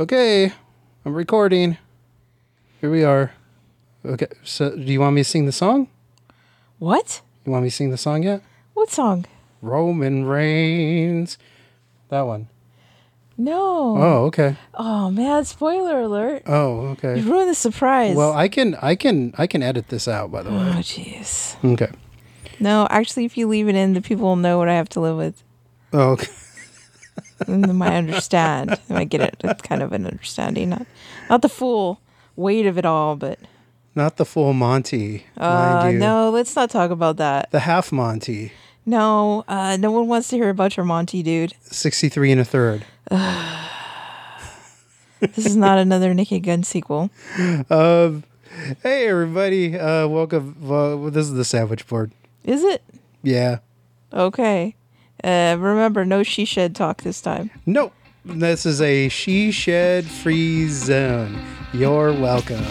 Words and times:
Okay, 0.00 0.52
I'm 1.04 1.12
recording. 1.12 1.76
Here 2.80 2.88
we 2.88 3.02
are. 3.02 3.32
Okay, 4.04 4.28
so 4.44 4.70
do 4.70 4.80
you 4.80 5.00
want 5.00 5.16
me 5.16 5.22
to 5.22 5.28
sing 5.28 5.46
the 5.46 5.50
song? 5.50 5.88
What? 6.78 7.20
You 7.44 7.50
want 7.50 7.64
me 7.64 7.70
to 7.70 7.74
sing 7.74 7.90
the 7.90 7.96
song 7.96 8.22
yet? 8.22 8.40
What 8.74 8.90
song? 8.90 9.26
Roman 9.60 10.24
Reigns. 10.24 11.36
That 12.10 12.20
one. 12.20 12.46
No. 13.36 13.96
Oh, 13.98 14.24
okay. 14.26 14.56
Oh 14.74 15.10
man, 15.10 15.44
spoiler 15.44 16.02
alert. 16.02 16.44
Oh, 16.46 16.90
okay. 16.90 17.18
You 17.18 17.28
ruined 17.28 17.50
the 17.50 17.56
surprise. 17.56 18.14
Well, 18.14 18.32
I 18.32 18.46
can 18.46 18.76
I 18.76 18.94
can 18.94 19.34
I 19.36 19.48
can 19.48 19.64
edit 19.64 19.88
this 19.88 20.06
out 20.06 20.30
by 20.30 20.44
the 20.44 20.50
way. 20.50 20.58
oh 20.58 20.78
jeez. 20.78 21.56
Okay. 21.72 21.90
No, 22.60 22.86
actually, 22.88 23.24
if 23.24 23.36
you 23.36 23.48
leave 23.48 23.66
it 23.68 23.74
in, 23.74 23.94
the 23.94 24.00
people 24.00 24.26
will 24.26 24.36
know 24.36 24.58
what 24.58 24.68
I 24.68 24.74
have 24.74 24.88
to 24.90 25.00
live 25.00 25.16
with. 25.16 25.42
Oh, 25.92 26.10
okay. 26.12 26.28
And 27.46 27.78
might 27.78 27.94
understand. 27.96 28.70
I 28.90 28.92
might 28.92 29.08
get 29.08 29.20
it. 29.20 29.36
It's 29.44 29.62
kind 29.62 29.82
of 29.82 29.92
an 29.92 30.06
understanding, 30.06 30.70
not 30.70 30.86
not 31.30 31.42
the 31.42 31.48
full 31.48 32.00
weight 32.36 32.66
of 32.66 32.76
it 32.78 32.84
all, 32.84 33.16
but 33.16 33.38
Not 33.94 34.16
the 34.16 34.24
full 34.24 34.52
Monty, 34.52 35.24
uh, 35.36 35.90
no, 35.94 36.30
let's 36.30 36.54
not 36.54 36.70
talk 36.70 36.90
about 36.90 37.16
that. 37.16 37.50
The 37.50 37.60
half 37.60 37.90
Monty. 37.92 38.52
No, 38.86 39.44
uh, 39.48 39.76
no 39.76 39.90
one 39.90 40.08
wants 40.08 40.28
to 40.28 40.36
hear 40.36 40.48
about 40.50 40.76
your 40.76 40.86
Monty, 40.86 41.22
dude. 41.22 41.54
63 41.62 42.32
and 42.32 42.40
a 42.40 42.44
third. 42.44 42.84
This 45.20 45.46
is 45.46 45.56
not 45.56 45.78
another 45.78 46.14
Naked 46.14 46.44
Gun 46.44 46.62
sequel. 46.62 47.10
Um, 47.70 48.22
hey 48.84 49.08
everybody, 49.08 49.76
uh, 49.76 50.06
welcome. 50.06 50.56
This 51.12 51.26
is 51.26 51.32
the 51.32 51.44
sandwich 51.44 51.86
board. 51.88 52.12
Is 52.44 52.62
it? 52.62 52.82
Yeah. 53.24 53.58
Okay. 54.12 54.76
Uh, 55.24 55.56
remember, 55.58 56.04
no 56.04 56.22
she 56.22 56.44
shed 56.44 56.74
talk 56.74 57.02
this 57.02 57.20
time. 57.20 57.50
Nope. 57.66 57.92
This 58.24 58.66
is 58.66 58.80
a 58.82 59.08
she 59.08 59.50
shed 59.50 60.04
free 60.04 60.68
zone. 60.68 61.40
You're 61.72 62.12
welcome. 62.12 62.64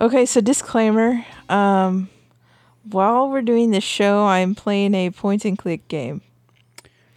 Okay, 0.00 0.26
so 0.26 0.40
disclaimer. 0.40 1.24
Um, 1.48 2.08
while 2.84 3.28
we're 3.30 3.42
doing 3.42 3.72
this 3.72 3.82
show, 3.84 4.24
I'm 4.24 4.54
playing 4.54 4.94
a 4.94 5.10
point 5.10 5.44
and 5.44 5.58
click 5.58 5.88
game. 5.88 6.22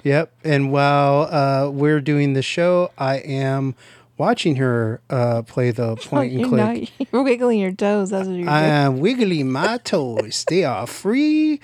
Yep. 0.04 0.34
And 0.44 0.72
while 0.72 1.24
uh, 1.32 1.70
we're 1.70 2.02
doing 2.02 2.34
the 2.34 2.42
show, 2.42 2.92
I 2.98 3.18
am 3.18 3.76
watching 4.18 4.56
her 4.56 5.00
uh, 5.12 5.44
play 5.44 5.70
the 5.70 5.96
point 5.96 6.34
and 6.34 6.46
click. 6.46 6.60
not, 7.00 7.08
you're 7.14 7.24
wiggling 7.24 7.60
your 7.60 7.72
toes. 7.72 8.10
That's 8.10 8.28
what 8.28 8.36
you're 8.36 8.50
I 8.50 8.62
doing. 8.62 8.72
am 8.72 9.00
wiggling 9.00 9.52
my 9.52 9.78
toes. 9.78 10.44
they 10.50 10.64
are 10.64 10.88
free 10.88 11.60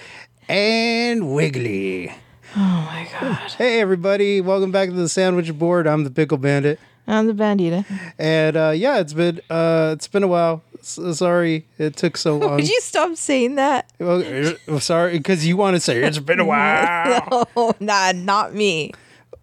and 0.48 1.34
wiggly. 1.34 2.12
Oh 2.56 2.60
my 2.60 3.08
god. 3.20 3.52
Hey 3.54 3.80
everybody, 3.82 4.40
welcome 4.40 4.72
back 4.72 4.90
to 4.90 4.96
the 4.96 5.10
sandwich 5.10 5.52
board. 5.58 5.88
I'm 5.88 6.04
the 6.04 6.12
pickle 6.12 6.38
bandit. 6.38 6.80
I'm 7.08 7.28
the 7.28 7.34
bandita. 7.34 7.86
And 8.20 8.58
uh, 8.58 8.72
yeah, 8.76 9.00
it's 9.00 9.14
been 9.14 9.40
uh, 9.50 9.92
it's 9.96 10.08
been 10.08 10.24
a 10.24 10.28
while. 10.28 10.62
S- 10.80 11.00
sorry 11.18 11.66
it 11.78 11.96
took 11.96 12.18
so 12.18 12.38
long. 12.40 12.56
Would 12.56 12.70
you 12.70 12.82
stop 12.82 13.16
saying 13.16 13.56
that? 13.56 13.90
Well, 14.00 14.24
uh, 14.68 14.80
sorry, 14.80 15.18
because 15.18 15.46
you 15.48 15.56
want 15.58 15.76
to 15.76 15.80
say 15.80 16.04
it's 16.04 16.20
been 16.20 16.40
a 16.40 16.46
while. 16.54 17.48
no, 17.56 17.74
nah, 17.80 18.12
not 18.14 18.54
me. 18.54 18.92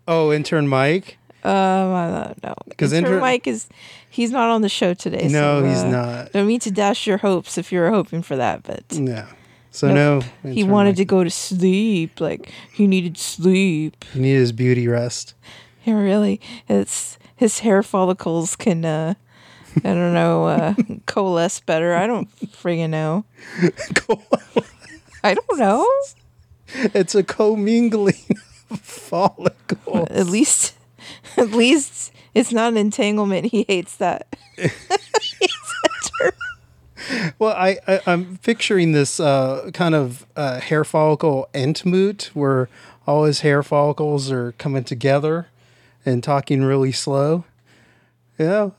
oh, 0.06 0.32
intern 0.32 0.68
Mike. 0.68 1.18
Um, 1.42 1.52
I 1.52 2.24
don't 2.24 2.42
know. 2.44 2.54
'Cause 2.78 2.92
Intern 2.94 3.12
intern- 3.14 3.20
Mike 3.20 3.46
is 3.46 3.68
he's 4.08 4.30
not 4.30 4.48
on 4.48 4.62
the 4.62 4.68
show 4.70 4.94
today. 4.94 5.28
No, 5.28 5.60
so, 5.60 5.68
he's 5.68 5.78
uh, 5.82 5.88
not. 5.90 6.32
Don't 6.32 6.46
mean 6.46 6.60
to 6.60 6.70
dash 6.70 7.06
your 7.06 7.18
hopes 7.18 7.58
if 7.58 7.70
you're 7.70 7.90
hoping 7.90 8.22
for 8.22 8.36
that, 8.36 8.62
but 8.62 8.82
No. 8.98 9.26
So 9.70 9.92
Nope. 9.92 10.24
no. 10.44 10.50
he 10.52 10.62
wanted 10.64 10.90
Mike. 10.90 10.96
to 10.98 11.04
go 11.04 11.24
to 11.24 11.30
sleep. 11.30 12.20
Like 12.20 12.50
he 12.72 12.86
needed 12.86 13.18
sleep. 13.18 14.04
He 14.14 14.20
needed 14.20 14.38
his 14.38 14.52
beauty 14.52 14.86
rest. 14.88 15.34
Yeah, 15.84 15.94
really. 16.00 16.40
It's 16.68 17.18
his 17.36 17.60
hair 17.60 17.82
follicles 17.82 18.56
can 18.56 18.84
uh 18.84 19.14
I 19.78 19.80
don't 19.88 20.14
know, 20.14 20.46
uh 20.46 20.74
coalesce 21.06 21.60
better. 21.60 21.94
I 21.94 22.06
don't 22.06 22.28
friggin' 22.40 22.90
know. 22.90 23.24
I 25.24 25.34
don't 25.34 25.58
know. 25.58 25.86
it's 26.68 27.14
a 27.14 27.22
commingling 27.22 28.38
of 28.70 28.80
follicles. 28.80 30.08
At 30.10 30.26
least 30.26 30.74
at 31.36 31.50
least 31.50 32.12
it's 32.34 32.52
not 32.52 32.72
an 32.72 32.76
entanglement. 32.78 33.46
He 33.46 33.64
hates 33.68 33.96
that. 33.96 34.26
Well, 37.38 37.54
I, 37.54 37.78
I 37.86 38.00
I'm 38.06 38.38
picturing 38.38 38.92
this 38.92 39.20
uh, 39.20 39.70
kind 39.74 39.94
of 39.94 40.24
uh, 40.36 40.60
hair 40.60 40.84
follicle 40.84 41.48
entmoot 41.52 42.26
where 42.28 42.68
all 43.06 43.24
his 43.24 43.40
hair 43.40 43.62
follicles 43.62 44.30
are 44.30 44.52
coming 44.52 44.84
together 44.84 45.48
and 46.04 46.22
talking 46.22 46.62
really 46.62 46.92
slow. 46.92 47.44
Yeah. 48.38 48.70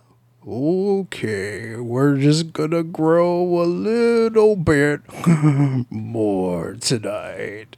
Okay, 0.48 1.76
we're 1.78 2.18
just 2.18 2.54
gonna 2.54 2.84
grow 2.84 3.62
a 3.62 3.66
little 3.66 4.56
bit 4.56 5.02
more 5.90 6.76
tonight. 6.76 7.76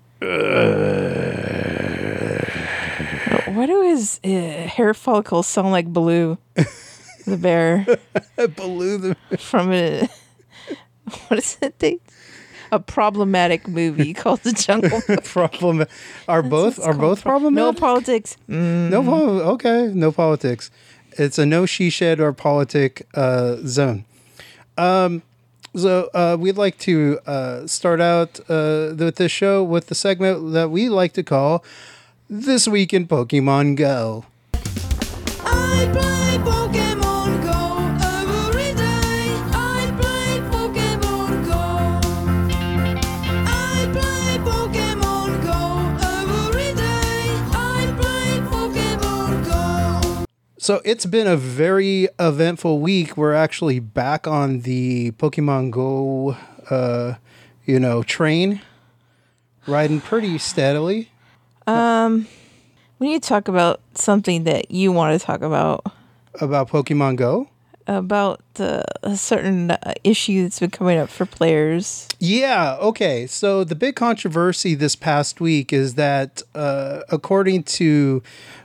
What 3.47 3.67
do 3.67 3.81
his 3.83 4.19
uh, 4.23 4.67
hair 4.67 4.93
follicles 4.93 5.47
sound 5.47 5.71
like 5.71 5.87
Baloo, 5.87 6.37
the 7.25 7.37
bear 7.37 7.85
Baloo 8.55 8.97
the 8.97 9.37
from 9.37 9.71
a 9.71 10.09
what 11.27 11.39
is 11.39 11.57
it? 11.61 11.79
They, 11.79 11.99
a 12.71 12.79
problematic 12.79 13.67
movie 13.67 14.13
called 14.21 14.41
The 14.41 14.51
Jungle 14.53 15.01
Book. 15.07 15.23
problem 15.37 15.85
are 16.27 16.43
both 16.43 16.79
are 16.79 16.93
both 16.93 17.21
problematic? 17.23 17.55
No 17.55 17.79
politics. 17.79 18.37
Mm, 18.49 18.89
No, 18.89 19.03
pol- 19.03 19.41
okay, 19.53 19.91
no 19.93 20.11
politics. 20.11 20.69
It's 21.19 21.37
a 21.39 21.45
no 21.45 21.65
she 21.65 21.89
shed 21.89 22.19
or 22.19 22.31
politic 22.33 23.07
uh, 23.15 23.57
zone. 23.65 24.05
Um, 24.77 25.23
so 25.75 26.09
uh, 26.13 26.37
we'd 26.39 26.57
like 26.57 26.77
to 26.79 27.19
uh, 27.25 27.65
start 27.67 27.99
out 28.01 28.39
uh, 28.49 28.93
with 28.97 29.15
this 29.15 29.31
show 29.31 29.63
with 29.63 29.87
the 29.87 29.95
segment 29.95 30.53
that 30.53 30.69
we 30.69 30.89
like 30.89 31.13
to 31.13 31.23
call 31.23 31.63
"This 32.29 32.67
Week 32.67 32.93
in 32.93 33.07
Pokemon 33.07 33.75
Go." 33.75 34.25
So 50.67 50.81
it's 50.83 51.05
been 51.05 51.27
a 51.27 51.37
very 51.37 52.09
eventful 52.19 52.79
week. 52.79 53.15
We're 53.15 53.33
actually 53.33 53.79
back 53.79 54.27
on 54.27 54.63
the 54.63 55.11
Pokemon 55.11 55.71
Go, 55.71 56.35
uh, 56.69 57.13
you 57.65 57.79
know, 57.79 58.03
train, 58.03 58.59
riding 59.65 60.01
pretty 60.01 60.37
steadily. 60.39 61.09
Um, 61.67 62.27
we 62.99 63.07
need 63.07 63.23
to 63.23 63.29
talk 63.29 63.47
about 63.47 63.79
something 63.95 64.43
that 64.43 64.69
you 64.69 64.91
want 64.91 65.17
to 65.17 65.25
talk 65.25 65.41
about 65.41 65.89
About 66.41 66.67
Pokemon 66.67 67.15
Go. 67.15 67.47
about 67.87 68.41
uh, 68.59 68.83
a 69.03 69.15
certain 69.15 69.71
uh, 69.71 69.93
issue 70.03 70.43
that's 70.43 70.59
been 70.59 70.69
coming 70.69 70.97
up 70.97 71.07
for 71.07 71.25
players. 71.25 72.09
Yeah. 72.19 72.75
Okay. 72.81 73.25
So 73.25 73.63
the 73.63 73.75
big 73.75 73.95
controversy 73.95 74.75
this 74.75 74.97
past 74.97 75.39
week 75.39 75.71
is 75.71 75.95
that, 75.95 76.41
uh, 76.53 77.03
according 77.09 77.63
to, 77.63 78.21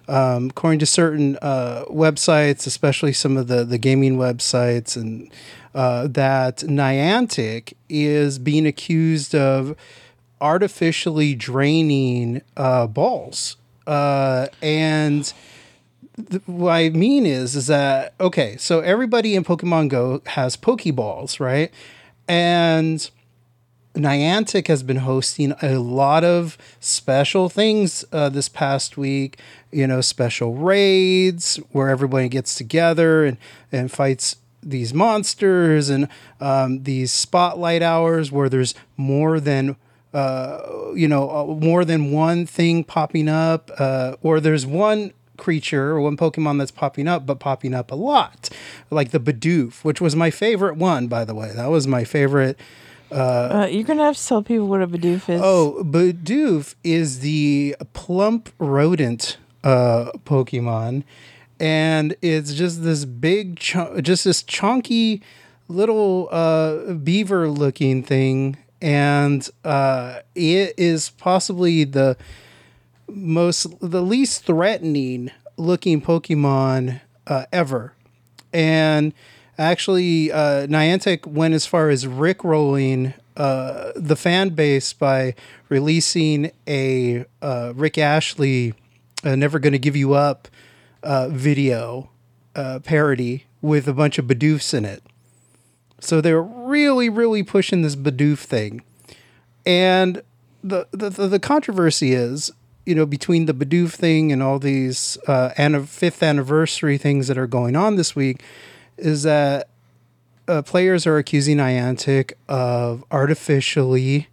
um, 0.08 0.50
according 0.50 0.78
to 0.80 0.86
certain 0.86 1.38
uh, 1.42 1.84
websites, 1.88 2.66
especially 2.66 3.12
some 3.12 3.36
of 3.36 3.48
the 3.48 3.64
the 3.64 3.78
gaming 3.78 4.16
websites, 4.16 4.96
and 4.96 5.30
uh, 5.74 6.06
that 6.08 6.58
Niantic 6.58 7.74
is 7.88 8.38
being 8.38 8.66
accused 8.66 9.34
of 9.34 9.76
artificially 10.40 11.34
draining 11.34 12.42
uh, 12.56 12.86
balls, 12.86 13.56
uh, 13.86 14.46
and 14.60 15.32
th- 16.30 16.42
what 16.46 16.72
I 16.72 16.88
mean 16.90 17.26
is, 17.26 17.54
is 17.54 17.68
that 17.68 18.14
okay? 18.20 18.56
So 18.56 18.80
everybody 18.80 19.34
in 19.34 19.44
Pokemon 19.44 19.88
Go 19.88 20.22
has 20.26 20.56
Pokeballs, 20.56 21.40
right? 21.40 21.70
And 22.28 23.08
Niantic 23.94 24.68
has 24.68 24.82
been 24.82 24.98
hosting 24.98 25.52
a 25.62 25.78
lot 25.78 26.24
of 26.24 26.56
special 26.80 27.48
things 27.48 28.04
uh, 28.12 28.28
this 28.28 28.48
past 28.48 28.96
week. 28.96 29.38
You 29.70 29.86
know, 29.86 30.00
special 30.00 30.54
raids 30.54 31.56
where 31.72 31.90
everybody 31.90 32.28
gets 32.28 32.54
together 32.54 33.24
and 33.24 33.36
and 33.70 33.90
fights 33.90 34.36
these 34.62 34.94
monsters 34.94 35.90
and 35.90 36.08
um, 36.40 36.84
these 36.84 37.12
spotlight 37.12 37.82
hours 37.82 38.30
where 38.30 38.48
there's 38.48 38.74
more 38.96 39.40
than 39.40 39.76
uh, 40.14 40.92
you 40.94 41.08
know 41.08 41.30
uh, 41.30 41.44
more 41.46 41.84
than 41.84 42.12
one 42.12 42.46
thing 42.46 42.84
popping 42.84 43.28
up, 43.28 43.70
uh, 43.78 44.16
or 44.22 44.40
there's 44.40 44.64
one 44.64 45.12
creature 45.36 45.90
or 45.90 46.00
one 46.00 46.16
Pokemon 46.16 46.58
that's 46.58 46.70
popping 46.70 47.08
up, 47.08 47.26
but 47.26 47.40
popping 47.40 47.74
up 47.74 47.90
a 47.90 47.94
lot, 47.96 48.48
like 48.90 49.10
the 49.10 49.20
Bidoof, 49.20 49.84
which 49.84 50.00
was 50.00 50.14
my 50.14 50.30
favorite 50.30 50.76
one, 50.76 51.08
by 51.08 51.24
the 51.24 51.34
way. 51.34 51.52
That 51.54 51.70
was 51.70 51.86
my 51.86 52.04
favorite. 52.04 52.58
Uh, 53.12 53.68
you're 53.70 53.84
gonna 53.84 54.04
have 54.04 54.16
to 54.16 54.26
tell 54.26 54.42
people 54.42 54.66
what 54.66 54.82
a 54.82 54.86
Bidoof 54.86 55.28
is. 55.28 55.40
Oh, 55.42 55.82
Bidoof 55.84 56.74
is 56.82 57.20
the 57.20 57.76
plump 57.92 58.50
rodent 58.58 59.36
uh, 59.62 60.10
Pokemon, 60.24 61.04
and 61.60 62.16
it's 62.22 62.54
just 62.54 62.82
this 62.82 63.04
big, 63.04 63.58
ch- 63.58 63.76
just 64.00 64.24
this 64.24 64.42
chunky 64.42 65.22
little 65.68 66.28
uh, 66.30 66.94
beaver-looking 66.94 68.02
thing, 68.02 68.56
and 68.80 69.48
uh, 69.64 70.20
it 70.34 70.74
is 70.76 71.10
possibly 71.10 71.84
the 71.84 72.16
most, 73.08 73.66
the 73.80 74.02
least 74.02 74.44
threatening 74.44 75.30
looking 75.56 76.00
Pokemon 76.00 77.00
uh, 77.26 77.44
ever, 77.52 77.92
and 78.52 79.12
actually 79.58 80.32
uh, 80.32 80.66
Niantic 80.66 81.26
went 81.26 81.54
as 81.54 81.66
far 81.66 81.90
as 81.90 82.04
rickrolling 82.04 83.14
uh, 83.36 83.92
the 83.96 84.16
fan 84.16 84.50
base 84.50 84.92
by 84.92 85.34
releasing 85.68 86.50
a 86.66 87.24
uh, 87.40 87.72
Rick 87.74 87.98
Astley 87.98 88.74
uh, 89.24 89.36
"Never 89.36 89.58
Gonna 89.58 89.78
Give 89.78 89.96
You 89.96 90.14
Up" 90.14 90.48
uh, 91.02 91.28
video 91.28 92.10
uh, 92.54 92.80
parody 92.80 93.44
with 93.60 93.88
a 93.88 93.92
bunch 93.92 94.18
of 94.18 94.26
Bidoofs 94.26 94.74
in 94.74 94.84
it. 94.84 95.02
So 96.00 96.20
they're 96.20 96.42
really, 96.42 97.08
really 97.08 97.42
pushing 97.42 97.82
this 97.82 97.96
Bidoof 97.96 98.40
thing, 98.40 98.82
and 99.64 100.22
the 100.62 100.86
the, 100.90 101.10
the, 101.10 101.38
controversy 101.38 102.12
is. 102.12 102.50
You 102.84 102.96
know, 102.96 103.06
between 103.06 103.46
the 103.46 103.54
Bidoof 103.54 103.92
thing 103.92 104.32
and 104.32 104.42
all 104.42 104.58
these 104.58 105.16
uh, 105.28 105.50
anni- 105.56 105.86
fifth 105.86 106.20
anniversary 106.20 106.98
things 106.98 107.28
that 107.28 107.38
are 107.38 107.46
going 107.46 107.76
on 107.76 107.94
this 107.94 108.16
week, 108.16 108.42
is 109.02 109.24
that 109.24 109.68
uh, 110.48 110.62
players 110.62 111.06
are 111.06 111.18
accusing 111.18 111.58
Niantic 111.58 112.32
of 112.48 113.04
artificially, 113.10 114.28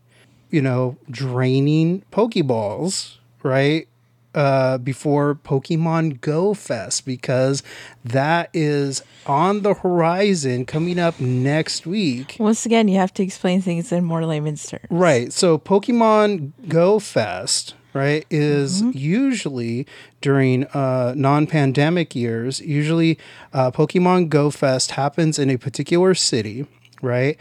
you 0.50 0.62
know, 0.62 0.98
draining 1.10 2.04
Pokeballs, 2.12 3.18
right? 3.44 3.88
Uh, 4.36 4.78
before 4.78 5.34
Pokemon 5.34 6.22
Go 6.22 6.54
Fest, 6.54 7.04
because 7.04 7.64
that 8.06 8.50
is 8.54 9.02
on 9.26 9.64
the 9.64 9.74
horizon 9.74 10.66
coming 10.68 11.00
up 11.00 11.20
next 11.20 11.88
week. 11.88 12.38
Once 12.40 12.64
again, 12.64 12.88
you 12.88 12.98
have 12.98 13.12
to 13.16 13.24
explain 13.24 13.60
things 13.60 13.92
in 13.92 14.04
more 14.04 14.24
layman's 14.24 14.68
terms. 14.68 14.86
Right. 14.92 15.34
So 15.34 15.58
Pokemon 15.58 16.52
Go 16.68 17.00
Fest, 17.00 17.74
right, 18.00 18.26
is 18.30 18.82
usually 18.96 19.86
during 20.22 20.66
uh, 20.68 21.14
non-pandemic 21.16 22.16
years. 22.16 22.62
Usually, 22.62 23.18
uh, 23.54 23.72
Pokemon 23.72 24.30
Go 24.30 24.50
Fest 24.50 24.92
happens 24.92 25.38
in 25.38 25.50
a 25.50 25.58
particular 25.58 26.14
city, 26.16 26.66
right, 27.02 27.38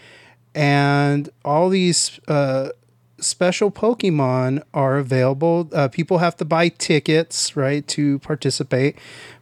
and 0.55 1.31
all 1.45 1.69
these 1.69 2.21
uh, 2.29 2.71
special 3.21 3.71
Pokemon 3.71 4.63
are 4.73 4.99
available. 4.99 5.69
Uh, 5.73 5.89
people 5.89 6.19
have 6.19 6.37
to 6.37 6.45
buy 6.45 6.69
tickets, 6.69 7.57
right, 7.57 7.87
to 7.89 8.19
participate. 8.21 8.97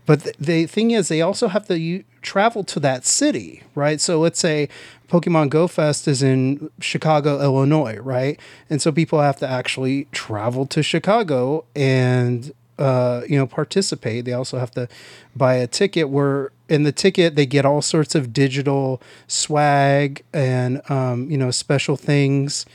But 0.07 0.23
th- 0.23 0.37
the 0.39 0.67
thing 0.67 0.93
is, 0.93 1.09
they 1.09 1.21
also 1.21 1.49
have 1.49 1.67
to 1.67 1.79
u- 1.79 2.05
travel 2.23 2.65
to 2.65 2.81
that 2.81 3.05
city, 3.07 3.63
right? 3.75 4.01
So 4.01 4.21
let's 4.21 4.39
say 4.39 4.69
Pokemon 5.09 5.51
Go 5.51 5.67
Fest 5.69 6.09
is 6.09 6.23
in 6.23 6.71
Chicago, 6.81 7.41
Illinois, 7.41 7.99
right? 7.99 8.41
And 8.69 8.83
so 8.83 8.93
people 8.93 9.21
have 9.21 9.37
to 9.39 9.49
actually 9.49 10.07
travel 10.13 10.67
to 10.67 10.83
Chicago 10.83 11.65
and 11.75 12.53
uh, 12.79 13.23
you 13.29 13.39
know 13.39 13.47
participate. 13.47 14.25
They 14.25 14.33
also 14.33 14.59
have 14.59 14.71
to 14.73 14.89
buy 15.35 15.55
a 15.55 15.67
ticket. 15.67 16.09
Where 16.09 16.51
in 16.69 16.83
the 16.83 16.93
ticket 16.93 17.37
they 17.37 17.47
get 17.47 17.65
all 17.65 17.83
sorts 17.83 18.15
of 18.15 18.33
digital 18.33 19.01
swag 19.29 20.23
and 20.33 20.89
um, 20.91 21.31
you 21.31 21.39
know 21.39 21.51
special 21.51 21.97
things. 21.97 22.67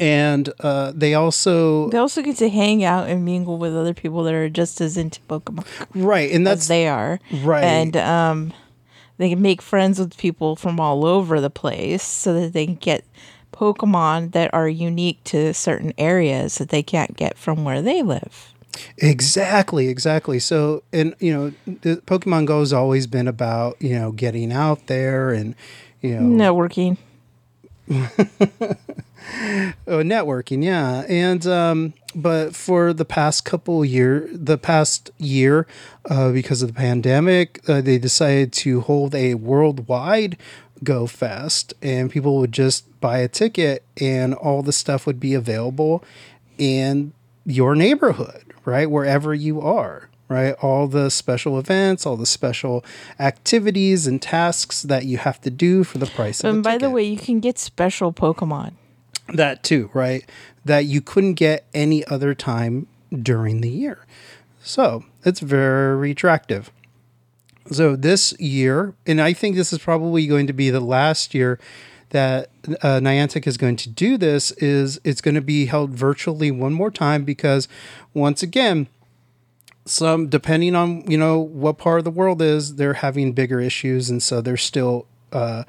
And 0.00 0.52
uh, 0.58 0.92
they 0.94 1.14
also 1.14 1.88
They 1.90 1.98
also 1.98 2.20
get 2.20 2.36
to 2.38 2.48
hang 2.48 2.82
out 2.82 3.08
and 3.08 3.24
mingle 3.24 3.58
with 3.58 3.76
other 3.76 3.94
people 3.94 4.24
that 4.24 4.34
are 4.34 4.48
just 4.48 4.80
as 4.80 4.96
into 4.96 5.20
Pokemon 5.22 5.64
right, 5.94 6.30
and 6.32 6.46
as 6.48 6.58
that's 6.58 6.68
they 6.68 6.88
are. 6.88 7.20
right. 7.44 7.62
And 7.62 7.96
um, 7.96 8.52
they 9.16 9.30
can 9.30 9.42
make 9.42 9.62
friends 9.62 9.98
with 9.98 10.16
people 10.16 10.56
from 10.56 10.80
all 10.80 11.04
over 11.04 11.40
the 11.40 11.50
place 11.50 12.02
so 12.02 12.38
that 12.40 12.52
they 12.52 12.66
can 12.66 12.76
get 12.76 13.04
Pokemon 13.52 14.32
that 14.32 14.52
are 14.52 14.68
unique 14.68 15.22
to 15.24 15.54
certain 15.54 15.92
areas 15.96 16.58
that 16.58 16.70
they 16.70 16.82
can't 16.82 17.16
get 17.16 17.38
from 17.38 17.64
where 17.64 17.80
they 17.80 18.02
live. 18.02 18.52
Exactly, 18.98 19.88
exactly. 19.88 20.40
So, 20.40 20.82
and 20.92 21.14
you 21.20 21.32
know, 21.32 21.52
the 21.82 21.96
Pokemon 22.06 22.46
Go 22.46 22.60
has 22.60 22.72
always 22.72 23.06
been 23.06 23.28
about 23.28 23.80
you 23.80 23.94
know 23.94 24.10
getting 24.10 24.52
out 24.52 24.88
there 24.88 25.30
and 25.30 25.54
you 26.00 26.18
know 26.18 26.52
Networking. 26.52 26.96
Oh, 29.86 29.98
networking, 30.02 30.62
yeah. 30.62 31.04
And 31.08 31.46
um, 31.46 31.94
but 32.14 32.54
for 32.54 32.92
the 32.92 33.04
past 33.04 33.44
couple 33.44 33.84
year, 33.84 34.28
the 34.32 34.58
past 34.58 35.10
year, 35.18 35.66
uh, 36.08 36.30
because 36.32 36.62
of 36.62 36.68
the 36.68 36.74
pandemic, 36.74 37.60
uh, 37.68 37.80
they 37.80 37.98
decided 37.98 38.52
to 38.52 38.80
hold 38.82 39.14
a 39.14 39.34
worldwide 39.34 40.36
Go 40.82 41.06
Fest, 41.06 41.74
and 41.82 42.10
people 42.10 42.38
would 42.38 42.52
just 42.52 43.00
buy 43.00 43.18
a 43.18 43.28
ticket, 43.28 43.84
and 44.00 44.34
all 44.34 44.62
the 44.62 44.72
stuff 44.72 45.06
would 45.06 45.18
be 45.18 45.34
available 45.34 46.04
in 46.58 47.12
your 47.46 47.74
neighborhood, 47.74 48.52
right, 48.64 48.90
wherever 48.90 49.34
you 49.34 49.60
are. 49.60 50.08
Right, 50.26 50.54
all 50.62 50.88
the 50.88 51.10
special 51.10 51.58
events, 51.58 52.06
all 52.06 52.16
the 52.16 52.24
special 52.24 52.82
activities 53.20 54.06
and 54.06 54.22
tasks 54.22 54.80
that 54.82 55.04
you 55.04 55.18
have 55.18 55.38
to 55.42 55.50
do 55.50 55.84
for 55.84 55.98
the 55.98 56.06
price 56.06 56.42
And 56.42 56.62
by 56.62 56.78
the 56.78 56.88
way, 56.88 57.04
you 57.04 57.18
can 57.18 57.40
get 57.40 57.58
special 57.58 58.10
Pokemon. 58.10 58.72
That 59.28 59.62
too, 59.62 59.90
right? 59.94 60.28
That 60.64 60.84
you 60.84 61.00
couldn't 61.00 61.34
get 61.34 61.66
any 61.72 62.04
other 62.06 62.34
time 62.34 62.86
during 63.10 63.60
the 63.60 63.70
year. 63.70 64.04
So 64.62 65.04
it's 65.24 65.40
very 65.40 66.10
attractive. 66.10 66.70
So 67.70 67.96
this 67.96 68.38
year, 68.38 68.94
and 69.06 69.20
I 69.20 69.32
think 69.32 69.56
this 69.56 69.72
is 69.72 69.78
probably 69.78 70.26
going 70.26 70.46
to 70.46 70.52
be 70.52 70.70
the 70.70 70.80
last 70.80 71.34
year 71.34 71.58
that 72.10 72.50
uh, 72.82 73.00
Niantic 73.00 73.46
is 73.46 73.56
going 73.56 73.76
to 73.76 73.88
do 73.88 74.16
this, 74.16 74.50
is 74.52 75.00
it's 75.02 75.20
going 75.20 75.34
to 75.34 75.40
be 75.40 75.66
held 75.66 75.90
virtually 75.90 76.50
one 76.50 76.72
more 76.72 76.90
time 76.90 77.24
because 77.24 77.66
once 78.12 78.42
again, 78.42 78.86
some 79.86 80.28
depending 80.28 80.74
on 80.74 81.08
you 81.10 81.18
know 81.18 81.38
what 81.38 81.78
part 81.78 81.98
of 81.98 82.04
the 82.04 82.10
world 82.10 82.40
is 82.40 82.76
they're 82.76 82.94
having 82.94 83.32
bigger 83.32 83.60
issues 83.60 84.08
and 84.08 84.22
so 84.22 84.40
they're 84.40 84.56
still 84.56 85.06
uh, 85.32 85.64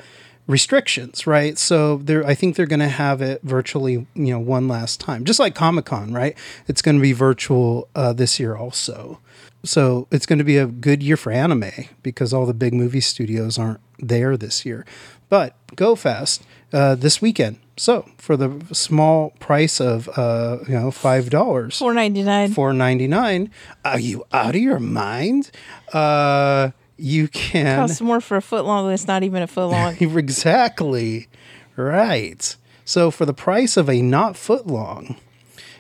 restrictions 0.48 1.26
right? 1.26 1.58
So 1.58 1.98
they're 1.98 2.26
i 2.26 2.36
think 2.36 2.56
they're 2.56 2.66
going 2.66 2.80
to 2.80 2.88
have 2.88 3.22
it 3.22 3.42
virtually 3.44 3.94
you 3.94 4.08
know 4.16 4.40
one 4.40 4.68
last 4.68 5.00
time. 5.00 5.26
Just 5.26 5.40
like 5.40 5.56
comic-con 5.56 6.14
right? 6.14 6.38
It's 6.68 6.82
going 6.82 6.98
to 6.98 7.02
be 7.02 7.14
virtual 7.14 7.88
uh, 7.96 8.14
this 8.14 8.40
year 8.40 8.56
also. 8.56 9.20
So 9.64 10.08
it's 10.12 10.26
going 10.28 10.38
to 10.40 10.46
be 10.46 10.58
a 10.58 10.68
good 10.68 11.02
year 11.02 11.18
for 11.18 11.32
anime 11.32 11.72
because 12.04 12.34
all 12.34 12.46
the 12.46 12.54
big 12.54 12.74
movie 12.74 13.02
studios 13.02 13.58
aren't 13.58 13.80
there 13.98 14.38
this 14.38 14.66
year. 14.66 14.86
But 15.28 15.56
Go 15.76 15.96
Fest 15.96 16.44
uh, 16.72 16.96
this 16.96 17.22
weekend. 17.22 17.58
So 17.78 18.08
for 18.18 18.38
the 18.38 18.64
small 18.72 19.32
price 19.40 19.82
of 19.82 20.08
uh, 20.18 20.60
you 20.68 20.76
know 20.76 20.92
five 20.92 21.30
dollars. 21.30 21.80
Four 21.80 21.94
ninety 21.94 22.24
nine. 22.24 22.54
four 22.54 22.74
ninety 22.74 23.08
nine. 23.08 23.50
Are 23.84 24.00
you 24.00 24.24
out 24.32 24.56
of 24.56 24.62
your 24.62 24.80
mind? 24.80 25.52
Uh, 25.92 26.72
you 26.98 27.28
can 27.28 27.78
Costs 27.78 28.02
more 28.02 28.22
for 28.22 28.38
a 28.38 28.42
foot 28.42 28.66
long. 28.66 28.92
It's 28.92 29.08
not 29.08 29.24
even 29.24 29.42
a 29.42 29.48
foot 29.48 29.68
long. 29.68 29.98
exactly 30.00 31.28
right. 31.76 32.56
So 32.86 33.12
for 33.12 33.26
the 33.26 33.34
price 33.34 33.78
of 33.78 33.90
a 33.90 34.02
not 34.02 34.38
foot 34.38 34.68
long, 34.68 35.18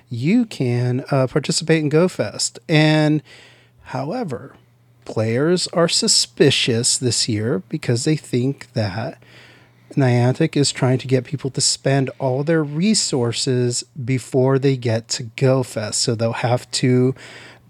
you 0.09 0.45
can 0.45 1.05
uh, 1.11 1.27
participate 1.27 1.83
in 1.83 1.89
GoFest. 1.89 2.59
And 2.67 3.21
however, 3.83 4.55
players 5.05 5.67
are 5.67 5.87
suspicious 5.87 6.97
this 6.97 7.29
year 7.29 7.59
because 7.69 8.03
they 8.03 8.15
think 8.15 8.73
that 8.73 9.21
Niantic 9.95 10.57
is 10.57 10.71
trying 10.71 10.97
to 10.97 11.07
get 11.07 11.25
people 11.25 11.49
to 11.51 11.61
spend 11.61 12.09
all 12.19 12.43
their 12.43 12.63
resources 12.63 13.83
before 14.03 14.59
they 14.59 14.75
get 14.75 15.07
to 15.09 15.25
GoFest. 15.25 15.93
So 15.95 16.15
they'll 16.15 16.33
have 16.33 16.69
to 16.71 17.15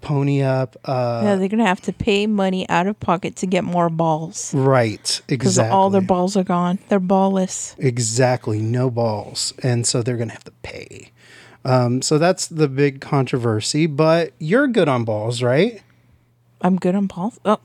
pony 0.06 0.40
up. 0.40 0.76
Uh, 0.84 1.22
yeah, 1.24 1.34
they're 1.34 1.48
gonna 1.48 1.66
have 1.66 1.80
to 1.82 1.92
pay 1.92 2.28
money 2.28 2.68
out 2.68 2.86
of 2.86 2.98
pocket 3.00 3.34
to 3.36 3.46
get 3.46 3.64
more 3.64 3.90
balls 3.90 4.54
right, 4.54 5.20
because 5.26 5.54
exactly. 5.54 5.76
all 5.76 5.90
their 5.90 6.00
balls 6.00 6.36
are 6.36 6.44
gone. 6.44 6.78
They're 6.88 7.00
ballless. 7.00 7.74
Exactly, 7.78 8.60
no 8.60 8.88
balls. 8.88 9.52
And 9.62 9.86
so 9.86 10.02
they're 10.02 10.16
going 10.16 10.28
to 10.28 10.34
have 10.34 10.44
to 10.44 10.52
pay. 10.62 11.10
Um, 11.64 12.02
so 12.02 12.18
that's 12.18 12.46
the 12.46 12.68
big 12.68 13.00
controversy. 13.00 13.86
But 13.86 14.32
you're 14.38 14.68
good 14.68 14.88
on 14.88 15.04
balls, 15.04 15.42
right? 15.42 15.82
I'm 16.60 16.76
good 16.76 16.94
on 16.94 17.06
balls. 17.08 17.40
Oh. 17.44 17.58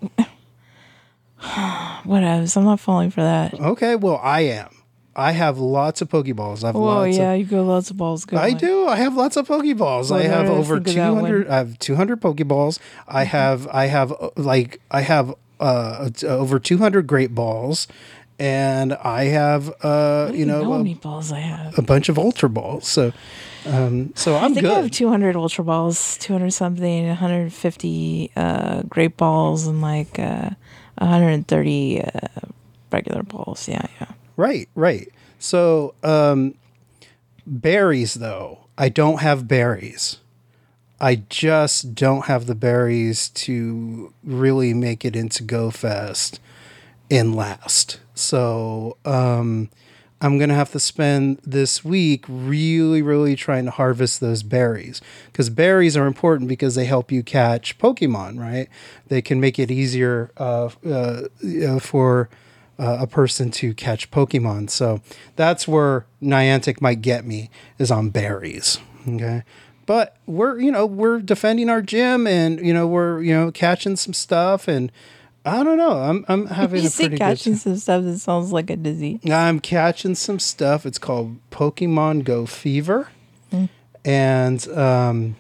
Whatevs. 1.42 2.58
I'm 2.58 2.64
not 2.64 2.80
falling 2.80 3.12
for 3.12 3.22
that. 3.22 3.54
Okay, 3.54 3.96
well, 3.96 4.20
I 4.24 4.42
am. 4.42 4.81
I 5.16 5.32
have 5.34 5.58
lots 5.58 6.02
of 6.02 6.10
Pokeballs. 6.10 6.64
I 6.64 6.68
have 6.68 6.76
Oh 6.76 6.80
lots 6.82 7.18
yeah, 7.18 7.34
of 7.34 7.40
you 7.40 7.46
go 7.46 7.64
lots 7.64 7.90
of 7.92 7.98
balls. 7.98 8.24
Good 8.26 8.40
I 8.40 8.50
one. 8.50 8.58
do. 8.58 8.88
I 8.88 8.96
have 8.98 9.16
lots 9.16 9.36
of 9.36 9.48
Pokeballs. 9.48 10.10
What 10.12 10.22
I 10.22 10.24
have 10.28 10.50
over 10.50 10.80
two 10.80 11.00
hundred. 11.02 11.48
I 11.48 11.58
have 11.58 11.78
two 11.80 11.96
hundred 11.96 12.22
Pokeballs. 12.22 12.80
I 13.08 13.24
have. 13.26 13.68
I 13.68 13.88
have 13.88 14.12
uh, 14.14 14.30
like. 14.38 14.80
I 14.90 15.02
have 15.02 15.34
uh 15.60 16.10
over 16.26 16.60
two 16.60 16.78
hundred 16.78 17.08
Great 17.08 17.36
Balls, 17.36 17.88
and 18.40 18.94
I 18.94 19.26
have 19.26 19.74
uh 19.84 20.32
you 20.34 20.46
know 20.46 20.64
how 20.64 20.74
a, 20.74 20.78
many 20.78 20.94
balls 20.96 21.32
I 21.32 21.40
have. 21.40 21.78
a 21.78 21.82
bunch 21.82 22.08
of 22.08 22.18
Ultra 22.18 22.50
Balls. 22.50 22.88
So, 22.88 23.12
um, 23.66 24.14
so 24.16 24.38
I'm 24.38 24.52
I 24.52 24.54
think 24.56 24.62
good. 24.62 24.72
I 24.78 24.82
have 24.82 24.92
200 24.92 25.36
ultra 25.36 25.64
balls, 25.64 26.18
200 26.20 26.52
something, 26.52 27.08
150 27.08 28.32
uh, 28.36 28.82
great 28.84 29.18
balls, 29.18 29.68
and 29.68 29.82
like 29.82 30.18
uh, 30.18 30.52
130 31.00 32.02
uh, 32.02 32.10
regular 32.92 33.24
balls. 33.24 33.68
Yeah, 33.68 33.86
yeah. 34.00 34.08
Right, 34.42 34.70
right. 34.74 35.08
So, 35.38 35.94
um, 36.02 36.56
berries, 37.46 38.16
though, 38.16 38.62
I 38.76 38.90
don't 38.90 39.20
have 39.22 39.48
berries. 39.48 40.18
I 41.00 41.18
just 41.30 41.94
don't 41.94 42.26
have 42.26 42.48
the 42.48 42.56
berries 42.56 43.30
to 43.30 44.12
really 44.24 44.74
make 44.74 45.06
it 45.06 45.16
into 45.16 45.44
Go 45.44 45.70
Fest 45.70 46.40
in 47.08 47.34
last. 47.34 48.00
So, 48.16 48.98
um, 49.06 49.70
I'm 50.20 50.40
going 50.40 50.50
to 50.50 50.56
have 50.56 50.72
to 50.72 50.80
spend 50.80 51.38
this 51.46 51.86
week 51.86 52.26
really, 52.28 53.04
really 53.04 53.36
trying 53.36 53.66
to 53.66 53.72
harvest 53.72 54.22
those 54.22 54.42
berries 54.42 55.02
because 55.28 55.52
berries 55.52 55.96
are 55.96 56.08
important 56.08 56.50
because 56.50 56.74
they 56.74 56.86
help 56.86 57.12
you 57.12 57.22
catch 57.22 57.78
Pokemon, 57.78 58.40
right? 58.40 58.70
They 59.08 59.22
can 59.22 59.40
make 59.40 59.60
it 59.60 59.70
easier 59.70 60.32
uh, 60.38 60.70
uh, 60.84 61.80
for 61.80 62.28
uh, 62.82 62.98
a 63.00 63.08
person 63.08 63.52
to 63.52 63.74
catch 63.74 64.10
Pokemon. 64.10 64.70
So 64.72 65.02
that's 65.36 65.68
where 65.68 66.06
Niantic 66.22 66.82
might 66.82 67.02
get 67.02 67.26
me 67.26 67.50
is 67.78 67.92
on 67.92 68.10
berries. 68.10 68.80
Okay. 69.08 69.44
But 69.86 70.18
we're, 70.26 70.60
you 70.60 70.72
know, 70.72 70.86
we're 70.86 71.20
defending 71.20 71.70
our 71.70 71.82
gym 71.82 72.26
and, 72.26 72.66
you 72.66 72.74
know, 72.74 72.88
we're, 72.88 73.22
you 73.22 73.34
know, 73.34 73.52
catching 73.52 73.96
some 73.96 74.14
stuff 74.14 74.68
and 74.68 74.92
I 75.44 75.64
don't 75.64 75.78
know. 75.78 75.98
I'm, 75.98 76.26
I'm 76.28 76.46
having 76.48 76.84
You 76.84 76.88
a 76.88 76.92
pretty 76.92 77.18
catching 77.18 77.56
some 77.56 77.76
stuff 77.78 78.04
that 78.04 78.20
sounds 78.20 78.52
like 78.52 78.70
a 78.70 78.76
dizzy. 78.76 79.20
I'm 79.30 79.60
catching 79.60 80.14
some 80.14 80.40
stuff. 80.40 80.86
It's 80.86 81.00
called 81.00 81.38
Pokemon 81.50 82.26
Go 82.26 82.46
Fever, 82.46 83.10
and 84.06 84.68
um, 84.70 85.36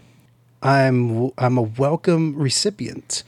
I'm 0.63 1.31
I'm 1.38 1.57
a 1.57 1.62
welcome 1.62 2.36
recipient. 2.36 3.24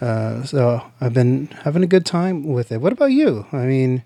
Uh, 0.00 0.42
so 0.44 0.82
I've 1.00 1.14
been 1.14 1.46
having 1.62 1.82
a 1.82 1.86
good 1.86 2.04
time 2.04 2.44
with 2.44 2.72
it. 2.72 2.80
What 2.80 2.92
about 2.92 3.12
you? 3.12 3.46
I 3.52 3.64
mean, 3.66 4.02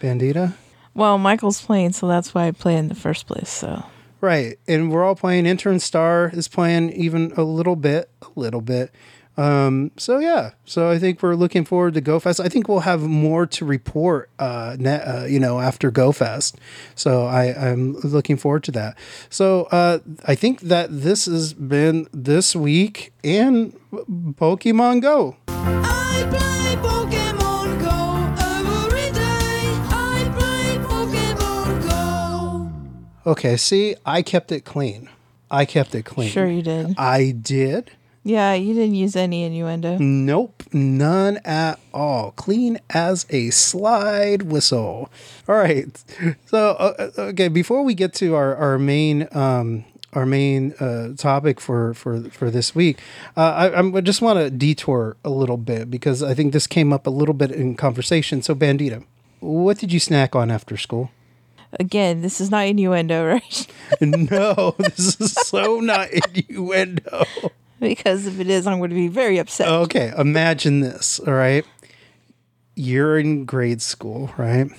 Bandita, 0.00 0.54
Well, 0.94 1.18
Michael's 1.18 1.60
playing, 1.60 1.92
so 1.92 2.08
that's 2.08 2.34
why 2.34 2.46
I 2.46 2.50
play 2.50 2.76
in 2.76 2.88
the 2.88 2.94
first 2.94 3.26
place. 3.26 3.48
So 3.48 3.84
right? 4.20 4.58
And 4.66 4.90
we're 4.90 5.04
all 5.04 5.14
playing. 5.14 5.46
Intern 5.46 5.80
Star 5.80 6.30
is 6.32 6.48
playing 6.48 6.92
even 6.92 7.32
a 7.36 7.42
little 7.42 7.76
bit, 7.76 8.10
a 8.22 8.28
little 8.34 8.60
bit. 8.60 8.90
Um, 9.38 9.92
so 9.96 10.18
yeah, 10.18 10.50
so 10.64 10.90
I 10.90 10.98
think 10.98 11.22
we're 11.22 11.36
looking 11.36 11.64
forward 11.64 11.94
to 11.94 12.02
GoFest. 12.02 12.44
I 12.44 12.48
think 12.48 12.66
we'll 12.66 12.80
have 12.80 13.02
more 13.02 13.46
to 13.46 13.64
report, 13.64 14.30
uh, 14.40 14.76
ne- 14.80 15.00
uh 15.00 15.24
you 15.26 15.38
know, 15.38 15.60
after 15.60 15.92
GoFest. 15.92 16.56
So 16.96 17.24
I, 17.26 17.54
I'm 17.54 17.92
looking 18.00 18.36
forward 18.36 18.64
to 18.64 18.72
that. 18.72 18.98
So 19.30 19.68
uh, 19.70 20.00
I 20.26 20.34
think 20.34 20.62
that 20.62 20.88
this 20.90 21.26
has 21.26 21.52
been 21.54 22.08
this 22.12 22.56
week 22.56 23.12
in 23.22 23.72
Pokemon 23.92 25.02
Go. 25.02 25.36
I 25.46 26.26
play 26.30 26.74
Pokemon 26.82 27.80
Go 27.80 28.42
every 28.42 29.12
day. 29.12 29.62
I 29.88 30.32
play 30.36 30.78
Pokemon 30.84 31.88
Go. 33.24 33.30
Okay, 33.30 33.56
see, 33.56 33.94
I 34.04 34.22
kept 34.22 34.50
it 34.50 34.64
clean. 34.64 35.08
I 35.48 35.64
kept 35.64 35.94
it 35.94 36.04
clean. 36.04 36.28
sure 36.28 36.48
you 36.48 36.62
did. 36.62 36.96
I 36.98 37.30
did. 37.30 37.92
Yeah, 38.28 38.52
you 38.52 38.74
didn't 38.74 38.94
use 38.94 39.16
any 39.16 39.44
innuendo. 39.44 39.96
Nope, 39.96 40.62
none 40.70 41.38
at 41.46 41.80
all. 41.94 42.32
Clean 42.32 42.78
as 42.90 43.24
a 43.30 43.48
slide 43.48 44.42
whistle. 44.42 45.10
All 45.48 45.54
right. 45.54 45.88
So, 46.44 46.72
uh, 46.78 47.10
uh, 47.16 47.22
okay, 47.22 47.48
before 47.48 47.82
we 47.82 47.94
get 47.94 48.12
to 48.14 48.34
our 48.34 48.54
our 48.54 48.78
main 48.78 49.28
um, 49.32 49.86
our 50.12 50.26
main 50.26 50.74
uh, 50.74 51.14
topic 51.16 51.58
for 51.58 51.94
for 51.94 52.20
for 52.24 52.50
this 52.50 52.74
week, 52.74 52.98
uh, 53.34 53.70
I, 53.72 53.80
I 53.80 54.00
just 54.02 54.20
want 54.20 54.38
to 54.38 54.50
detour 54.50 55.16
a 55.24 55.30
little 55.30 55.56
bit 55.56 55.90
because 55.90 56.22
I 56.22 56.34
think 56.34 56.52
this 56.52 56.66
came 56.66 56.92
up 56.92 57.06
a 57.06 57.10
little 57.10 57.34
bit 57.34 57.50
in 57.50 57.76
conversation. 57.76 58.42
So, 58.42 58.54
Bandita, 58.54 59.06
what 59.40 59.78
did 59.78 59.90
you 59.90 60.00
snack 60.00 60.36
on 60.36 60.50
after 60.50 60.76
school? 60.76 61.10
Again, 61.80 62.20
this 62.20 62.42
is 62.42 62.50
not 62.50 62.66
innuendo, 62.66 63.26
right? 63.32 63.66
no, 64.02 64.74
this 64.78 65.18
is 65.18 65.32
so 65.32 65.80
not 65.80 66.10
innuendo. 66.10 67.24
because 67.80 68.26
if 68.26 68.40
it 68.40 68.48
is, 68.48 68.66
I'm 68.66 68.78
going 68.78 68.90
to 68.90 68.96
be 68.96 69.08
very 69.08 69.38
upset. 69.38 69.68
Okay, 69.68 70.12
imagine 70.16 70.80
this, 70.80 71.20
all 71.20 71.34
right? 71.34 71.64
You're 72.74 73.18
in 73.18 73.44
grade 73.44 73.82
school, 73.82 74.32
right? 74.36 74.70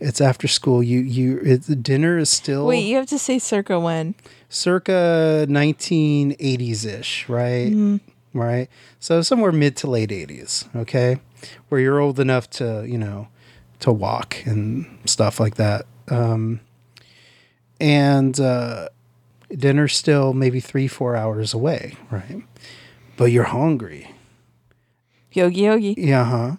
It's 0.00 0.20
after 0.20 0.48
school. 0.48 0.82
You 0.82 1.00
you 1.00 1.40
it's, 1.42 1.66
dinner 1.68 2.18
is 2.18 2.28
still 2.28 2.66
Wait, 2.66 2.80
you 2.80 2.96
have 2.96 3.06
to 3.06 3.18
say 3.18 3.38
circa 3.38 3.78
when? 3.78 4.14
circa 4.48 5.46
1980s-ish, 5.48 7.28
right? 7.28 8.00
Right? 8.32 8.68
So 9.00 9.22
somewhere 9.22 9.52
mid 9.52 9.76
to 9.78 9.88
late 9.88 10.10
80s, 10.10 10.74
okay? 10.76 11.18
Where 11.68 11.80
you're 11.80 12.00
old 12.00 12.18
enough 12.18 12.50
to, 12.50 12.84
you 12.86 12.98
know, 12.98 13.28
to 13.80 13.92
walk 13.92 14.42
and 14.44 14.98
stuff 15.04 15.38
like 15.40 15.54
that. 15.56 15.86
Um 16.08 16.60
and 17.80 18.38
uh 18.40 18.88
dinner's 19.50 19.96
still 19.96 20.32
maybe 20.32 20.60
3-4 20.60 21.18
hours 21.18 21.54
away, 21.54 21.96
right? 22.10 22.42
But 23.16 23.26
you're 23.26 23.44
hungry. 23.44 24.10
Yogi 25.32 25.62
Yogi. 25.62 25.94
Yeah, 25.98 26.24
huh? 26.24 26.56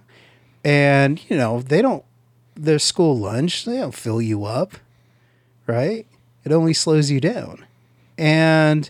And 0.63 1.23
you 1.29 1.37
know 1.37 1.61
they 1.61 1.81
don't. 1.81 2.03
Their 2.55 2.79
school 2.79 3.17
lunch 3.17 3.65
they 3.65 3.77
don't 3.77 3.93
fill 3.93 4.21
you 4.21 4.45
up, 4.45 4.73
right? 5.67 6.05
It 6.43 6.51
only 6.51 6.73
slows 6.73 7.11
you 7.11 7.19
down, 7.19 7.65
and 8.17 8.89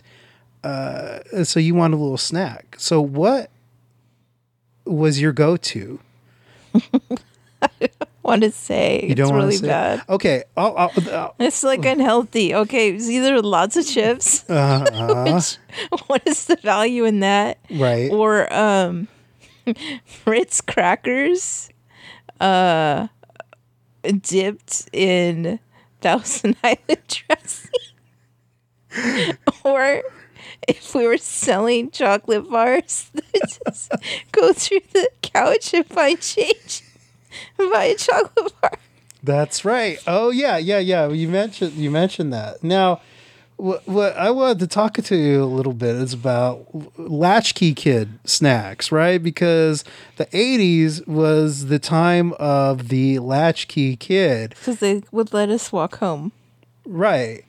uh, 0.64 1.44
so 1.44 1.60
you 1.60 1.74
want 1.74 1.94
a 1.94 1.96
little 1.96 2.18
snack. 2.18 2.76
So 2.78 3.00
what 3.00 3.50
was 4.84 5.20
your 5.20 5.32
go-to? 5.32 6.00
Want 8.26 8.42
to 8.42 8.50
say 8.50 9.02
You 9.04 9.10
it's 9.10 9.14
don't 9.18 9.30
want 9.30 9.44
really 9.44 9.56
say. 9.56 9.68
bad. 9.68 10.02
Okay, 10.08 10.42
I'll, 10.56 10.76
I'll, 10.76 10.92
I'll, 11.12 11.34
It's 11.40 11.62
like 11.62 11.84
unhealthy. 11.84 12.54
Okay, 12.56 12.90
it's 12.90 13.08
either 13.08 13.40
lots 13.40 13.76
of 13.76 13.86
chips, 13.86 14.44
uh, 14.50 15.24
which 15.28 15.58
what 16.08 16.26
is 16.26 16.46
the 16.46 16.56
value 16.56 17.04
in 17.04 17.20
that? 17.20 17.58
right. 17.70 18.10
Or 18.10 18.52
um 18.52 19.06
Ritz 20.26 20.60
crackers 20.60 21.70
uh 22.40 23.06
dipped 24.22 24.88
in 24.92 25.60
Thousand 26.00 26.56
Island 26.64 27.02
dressing. 27.06 27.70
or 29.64 30.02
if 30.68 30.94
we 30.94 31.06
were 31.06 31.18
selling 31.18 31.90
chocolate 31.90 32.50
bars, 32.50 33.10
just 33.70 33.92
go 34.32 34.52
through 34.52 34.80
the 34.92 35.08
couch 35.22 35.74
and 35.74 35.86
find 35.86 36.20
change 36.20 36.82
buy 37.58 37.84
a 37.84 37.94
chocolate 37.96 38.52
bar. 38.60 38.72
That's 39.22 39.64
right. 39.64 39.98
Oh 40.06 40.30
yeah, 40.30 40.56
yeah, 40.56 40.78
yeah. 40.78 41.08
You 41.08 41.28
mentioned 41.28 41.72
you 41.74 41.90
mentioned 41.90 42.32
that. 42.32 42.62
Now, 42.62 43.00
what, 43.56 43.86
what 43.88 44.16
I 44.16 44.30
wanted 44.30 44.58
to 44.60 44.66
talk 44.66 44.94
to 44.94 45.16
you 45.16 45.42
a 45.42 45.46
little 45.46 45.72
bit 45.72 45.96
is 45.96 46.12
about 46.12 46.66
latchkey 46.98 47.74
kid 47.74 48.18
snacks, 48.24 48.92
right? 48.92 49.20
Because 49.20 49.82
the 50.16 50.26
'80s 50.26 51.06
was 51.08 51.66
the 51.66 51.78
time 51.78 52.34
of 52.34 52.88
the 52.88 53.18
latchkey 53.18 53.96
kid, 53.96 54.50
Because 54.50 54.78
they 54.80 55.02
would 55.10 55.32
let 55.32 55.48
us 55.48 55.72
walk 55.72 55.96
home. 55.98 56.32
right? 56.84 57.42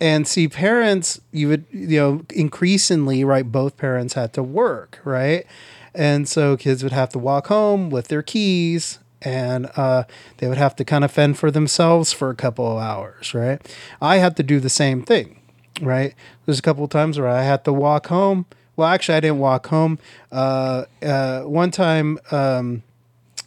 And 0.00 0.28
see, 0.28 0.46
parents, 0.46 1.20
you 1.32 1.48
would, 1.48 1.64
you 1.72 1.98
know, 1.98 2.24
increasingly, 2.32 3.24
right? 3.24 3.50
Both 3.50 3.76
parents 3.76 4.14
had 4.14 4.32
to 4.34 4.44
work, 4.44 5.00
right? 5.04 5.44
And 5.92 6.28
so 6.28 6.56
kids 6.56 6.84
would 6.84 6.92
have 6.92 7.08
to 7.10 7.18
walk 7.18 7.48
home 7.48 7.90
with 7.90 8.06
their 8.06 8.22
keys 8.22 9.00
and 9.22 9.70
uh, 9.76 10.04
they 10.38 10.48
would 10.48 10.58
have 10.58 10.76
to 10.76 10.84
kind 10.84 11.04
of 11.04 11.10
fend 11.10 11.38
for 11.38 11.50
themselves 11.50 12.12
for 12.12 12.30
a 12.30 12.34
couple 12.34 12.70
of 12.70 12.78
hours, 12.82 13.34
right? 13.34 13.60
I 14.00 14.16
had 14.18 14.36
to 14.36 14.42
do 14.42 14.60
the 14.60 14.70
same 14.70 15.02
thing, 15.02 15.40
right? 15.80 16.14
There's 16.46 16.58
a 16.58 16.62
couple 16.62 16.84
of 16.84 16.90
times 16.90 17.18
where 17.18 17.28
I 17.28 17.42
had 17.42 17.64
to 17.64 17.72
walk 17.72 18.06
home. 18.08 18.46
Well, 18.76 18.86
actually, 18.88 19.16
I 19.16 19.20
didn't 19.20 19.40
walk 19.40 19.66
home. 19.66 19.98
Uh, 20.30 20.84
uh, 21.02 21.42
one 21.42 21.70
time, 21.72 22.18
um, 22.30 22.82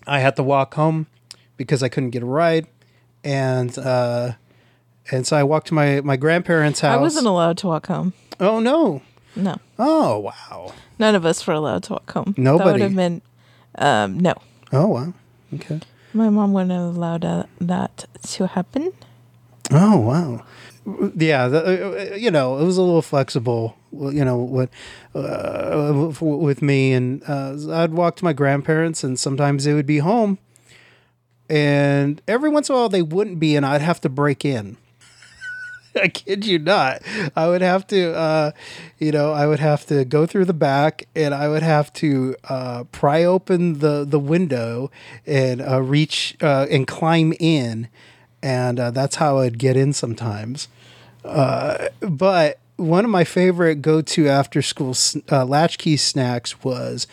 I 0.06 0.20
had 0.20 0.36
to 0.36 0.44
walk 0.44 0.74
home 0.74 1.08
because 1.56 1.82
I 1.84 1.88
couldn't 1.90 2.10
get 2.10 2.22
a 2.24 2.26
ride, 2.26 2.68
and 3.24 3.78
uh, 3.78 4.34
and 5.12 5.26
so 5.26 5.38
I 5.38 5.44
walked 5.44 5.68
to 5.68 5.74
my 5.74 6.02
my 6.02 6.18
grandparents' 6.18 6.82
house. 6.82 6.98
I 6.98 7.02
wasn't 7.02 7.28
allowed 7.28 7.58
to 7.60 7.68
walk 7.68 7.88
home. 7.88 8.14
oh 8.42 8.60
no! 8.60 9.02
No. 9.36 9.56
Oh 9.80 10.20
wow! 10.20 10.74
None 11.00 11.16
of 11.16 11.26
us 11.26 11.46
were 11.48 11.54
allowed 11.54 11.84
to 11.84 11.94
walk 11.94 12.12
home. 12.12 12.34
Nobody. 12.36 12.64
That 12.64 12.72
would 12.74 12.82
have 12.82 12.96
been, 12.96 13.22
um, 13.78 14.20
no. 14.20 14.34
Oh 14.74 14.88
wow. 14.88 15.14
Okay. 15.54 15.80
My 16.14 16.30
mom 16.30 16.54
wouldn't 16.54 16.72
have 16.72 16.96
allowed 16.96 17.22
that, 17.22 17.50
that 17.60 18.06
to 18.24 18.48
happen. 18.48 18.92
Oh 19.72 19.98
wow. 19.98 20.46
Yeah, 21.16 21.48
the, 21.48 22.12
uh, 22.14 22.16
you 22.16 22.32
know, 22.32 22.58
it 22.58 22.64
was 22.64 22.78
a 22.78 22.82
little 22.82 23.02
flexible. 23.02 23.78
You 23.92 24.26
know, 24.26 24.38
what 24.38 24.70
uh, 25.14 26.12
with 26.22 26.62
me, 26.62 26.94
and 26.94 27.22
uh, 27.28 27.56
I'd 27.72 27.94
walk 27.94 28.16
to 28.18 28.24
my 28.24 28.34
grandparents, 28.34 29.04
and 29.04 29.20
sometimes 29.20 29.66
they 29.66 29.74
would 29.74 29.86
be 29.86 30.00
home, 30.00 30.40
and 31.50 32.22
every 32.28 32.50
once 32.50 32.70
in 32.70 32.76
a 32.76 32.78
while 32.80 32.90
they 32.90 33.02
wouldn't 33.02 33.40
be, 33.40 33.56
and 33.56 33.66
I'd 33.66 33.82
have 33.82 34.02
to 34.02 34.10
break 34.10 34.44
in. 34.46 34.78
I 36.02 36.08
kid 36.08 36.46
you 36.46 36.60
not. 36.60 37.02
I 37.36 37.48
would 37.48 37.62
have 37.62 37.86
to, 37.88 38.16
uh, 38.16 38.52
you 39.00 39.12
know, 39.12 39.34
I 39.34 39.48
would 39.48 39.60
have 39.60 39.86
to 39.88 40.06
go 40.06 40.26
through 40.26 40.46
the 40.46 40.54
back, 40.54 41.08
and 41.16 41.34
I 41.34 41.48
would 41.48 41.64
have 41.64 41.92
to 41.94 42.36
uh, 42.46 42.84
pry 42.86 43.24
open 43.24 43.80
the 43.80 44.06
the 44.06 44.20
window 44.20 44.92
and 45.26 45.62
uh, 45.62 45.82
reach 45.82 46.36
uh, 46.42 46.68
and 46.70 46.88
climb 46.88 47.34
in, 47.40 47.88
and 48.42 48.80
uh, 48.80 48.92
that's 48.92 49.18
how 49.18 49.40
I'd 49.40 49.58
get 49.58 49.76
in 49.76 49.94
sometimes. 49.94 50.68
Uh, 51.24 51.90
but 52.00 52.60
one 52.78 53.06
of 53.06 53.12
my 53.12 53.24
favorite 53.24 53.82
go 53.82 54.02
to 54.02 54.28
after 54.28 54.62
school 54.62 54.96
latchkey 55.30 55.98
snacks 55.98 56.64
was 56.64 57.06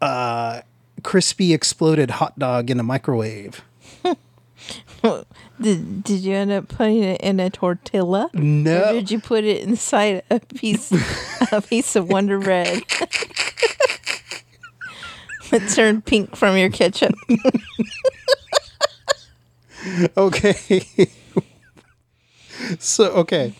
uh, 0.00 0.60
crispy 1.02 1.54
exploded 1.54 2.10
hot 2.10 2.38
dog 2.38 2.70
in 2.70 2.78
a 2.80 2.82
microwave. 2.82 3.62
Did 5.60 6.04
Did 6.04 6.20
you 6.20 6.34
end 6.34 6.52
up 6.52 6.68
putting 6.68 7.02
it 7.02 7.20
in 7.20 7.40
a 7.40 7.50
tortilla? 7.50 8.30
No. 8.34 8.90
Or 8.90 8.92
did 8.92 9.10
you 9.10 9.20
put 9.20 9.44
it 9.44 9.62
inside 9.62 10.22
a 10.30 10.40
piece 10.40 10.92
a 11.52 11.60
piece 11.62 11.96
of 11.96 12.08
Wonder 12.08 12.38
Bread? 12.38 12.82
it 15.52 15.68
turned 15.70 16.04
pink 16.04 16.36
from 16.36 16.56
your 16.56 16.70
ketchup. 16.70 17.14
Okay. 20.16 20.90
so 22.78 23.04
okay. 23.12 23.54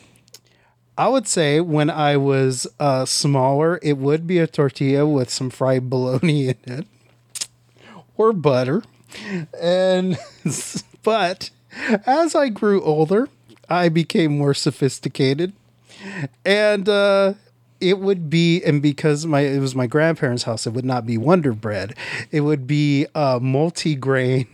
I 0.98 1.08
would 1.08 1.28
say 1.28 1.60
when 1.60 1.90
I 1.90 2.16
was 2.16 2.66
uh, 2.80 3.04
smaller, 3.04 3.78
it 3.82 3.98
would 3.98 4.26
be 4.26 4.38
a 4.38 4.46
tortilla 4.46 5.06
with 5.06 5.28
some 5.30 5.50
fried 5.50 5.90
bologna 5.90 6.48
in 6.48 6.56
it, 6.64 6.86
or 8.16 8.32
butter, 8.32 8.82
and 9.60 10.16
but 11.06 11.50
as 12.04 12.34
I 12.34 12.48
grew 12.48 12.82
older, 12.82 13.28
I 13.70 13.88
became 13.88 14.36
more 14.36 14.54
sophisticated, 14.54 15.52
and 16.44 16.88
uh, 16.88 17.34
it 17.80 18.00
would 18.00 18.28
be 18.28 18.60
and 18.64 18.82
because 18.82 19.24
my 19.24 19.42
it 19.42 19.60
was 19.60 19.76
my 19.76 19.86
grandparents' 19.86 20.42
house, 20.42 20.66
it 20.66 20.72
would 20.72 20.84
not 20.84 21.06
be 21.06 21.16
Wonder 21.16 21.52
Bread, 21.52 21.94
it 22.32 22.40
would 22.40 22.66
be 22.66 23.06
uh, 23.14 23.38
multi-grain 23.40 24.48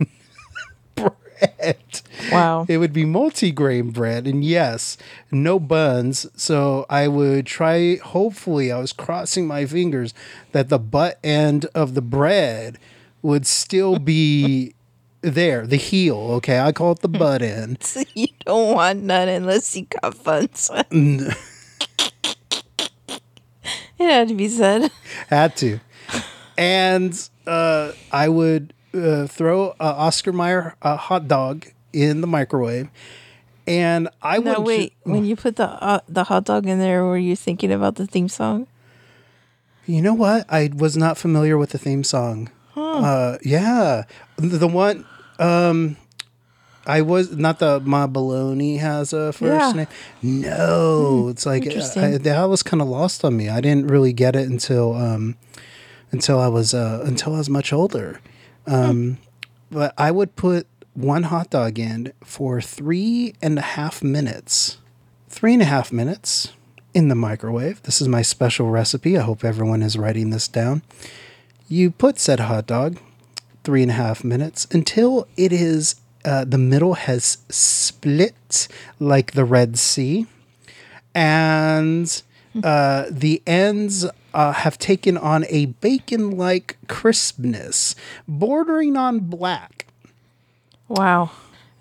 bread. 0.95 2.01
Wow. 2.31 2.67
It 2.69 2.77
would 2.77 2.93
be 2.93 3.03
multi-grain 3.03 3.89
bread, 3.89 4.27
and 4.27 4.43
yes, 4.45 4.95
no 5.31 5.59
buns. 5.59 6.27
So 6.35 6.85
I 6.87 7.07
would 7.07 7.47
try. 7.47 7.95
Hopefully, 7.95 8.71
I 8.71 8.77
was 8.77 8.93
crossing 8.93 9.47
my 9.47 9.65
fingers 9.65 10.13
that 10.51 10.69
the 10.69 10.77
butt 10.77 11.17
end 11.23 11.65
of 11.73 11.95
the 11.95 12.03
bread 12.03 12.77
would 13.23 13.47
still 13.47 13.97
be 13.97 14.75
there. 15.23 15.65
The 15.65 15.77
heel, 15.77 16.17
okay. 16.37 16.59
I 16.59 16.71
call 16.71 16.91
it 16.91 16.99
the 16.99 17.07
butt 17.07 17.41
end. 17.57 17.83
So 17.83 18.03
you 18.13 18.27
don't 18.45 18.75
want 18.75 19.01
none 19.03 19.27
unless 19.27 19.75
you 19.75 19.87
got 20.01 20.23
buns. 20.23 20.69
it 20.91 21.35
had 23.99 24.27
to 24.27 24.35
be 24.35 24.47
said. 24.49 24.91
Had 25.29 25.55
to, 25.57 25.79
and 26.57 27.29
uh, 27.47 27.93
I 28.11 28.29
would 28.29 28.73
uh, 28.93 29.27
throw 29.27 29.75
a 29.79 29.85
Oscar 29.85 30.31
Mayer 30.31 30.75
uh, 30.81 30.97
hot 30.97 31.27
dog 31.27 31.65
in 31.93 32.21
the 32.21 32.27
microwave, 32.27 32.89
and 33.65 34.09
I 34.21 34.39
would 34.39 34.45
No, 34.45 34.55
ju- 34.55 34.61
wait. 34.61 34.93
When 35.03 35.25
you 35.25 35.35
put 35.35 35.55
the 35.55 35.69
uh, 35.69 35.99
the 36.07 36.25
hot 36.25 36.43
dog 36.45 36.67
in 36.67 36.79
there, 36.79 37.03
were 37.03 37.17
you 37.17 37.35
thinking 37.35 37.71
about 37.71 37.95
the 37.95 38.05
theme 38.05 38.29
song? 38.29 38.67
You 39.85 40.01
know 40.01 40.13
what? 40.13 40.45
I 40.49 40.69
was 40.73 40.95
not 40.95 41.17
familiar 41.17 41.57
with 41.57 41.71
the 41.71 41.77
theme 41.77 42.03
song. 42.03 42.49
Uh, 42.75 43.37
yeah, 43.43 44.03
the, 44.37 44.57
the 44.57 44.67
one. 44.67 45.05
Um, 45.43 45.97
I 46.85 47.01
was 47.01 47.31
not 47.35 47.59
the 47.59 47.79
Ma 47.79 48.07
Baloney 48.07 48.79
has 48.79 49.13
a 49.13 49.31
first 49.33 49.43
Yeah. 49.43 49.71
name. 49.71 49.87
No, 50.41 51.27
it's 51.29 51.45
like. 51.45 51.65
I, 51.67 52.17
that 52.17 52.43
was 52.49 52.61
kind 52.63 52.81
of 52.81 52.87
lost 52.87 53.23
on 53.23 53.37
me. 53.37 53.49
I 53.49 53.61
didn't 53.61 53.87
really 53.87 54.13
get 54.13 54.35
it 54.35 54.49
until 54.49 54.93
um, 54.95 55.35
until 56.11 56.39
I 56.39 56.47
was 56.47 56.73
uh, 56.73 57.01
until 57.05 57.35
I 57.35 57.37
was 57.37 57.49
much 57.49 57.71
older. 57.71 58.19
Um, 58.67 59.17
but 59.71 59.93
I 59.97 60.11
would 60.11 60.35
put 60.35 60.67
one 60.93 61.23
hot 61.23 61.49
dog 61.49 61.79
in 61.79 62.13
for 62.23 62.61
three 62.61 63.33
and 63.41 63.57
a 63.57 63.61
half 63.61 64.03
minutes. 64.03 64.77
Three 65.29 65.53
and 65.53 65.61
a 65.61 65.65
half 65.65 65.91
minutes 65.91 66.51
in 66.93 67.07
the 67.07 67.15
microwave. 67.15 67.81
This 67.83 68.01
is 68.01 68.07
my 68.07 68.21
special 68.21 68.69
recipe. 68.69 69.17
I 69.17 69.21
hope 69.21 69.43
everyone 69.43 69.81
is 69.81 69.97
writing 69.97 70.29
this 70.29 70.47
down. 70.47 70.83
You 71.67 71.89
put 71.91 72.19
said 72.19 72.39
hot 72.41 72.67
dog 72.67 72.99
three 73.63 73.81
and 73.81 73.91
a 73.91 73.95
half 73.95 74.23
minutes 74.23 74.67
until 74.71 75.27
it 75.37 75.51
is 75.51 75.95
uh, 76.25 76.45
the 76.45 76.57
middle 76.57 76.93
has 76.93 77.37
split 77.49 78.67
like 78.99 79.33
the 79.33 79.45
Red 79.45 79.77
Sea, 79.77 80.25
and 81.13 82.21
uh, 82.63 83.05
the 83.09 83.41
ends 83.45 84.05
uh, 84.33 84.51
have 84.53 84.77
taken 84.77 85.17
on 85.17 85.45
a 85.49 85.65
bacon-like 85.67 86.77
crispness, 86.87 87.95
bordering 88.27 88.95
on 88.97 89.19
black. 89.19 89.85
Wow. 90.87 91.31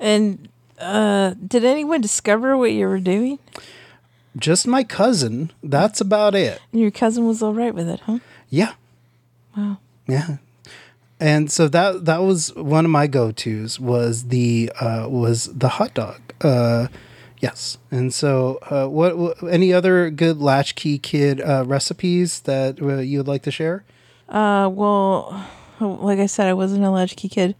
And 0.00 0.48
uh, 0.78 1.34
did 1.46 1.64
anyone 1.64 2.00
discover 2.00 2.56
what 2.56 2.72
you 2.72 2.88
were 2.88 3.00
doing? 3.00 3.38
Just 4.36 4.66
my 4.66 4.82
cousin. 4.82 5.52
That's 5.62 6.00
about 6.00 6.34
it. 6.34 6.60
And 6.72 6.80
your 6.80 6.90
cousin 6.90 7.26
was 7.26 7.42
all 7.42 7.54
right 7.54 7.74
with 7.74 7.88
it, 7.88 8.00
huh? 8.00 8.18
Yeah. 8.50 8.72
Wow. 9.56 9.78
Yeah. 10.08 10.38
And 11.22 11.52
so 11.52 11.68
that 11.68 12.04
that 12.06 12.22
was 12.22 12.52
one 12.56 12.84
of 12.84 12.90
my 12.90 13.06
go-tos 13.06 13.78
was 13.78 14.24
the 14.28 14.72
uh, 14.80 15.06
was 15.08 15.44
the 15.54 15.68
hot 15.68 15.94
dog. 15.94 16.20
Uh, 16.40 16.88
yes. 17.38 17.78
And 17.92 18.12
so 18.12 18.58
uh, 18.68 18.88
what, 18.88 19.16
what 19.16 19.36
any 19.48 19.72
other 19.72 20.10
good 20.10 20.38
latchkey 20.42 20.98
kid 20.98 21.40
uh, 21.40 21.62
recipes 21.64 22.40
that 22.40 22.82
uh, 22.82 22.96
you 22.98 23.18
would 23.18 23.28
like 23.28 23.42
to 23.42 23.52
share? 23.52 23.84
Uh, 24.28 24.68
well, 24.72 25.46
like 25.78 26.18
I 26.18 26.26
said, 26.26 26.48
I 26.48 26.54
wasn't 26.54 26.82
a 26.84 26.90
latchkey 26.90 27.28
kid. 27.28 27.54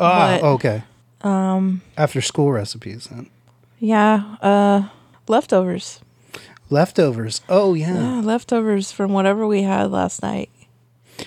Ah, 0.00 0.38
But- 0.40 0.46
okay. 0.54 0.82
Um, 1.22 1.82
after 1.96 2.20
school 2.20 2.50
recipes 2.52 3.06
then. 3.10 3.30
Yeah. 3.78 4.36
Uh, 4.42 4.88
leftovers. 5.28 6.00
Leftovers. 6.70 7.40
Oh 7.48 7.74
yeah. 7.74 7.94
Yeah, 7.94 8.20
leftovers 8.20 8.90
from 8.90 9.12
whatever 9.12 9.46
we 9.46 9.62
had 9.62 9.92
last 9.92 10.22
night. 10.22 10.50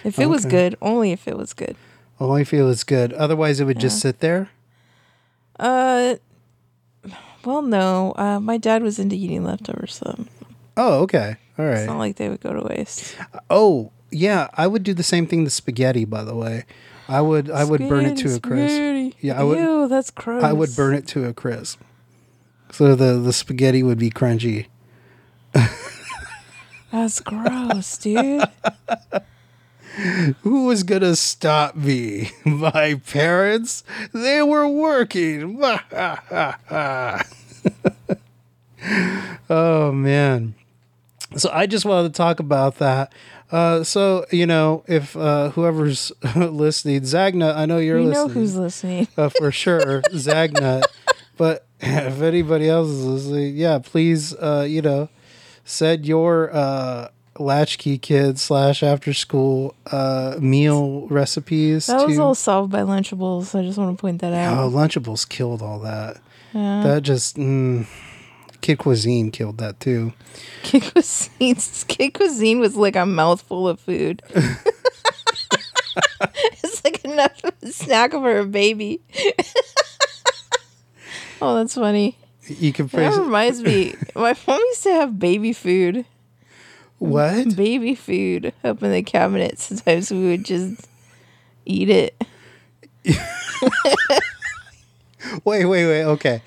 If 0.03 0.19
it 0.19 0.27
was 0.27 0.45
good, 0.45 0.75
only 0.81 1.11
if 1.11 1.27
it 1.27 1.37
was 1.37 1.53
good. 1.53 1.75
Only 2.19 2.41
if 2.41 2.53
it 2.53 2.63
was 2.63 2.83
good. 2.83 3.13
Otherwise, 3.13 3.59
it 3.59 3.65
would 3.65 3.79
just 3.79 3.99
sit 3.99 4.19
there. 4.19 4.49
Uh, 5.59 6.15
well, 7.45 7.61
no. 7.61 8.13
Uh, 8.17 8.39
my 8.39 8.57
dad 8.57 8.83
was 8.83 8.99
into 8.99 9.15
eating 9.15 9.43
leftovers, 9.43 9.95
so 9.95 10.25
Oh, 10.77 10.99
okay. 11.01 11.35
All 11.57 11.65
right. 11.65 11.77
it's 11.79 11.87
not 11.87 11.97
like 11.97 12.15
they 12.17 12.29
would 12.29 12.41
go 12.41 12.53
to 12.53 12.61
waste. 12.67 13.15
Oh, 13.49 13.91
yeah. 14.11 14.47
I 14.53 14.67
would 14.67 14.83
do 14.83 14.93
the 14.93 15.03
same 15.03 15.27
thing 15.27 15.43
to 15.45 15.49
spaghetti. 15.49 16.05
By 16.05 16.23
the 16.23 16.35
way, 16.35 16.65
I 17.07 17.21
would 17.21 17.49
I 17.49 17.63
would 17.63 17.79
burn 17.89 18.05
it 18.05 18.17
to 18.19 18.35
a 18.35 18.39
crisp. 18.39 18.73
spaghetti. 18.75 19.15
Yeah, 19.21 19.39
I 19.39 19.43
would. 19.43 19.57
Ew, 19.57 19.87
that's 19.89 20.11
gross. 20.11 20.43
I 20.43 20.53
would 20.53 20.75
burn 20.75 20.95
it 20.95 21.07
to 21.07 21.25
a 21.25 21.33
crisp. 21.33 21.79
So 22.71 22.95
the 22.95 23.17
the 23.19 23.33
spaghetti 23.33 23.81
would 23.83 23.97
be 23.97 24.09
crunchy. 24.11 24.67
That's 26.91 27.19
gross, 27.19 27.97
dude. 27.99 28.43
Who 30.41 30.65
was 30.65 30.83
gonna 30.83 31.15
stop 31.15 31.75
me? 31.75 32.31
My 32.45 32.99
parents? 33.07 33.83
They 34.13 34.41
were 34.41 34.67
working. 34.67 35.61
oh 39.49 39.91
man. 39.91 40.55
So 41.35 41.49
I 41.53 41.67
just 41.67 41.85
wanted 41.85 42.13
to 42.13 42.17
talk 42.17 42.39
about 42.39 42.77
that. 42.79 43.13
Uh, 43.51 43.83
so 43.83 44.25
you 44.31 44.45
know, 44.45 44.83
if 44.87 45.15
uh, 45.15 45.49
whoever's 45.49 46.11
listening, 46.35 47.03
Zagna, 47.05 47.53
I 47.55 47.65
know 47.65 47.77
you're 47.77 47.99
you 47.99 48.07
listening. 48.07 48.27
know 48.27 48.33
who's 48.33 48.55
listening. 48.55 49.07
uh, 49.17 49.29
for 49.29 49.51
sure, 49.51 50.01
Zagna. 50.13 50.81
But 51.37 51.65
if 51.79 52.21
anybody 52.21 52.69
else 52.69 52.89
is 52.89 53.05
listening, 53.05 53.55
yeah, 53.55 53.79
please, 53.79 54.33
uh, 54.35 54.65
you 54.69 54.81
know, 54.81 55.09
send 55.65 56.05
your 56.05 56.53
uh, 56.53 57.09
latchkey 57.39 57.97
kid 57.97 58.39
slash 58.39 58.83
after 58.83 59.13
school 59.13 59.75
uh, 59.91 60.35
meal 60.39 61.07
recipes 61.07 61.87
That 61.87 62.05
was 62.05 62.17
to. 62.17 62.21
all 62.21 62.35
solved 62.35 62.71
by 62.71 62.81
Lunchables. 62.81 63.57
I 63.57 63.63
just 63.63 63.77
want 63.77 63.97
to 63.97 64.01
point 64.01 64.21
that 64.21 64.33
out. 64.33 64.57
oh. 64.57 64.69
Lunchables 64.69 65.27
killed 65.27 65.61
all 65.61 65.79
that. 65.79 66.17
Yeah. 66.53 66.83
That 66.83 67.03
just 67.03 67.37
mm, 67.37 67.85
Kid 68.61 68.79
Cuisine 68.79 69.31
killed 69.31 69.57
that 69.59 69.79
too. 69.79 70.13
Kid 70.63 70.83
Cuisine, 70.91 71.55
Kid 71.87 72.13
Cuisine 72.13 72.59
was 72.59 72.75
like 72.75 72.95
a 72.95 73.05
mouthful 73.05 73.67
of 73.67 73.79
food. 73.79 74.21
it's 76.21 76.83
like 76.83 77.03
enough 77.05 77.43
of 77.43 77.53
a 77.61 77.71
snack 77.71 78.11
for 78.11 78.39
a 78.39 78.45
baby. 78.45 79.01
oh, 81.41 81.55
that's 81.55 81.75
funny. 81.75 82.17
You 82.47 82.73
can 82.73 82.87
That 82.87 83.15
reminds 83.17 83.61
me. 83.61 83.95
My 84.15 84.35
mom 84.47 84.59
used 84.59 84.83
to 84.83 84.91
have 84.93 85.19
baby 85.19 85.53
food. 85.53 86.05
What? 86.99 87.55
Baby 87.55 87.95
food 87.95 88.53
up 88.63 88.83
in 88.83 88.91
the 88.91 89.01
cabinet. 89.03 89.57
Sometimes 89.59 90.11
we 90.11 90.27
would 90.27 90.45
just 90.45 90.87
eat 91.65 91.89
it. 91.89 92.23
Wait, 95.43 95.65
wait, 95.65 95.85
wait. 95.85 96.03
Okay. 96.03 96.41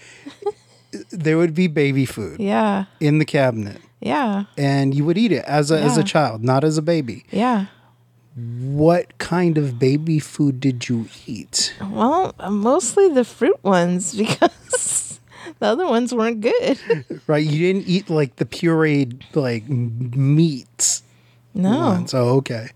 There 1.10 1.36
would 1.38 1.54
be 1.54 1.66
baby 1.68 2.04
food 2.06 2.40
Yeah. 2.40 2.86
in 3.00 3.18
the 3.18 3.24
cabinet, 3.24 3.78
Yeah. 4.00 4.44
and 4.56 4.94
you 4.94 5.04
would 5.04 5.18
eat 5.18 5.30
it 5.32 5.44
as 5.44 5.70
a 5.70 5.78
as 5.80 5.96
a 5.98 6.02
child, 6.02 6.42
not 6.42 6.64
as 6.64 6.78
a 6.78 6.82
baby. 6.82 7.24
Yeah. 7.30 7.66
What 8.34 9.18
kind 9.18 9.58
of 9.58 9.78
baby 9.78 10.18
food 10.18 10.58
did 10.60 10.88
you 10.88 11.06
eat? 11.26 11.74
Well, 11.90 12.34
mostly 12.50 13.08
the 13.10 13.24
fruit 13.24 13.62
ones 13.62 14.14
because 14.22 15.11
the 15.58 15.66
other 15.66 15.86
ones 15.86 16.12
weren't 16.14 16.40
good. 16.40 16.78
Right, 17.26 17.44
you 17.46 17.58
didn't 17.72 17.88
eat 17.88 18.10
like 18.10 18.36
the 18.36 18.44
pureed 18.44 19.22
like 19.34 19.68
meats 19.68 21.02
No. 21.54 21.78
ones. 21.78 22.14
Oh, 22.14 22.36
okay. 22.38 22.68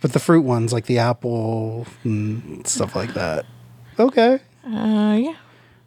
But 0.00 0.12
the 0.12 0.18
fruit 0.20 0.42
ones, 0.42 0.72
like 0.72 0.86
the 0.86 0.98
apple 0.98 1.86
and 2.04 2.66
stuff 2.66 2.94
like 2.94 3.14
that. 3.14 3.44
Okay, 3.98 4.38
Uh, 4.64 5.16
yeah. 5.18 5.34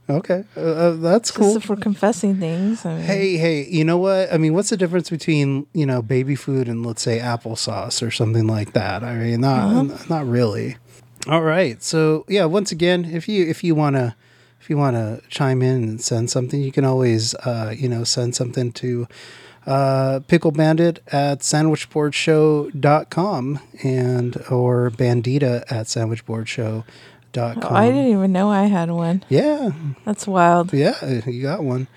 okay, 0.10 0.43
uh, 0.58 0.60
uh, 0.60 0.91
that's 0.95 1.30
cool. 1.32 1.56
if 1.58 1.69
we're 1.69 1.76
confessing 1.76 2.39
things. 2.39 2.86
I 2.86 2.95
mean, 2.95 3.04
Hey, 3.04 3.38
hey, 3.38 3.67
you 3.69 3.84
know 3.86 3.98
what? 3.98 4.34
I 4.34 4.38
mean, 4.38 4.54
what's 4.56 4.72
the 4.72 4.78
difference 4.78 5.10
between 5.10 5.67
you 5.74 5.86
know 5.86 6.02
baby 6.02 6.36
food 6.36 6.67
and 6.67 6.84
let's 6.86 7.02
say 7.04 7.19
applesauce 7.19 8.06
or 8.06 8.10
something 8.12 8.48
like 8.48 8.74
that? 8.74 9.04
I 9.04 9.13
mean, 9.15 9.41
not 9.41 10.10
not 10.10 10.26
really. 10.28 10.78
All 11.28 11.43
right, 11.43 11.82
so 11.84 12.26
yeah, 12.28 12.45
once 12.45 12.72
again, 12.72 13.06
if 13.06 13.28
you 13.30 13.45
if 13.45 13.63
you 13.63 13.76
wanna 13.76 14.15
if 14.60 14.69
you 14.69 14.78
wanna 14.78 15.22
chime 15.30 15.62
in 15.62 15.84
and 15.84 16.02
send 16.02 16.30
something, 16.30 16.62
you 16.62 16.72
can 16.72 16.86
always 16.86 17.34
uh, 17.36 17.74
you 17.76 17.89
know 17.89 18.04
send 18.04 18.36
something 18.36 18.72
to 18.74 19.08
uh, 19.65 20.19
pickle 20.28 20.52
bandit 20.52 21.02
at 21.12 21.39
sandwichboardshow.com 21.39 23.60
and 23.84 24.38
or 24.50 24.91
bandita 24.91 25.63
at 25.72 25.86
sandwichboardshow.com. 25.88 26.84
Oh, 27.63 27.76
I 27.76 27.88
didn't 27.88 28.12
even 28.12 28.32
know 28.32 28.50
I 28.50 28.63
had 28.65 28.89
one. 28.91 29.24
yeah, 29.30 29.72
That's 30.06 30.28
wild. 30.28 30.74
yeah, 30.74 31.28
you 31.28 31.41
got 31.43 31.63
one. 31.63 31.88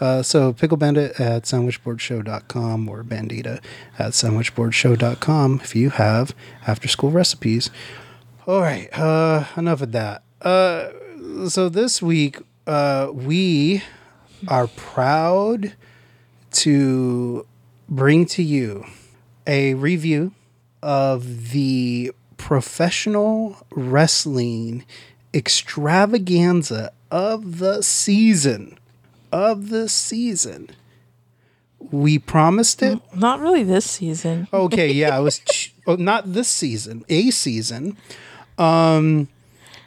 Uh, 0.00 0.22
so 0.22 0.52
Pickle 0.54 0.78
Bandit 0.78 1.20
at 1.20 1.42
sandwichboardshow.com 1.42 2.88
or 2.88 3.04
Bandita 3.04 3.60
at 3.98 4.12
sandwichboardshow.com 4.12 5.60
if 5.62 5.76
you 5.76 5.90
have 5.90 6.34
after 6.66 6.88
school 6.88 7.10
recipes. 7.10 7.68
All 8.46 8.62
right, 8.62 8.88
uh, 8.98 9.44
enough 9.58 9.82
of 9.82 9.92
that. 9.92 10.22
Uh, 10.40 10.88
so 11.48 11.68
this 11.68 12.02
week, 12.02 12.38
uh, 12.66 13.10
we 13.12 13.82
are 14.48 14.66
proud 14.68 15.74
to 16.52 17.46
bring 17.88 18.26
to 18.26 18.42
you 18.42 18.84
a 19.46 19.74
review 19.74 20.32
of 20.82 21.50
the 21.50 22.12
professional 22.36 23.56
wrestling 23.70 24.84
extravaganza 25.34 26.92
of 27.10 27.58
the 27.58 27.82
season. 27.82 28.78
Of 29.32 29.68
the 29.68 29.88
season. 29.88 30.70
We 31.78 32.18
promised 32.18 32.82
it. 32.82 33.00
Not 33.14 33.40
really 33.40 33.62
this 33.62 33.88
season. 33.88 34.48
Okay, 34.52 34.92
yeah, 34.92 35.18
it 35.18 35.22
was 35.22 35.38
ch- 35.50 35.74
oh, 35.86 35.96
not 35.96 36.32
this 36.32 36.48
season, 36.48 37.04
a 37.08 37.30
season. 37.30 37.96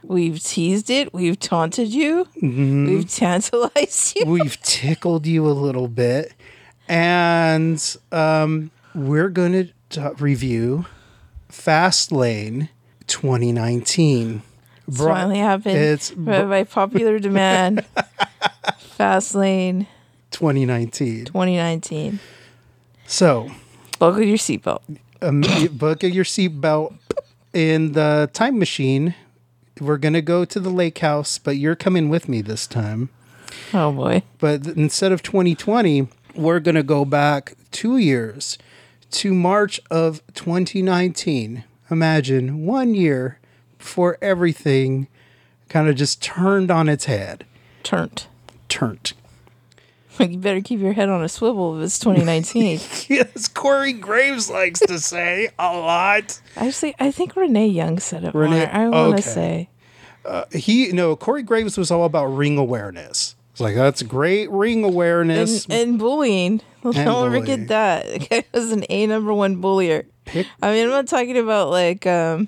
We've 0.03 0.41
teased 0.41 0.89
it. 0.89 1.13
We've 1.13 1.39
taunted 1.39 1.93
you. 1.93 2.25
Mm-hmm. 2.41 2.87
We've 2.87 3.09
tantalized 3.09 4.15
you. 4.17 4.25
We've 4.25 4.59
tickled 4.61 5.25
you 5.25 5.45
a 5.47 5.53
little 5.53 5.87
bit, 5.87 6.33
and 6.87 7.81
um, 8.11 8.71
we're 8.93 9.29
going 9.29 9.71
to 9.91 10.15
review 10.19 10.85
Fastlane 11.49 12.69
2019. 13.07 14.41
It's 14.87 14.97
Bro- 14.97 15.13
finally 15.13 15.37
happened. 15.39 15.77
It's 15.77 16.11
by, 16.11 16.43
by 16.43 16.63
popular 16.65 17.17
demand. 17.19 17.85
Fastlane 18.99 19.87
2019. 20.31 21.25
2019. 21.25 22.19
So, 23.05 23.49
Buckle 23.99 24.23
your 24.23 24.37
seatbelt. 24.37 24.81
um, 25.21 25.41
buckle 25.77 26.09
your 26.09 26.25
seatbelt 26.25 26.95
in 27.53 27.93
the 27.93 28.29
time 28.33 28.59
machine. 28.59 29.15
We're 29.83 29.97
gonna 29.97 30.21
go 30.21 30.45
to 30.45 30.59
the 30.59 30.69
lake 30.69 30.99
house, 30.99 31.37
but 31.37 31.57
you're 31.57 31.75
coming 31.75 32.09
with 32.09 32.27
me 32.29 32.41
this 32.41 32.65
time. 32.67 33.09
Oh 33.73 33.91
boy. 33.91 34.23
But 34.39 34.63
th- 34.63 34.75
instead 34.77 35.11
of 35.11 35.21
2020, 35.23 36.07
we're 36.35 36.59
gonna 36.59 36.83
go 36.83 37.05
back 37.05 37.55
two 37.71 37.97
years 37.97 38.57
to 39.11 39.33
March 39.33 39.79
of 39.91 40.21
2019. 40.33 41.63
Imagine 41.91 42.65
one 42.65 42.95
year 42.95 43.39
before 43.77 44.17
everything 44.21 45.07
kind 45.69 45.87
of 45.89 45.95
just 45.95 46.21
turned 46.21 46.71
on 46.71 46.87
its 46.89 47.05
head. 47.05 47.45
Turned. 47.83 48.25
Turned. 48.69 49.13
You 50.19 50.37
better 50.37 50.61
keep 50.61 50.79
your 50.79 50.93
head 50.93 51.09
on 51.09 51.23
a 51.23 51.27
swivel 51.27 51.75
if 51.79 51.85
it's 51.85 51.97
2019. 51.97 52.79
Yes, 53.09 53.47
Corey 53.47 53.93
Graves 53.93 54.47
likes 54.47 54.79
to 54.81 54.99
say 54.99 55.49
a 55.57 55.75
lot. 55.75 56.39
Actually, 56.55 56.93
I 56.99 57.09
think 57.09 57.35
Renee 57.35 57.67
Young 57.67 57.97
said 57.99 58.23
it 58.23 58.35
Renee- 58.35 58.59
more. 58.59 58.69
I 58.75 58.87
want 58.89 59.17
to 59.17 59.23
okay. 59.23 59.33
say. 59.67 59.69
He 60.51 60.91
no 60.91 61.15
Corey 61.15 61.43
Graves 61.43 61.77
was 61.77 61.91
all 61.91 62.05
about 62.05 62.25
ring 62.27 62.57
awareness. 62.57 63.35
It's 63.51 63.59
like 63.59 63.75
that's 63.75 64.01
great 64.01 64.49
ring 64.49 64.83
awareness. 64.83 65.65
And, 65.65 65.73
and 65.73 65.99
bullying. 65.99 66.61
Don't 66.81 66.93
bullying. 66.95 67.41
forget 67.41 67.67
that. 67.69 68.05
The 68.11 68.19
guy 68.19 68.43
was 68.53 68.71
an 68.71 68.83
A 68.89 69.05
number 69.07 69.33
one 69.33 69.57
bullier. 69.57 70.05
Pick- 70.25 70.47
I 70.61 70.71
mean, 70.73 70.85
I'm 70.85 70.89
not 70.89 71.07
talking 71.07 71.37
about 71.37 71.69
like 71.69 72.05
um 72.07 72.47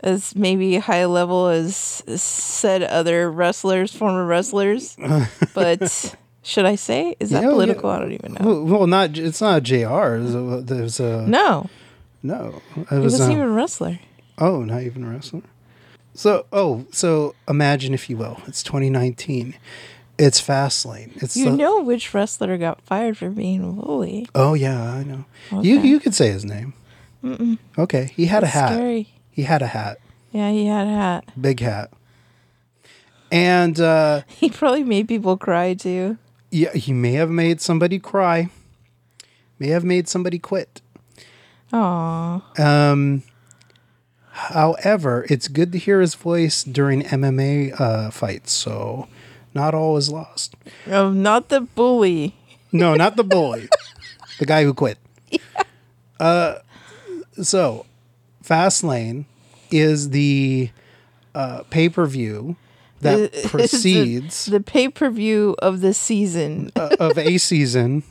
as 0.00 0.34
maybe 0.36 0.76
high 0.78 1.04
level 1.06 1.48
as, 1.48 2.02
as 2.06 2.22
said 2.22 2.82
other 2.84 3.30
wrestlers, 3.30 3.92
former 3.92 4.24
wrestlers. 4.24 4.96
but 5.54 6.14
should 6.42 6.64
I 6.64 6.76
say? 6.76 7.16
Is 7.20 7.30
that 7.30 7.42
Yeah, 7.42 7.48
yeah. 7.48 7.52
political? 7.54 7.90
I 7.90 7.98
don't 7.98 8.12
even 8.12 8.34
know. 8.34 8.62
well, 8.62 8.86
not 8.86 9.18
it's 9.18 9.40
not 9.40 9.64
Jr. 9.64 9.76
There's 9.76 10.34
a, 10.34 10.62
there's 10.64 11.00
a 11.00 11.26
No, 11.26 11.68
no. 12.22 12.62
It 12.76 12.88
he 12.90 12.94
was 13.00 13.12
wasn't 13.14 13.30
uh, 13.30 13.32
even 13.34 13.48
a 13.48 13.50
wrestler. 13.52 13.98
oh, 14.38 14.62
not 14.64 14.82
even 14.82 15.04
a 15.04 15.10
wrestler. 15.10 15.42
So 16.18 16.46
oh, 16.52 16.84
so 16.90 17.36
imagine 17.48 17.94
if 17.94 18.10
you 18.10 18.16
will, 18.16 18.40
it's 18.48 18.64
2019. 18.64 19.54
It's 20.18 20.40
Fastlane. 20.42 21.12
It's 21.22 21.36
You 21.36 21.44
the- 21.44 21.56
know 21.56 21.80
which 21.80 22.12
wrestler 22.12 22.58
got 22.58 22.80
fired 22.82 23.16
for 23.16 23.30
being 23.30 23.76
woolly. 23.76 24.26
Oh 24.34 24.54
yeah, 24.54 24.82
I 24.94 25.04
know. 25.04 25.24
You 25.62 25.78
Okay. 25.78 25.86
you 25.88 26.00
could 26.00 26.14
say 26.16 26.30
his 26.32 26.44
name. 26.44 26.74
Okay, 27.78 28.10
he 28.16 28.26
had 28.26 28.42
a 28.42 28.48
hat. 28.48 28.72
Scary. 28.72 29.08
He 29.30 29.42
had 29.44 29.62
a 29.62 29.68
hat, 29.68 29.98
Yeah, 30.32 30.50
he 30.50 30.66
had 30.66 30.88
a 30.88 30.90
hat. 30.90 31.24
big 31.40 31.60
hat, 31.60 31.92
and 33.30 33.78
uh, 33.78 34.22
He 34.26 34.50
probably 34.50 34.82
made 34.82 35.06
people 35.06 35.36
cry 35.36 35.74
too. 35.74 36.18
yeah, 36.50 36.72
he 36.72 36.92
may 36.92 37.12
have 37.12 37.30
made 37.30 37.60
somebody 37.60 38.00
cry. 38.00 38.48
May 39.60 39.68
have 39.68 39.84
made 39.84 40.08
somebody 40.08 40.38
quit. 40.40 40.80
Aw. 41.72 42.42
Um, 42.58 43.22
however, 44.38 45.26
it's 45.28 45.48
good 45.48 45.72
to 45.72 45.78
hear 45.78 46.00
his 46.00 46.14
voice 46.14 46.62
during 46.64 47.02
MMA 47.02 47.78
uh, 47.80 48.10
fights, 48.10 48.52
so 48.52 49.08
not 49.54 49.74
all 49.74 49.96
is 49.96 50.08
lost. 50.10 50.54
Oh, 50.86 51.10
not 51.10 51.48
the 51.48 51.60
bully. 51.62 52.34
No, 52.72 52.94
not 52.94 53.16
the 53.16 53.24
bully, 53.24 53.68
the 54.38 54.46
guy 54.46 54.62
who 54.64 54.74
quit. 54.74 54.98
Uh, 56.20 56.58
so 57.40 57.86
Fastlane 58.44 59.24
is 59.70 60.10
the 60.10 60.70
uh, 61.34 61.62
pay 61.70 61.88
per 61.88 62.06
view 62.06 62.56
that 63.00 63.18
It's 63.18 63.42
the- 63.42 63.48
precedes 63.48 64.46
the, 64.46 64.60
pay 64.60 64.88
per 64.88 65.10
view 65.10 65.54
of 65.60 65.80
the 65.80 65.94
season 65.94 66.70
uh, 66.76 66.96
of 66.98 67.16
a 67.18 67.38
season. 67.38 68.02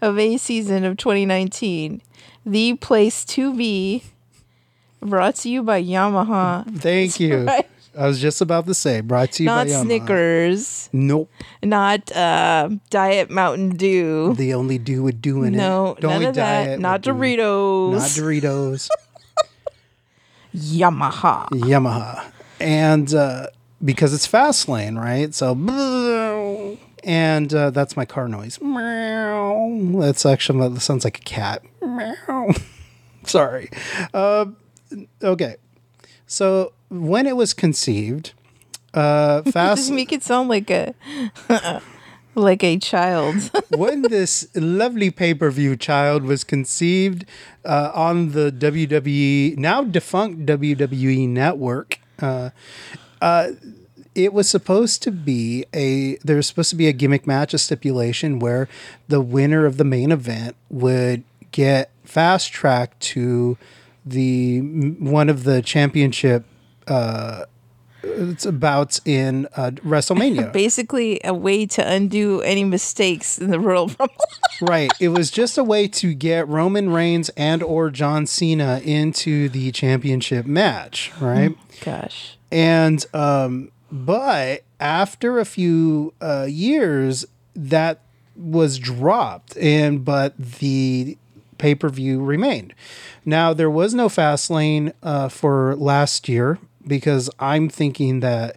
of 0.00 0.18
a 0.18 0.36
season 0.36 0.84
of 0.84 0.96
2019. 0.96 2.02
The 2.46 2.74
place 2.74 3.24
to 3.26 3.54
be. 3.54 4.04
Brought 5.00 5.36
to 5.36 5.50
you 5.50 5.62
by 5.62 5.82
Yamaha. 5.82 6.64
Thank 6.78 7.20
you. 7.20 7.44
right. 7.46 7.68
I 7.98 8.06
was 8.06 8.20
just 8.20 8.40
about 8.40 8.66
to 8.66 8.74
say, 8.74 9.00
brought 9.00 9.32
to 9.32 9.42
you 9.42 9.46
Not 9.48 9.66
by 9.66 9.72
Yamaha. 9.72 9.82
Snickers. 9.82 10.88
Nope. 10.92 11.30
Not 11.62 12.14
uh, 12.14 12.70
Diet 12.90 13.30
Mountain 13.30 13.70
Dew. 13.76 14.34
The 14.34 14.54
only 14.54 14.78
do 14.78 15.02
would 15.02 15.20
do 15.20 15.42
in 15.42 15.54
No, 15.54 15.92
it. 15.92 16.00
The 16.02 16.06
none 16.08 16.24
of 16.24 16.34
that. 16.36 16.78
Not 16.78 17.02
Doritos. 17.02 17.92
Not 17.92 18.00
Doritos. 18.02 18.88
Yamaha. 20.54 21.48
Yamaha. 21.48 22.30
And 22.60 23.12
uh, 23.14 23.46
because 23.84 24.12
it's 24.14 24.26
fast 24.26 24.68
lane, 24.68 24.96
right? 24.96 25.34
So, 25.34 25.52
and 27.02 27.54
uh, 27.54 27.70
that's 27.70 27.96
my 27.96 28.04
car 28.04 28.28
noise. 28.28 28.60
Meow. 28.60 29.98
That's 30.00 30.26
actually, 30.26 30.68
that 30.68 30.80
sounds 30.80 31.04
like 31.04 31.18
a 31.18 31.22
cat. 31.22 31.62
Meow. 31.82 32.50
Sorry. 33.24 33.70
Uh, 34.14 34.46
okay. 35.22 35.56
So 36.26 36.72
when 36.88 37.26
it 37.26 37.36
was 37.36 37.54
conceived, 37.54 38.32
uh, 38.94 39.42
Just 39.44 39.54
fast 39.54 39.90
make 39.92 40.12
it 40.12 40.22
sound 40.22 40.48
like 40.48 40.70
a 40.70 40.94
like 42.34 42.62
a 42.64 42.78
child. 42.78 43.50
when 43.70 44.02
this 44.02 44.48
lovely 44.54 45.10
pay 45.10 45.34
per 45.34 45.50
view 45.50 45.76
child 45.76 46.24
was 46.24 46.44
conceived 46.44 47.24
uh, 47.64 47.90
on 47.94 48.32
the 48.32 48.50
WWE 48.52 49.56
now 49.56 49.84
defunct 49.84 50.46
WWE 50.46 51.28
network. 51.28 51.98
Uh, 52.20 52.50
uh, 53.20 53.48
it 54.14 54.32
was 54.32 54.48
supposed 54.48 55.02
to 55.02 55.10
be 55.10 55.64
a 55.72 56.16
there 56.16 56.36
was 56.36 56.46
supposed 56.46 56.70
to 56.70 56.76
be 56.76 56.88
a 56.88 56.92
gimmick 56.92 57.26
match, 57.26 57.54
a 57.54 57.58
stipulation 57.58 58.38
where 58.38 58.68
the 59.08 59.20
winner 59.20 59.66
of 59.66 59.76
the 59.76 59.84
main 59.84 60.10
event 60.10 60.56
would 60.68 61.22
get 61.52 61.90
fast 62.04 62.52
tracked 62.52 63.00
to 63.00 63.56
the 64.10 64.60
one 64.60 65.28
of 65.28 65.44
the 65.44 65.62
championship 65.62 66.44
uh, 66.86 67.44
it's 68.02 68.46
bouts 68.46 69.00
in 69.04 69.46
uh, 69.56 69.70
WrestleMania. 69.84 70.52
Basically, 70.54 71.20
a 71.24 71.34
way 71.34 71.66
to 71.66 71.86
undo 71.86 72.40
any 72.40 72.64
mistakes 72.64 73.38
in 73.38 73.50
the 73.50 73.60
Royal 73.60 73.86
Rumble. 73.98 74.14
right. 74.62 74.92
It 75.00 75.08
was 75.08 75.30
just 75.30 75.58
a 75.58 75.64
way 75.64 75.88
to 75.88 76.14
get 76.14 76.48
Roman 76.48 76.90
Reigns 76.90 77.28
and 77.30 77.62
or 77.62 77.90
John 77.90 78.26
Cena 78.26 78.80
into 78.84 79.48
the 79.48 79.70
championship 79.72 80.46
match, 80.46 81.12
right? 81.20 81.56
Gosh. 81.84 82.38
And 82.50 83.04
um 83.14 83.70
but 83.92 84.62
after 84.78 85.38
a 85.38 85.44
few 85.44 86.14
uh 86.20 86.46
years 86.48 87.24
that 87.54 88.00
was 88.36 88.78
dropped 88.78 89.56
and 89.58 90.04
but 90.04 90.36
the 90.38 91.18
pay-per-view 91.60 92.22
remained. 92.22 92.74
Now 93.24 93.52
there 93.54 93.70
was 93.70 93.94
no 93.94 94.08
fast 94.08 94.50
lane 94.50 94.92
uh 95.02 95.28
for 95.28 95.76
last 95.76 96.28
year 96.28 96.58
because 96.86 97.30
I'm 97.38 97.68
thinking 97.68 98.20
that 98.20 98.56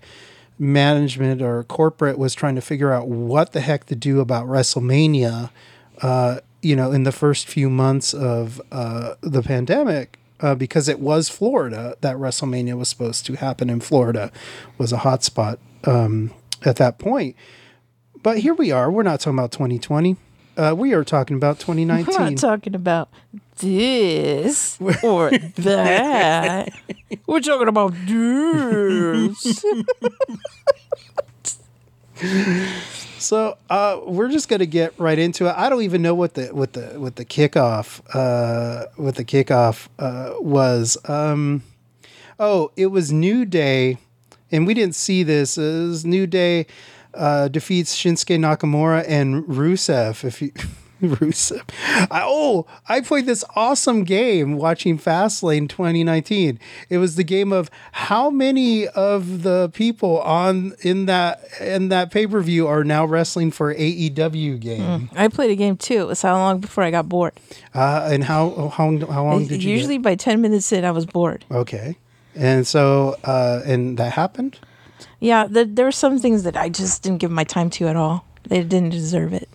management 0.58 1.42
or 1.42 1.64
corporate 1.64 2.18
was 2.18 2.34
trying 2.34 2.56
to 2.56 2.62
figure 2.62 2.92
out 2.92 3.08
what 3.08 3.52
the 3.52 3.62
heck 3.62 3.86
to 3.88 3.96
do 3.96 4.20
about 4.20 4.48
WrestleMania 4.48 5.52
uh 6.02 6.40
you 6.62 6.76
know 6.76 6.92
in 6.92 7.04
the 7.04 7.12
first 7.12 7.48
few 7.48 7.70
months 7.70 8.14
of 8.14 8.62
uh 8.72 9.16
the 9.22 9.44
pandemic 9.44 10.18
uh, 10.44 10.54
because 10.54 10.90
it 10.90 11.00
was 11.00 11.30
Florida 11.30 11.96
that 12.02 12.18
WrestleMania 12.18 12.78
was 12.78 12.90
supposed 12.90 13.26
to 13.26 13.36
happen 13.36 13.70
in 13.70 13.80
Florida 13.80 14.30
was 14.78 14.92
a 14.92 14.98
hot 14.98 15.24
spot 15.24 15.58
um, 15.86 16.34
at 16.64 16.76
that 16.76 17.00
point. 17.00 17.36
But 18.22 18.40
here 18.40 18.54
we 18.54 18.70
are. 18.70 18.92
We're 18.92 19.04
not 19.04 19.22
talking 19.22 19.40
about 19.40 19.54
2020. 19.54 20.18
Uh, 20.56 20.76
we 20.78 20.94
are 20.94 21.04
talking 21.04 21.36
about 21.36 21.60
2019. 21.60 22.06
We're 22.08 22.12
not 22.20 22.38
2019. 22.38 22.38
talking 22.38 22.76
about 22.76 23.10
this 23.58 24.80
or 25.04 25.32
that. 25.32 26.74
We're 27.28 27.40
talking 27.40 27.68
about 27.68 27.94
this. 28.06 29.66
So 33.20 33.58
uh, 33.70 34.02
we're 34.06 34.30
just 34.30 34.50
gonna 34.50 34.66
get 34.66 34.94
right 35.00 35.18
into 35.18 35.48
it. 35.48 35.54
I 35.56 35.70
don't 35.70 35.84
even 35.84 36.02
know 36.02 36.14
what 36.14 36.34
the 36.34 36.48
what 36.48 36.74
the 36.74 37.00
what 37.00 37.16
the 37.16 37.24
kickoff 37.24 38.02
uh, 38.14 38.88
what 38.98 39.16
the 39.16 39.24
kickoff 39.24 39.88
uh, 39.98 40.34
was. 40.42 40.98
Um, 41.10 41.64
oh, 42.38 42.72
it 42.76 42.88
was 42.88 43.14
New 43.14 43.46
Day, 43.46 43.98
and 44.52 44.68
we 44.68 44.74
didn't 44.74 44.96
see 44.96 45.24
this. 45.24 45.58
It 45.58 45.62
was 45.62 46.04
New 46.06 46.28
Day 46.28 46.68
uh, 47.14 47.48
defeats 47.48 47.96
Shinsuke 47.96 48.38
Nakamura 48.40 49.04
and 49.08 49.44
Rusev. 49.46 50.24
If 50.24 50.42
you 50.42 50.52
Rusev, 51.04 51.62
I, 52.10 52.22
oh, 52.24 52.66
I 52.88 53.02
played 53.02 53.26
this 53.26 53.44
awesome 53.58 54.06
game 54.06 54.56
watching 54.56 54.98
Fastlane 54.98 55.68
2019. 55.68 56.58
It 56.88 56.98
was 56.98 57.18
the 57.18 57.26
game 57.26 57.52
of 57.52 57.70
how 57.92 58.30
many 58.30 58.88
of 58.88 59.44
the 59.44 59.70
people 59.74 60.22
on 60.22 60.74
in 60.80 61.06
that 61.08 61.42
in 61.60 61.90
that 61.90 62.10
pay 62.10 62.26
per 62.26 62.40
view 62.42 62.68
are 62.68 62.86
now 62.86 63.04
wrestling 63.04 63.52
for 63.52 63.76
AEW 63.76 64.60
game, 64.62 65.10
I 65.14 65.28
played 65.28 65.52
a 65.52 65.56
game 65.58 65.76
too. 65.76 66.04
It 66.04 66.08
was 66.08 66.22
how 66.22 66.36
long 66.38 66.60
before 66.62 66.86
I 66.86 66.92
got 66.92 67.10
bored. 67.10 67.34
uh, 67.74 68.08
and 68.10 68.24
how 68.24 68.70
how 68.74 68.98
how 69.08 69.26
long 69.26 69.40
did 69.46 69.62
you 69.62 69.72
get? 69.72 69.78
Usually 69.78 69.98
by 69.98 70.16
10 70.16 70.42
minutes 70.42 70.72
in, 70.72 70.86
I 70.86 70.92
was 70.92 71.06
bored. 71.06 71.44
Okay. 71.52 71.98
And 72.36 72.66
so, 72.66 73.18
uh, 73.26 73.62
and 73.66 73.98
that 73.98 74.14
happened? 74.14 74.58
Yeah, 75.24 75.48
the, 75.48 75.64
there 75.64 75.86
were 75.86 75.92
some 75.94 76.20
things 76.20 76.44
that 76.44 76.58
I 76.58 76.68
just 76.68 77.02
didn't 77.02 77.20
give 77.20 77.32
my 77.32 77.46
time 77.46 77.70
to 77.72 77.88
at 77.88 77.96
all. 77.96 78.26
They 78.44 78.62
didn't 78.62 78.90
deserve 78.90 79.32
it. 79.32 79.48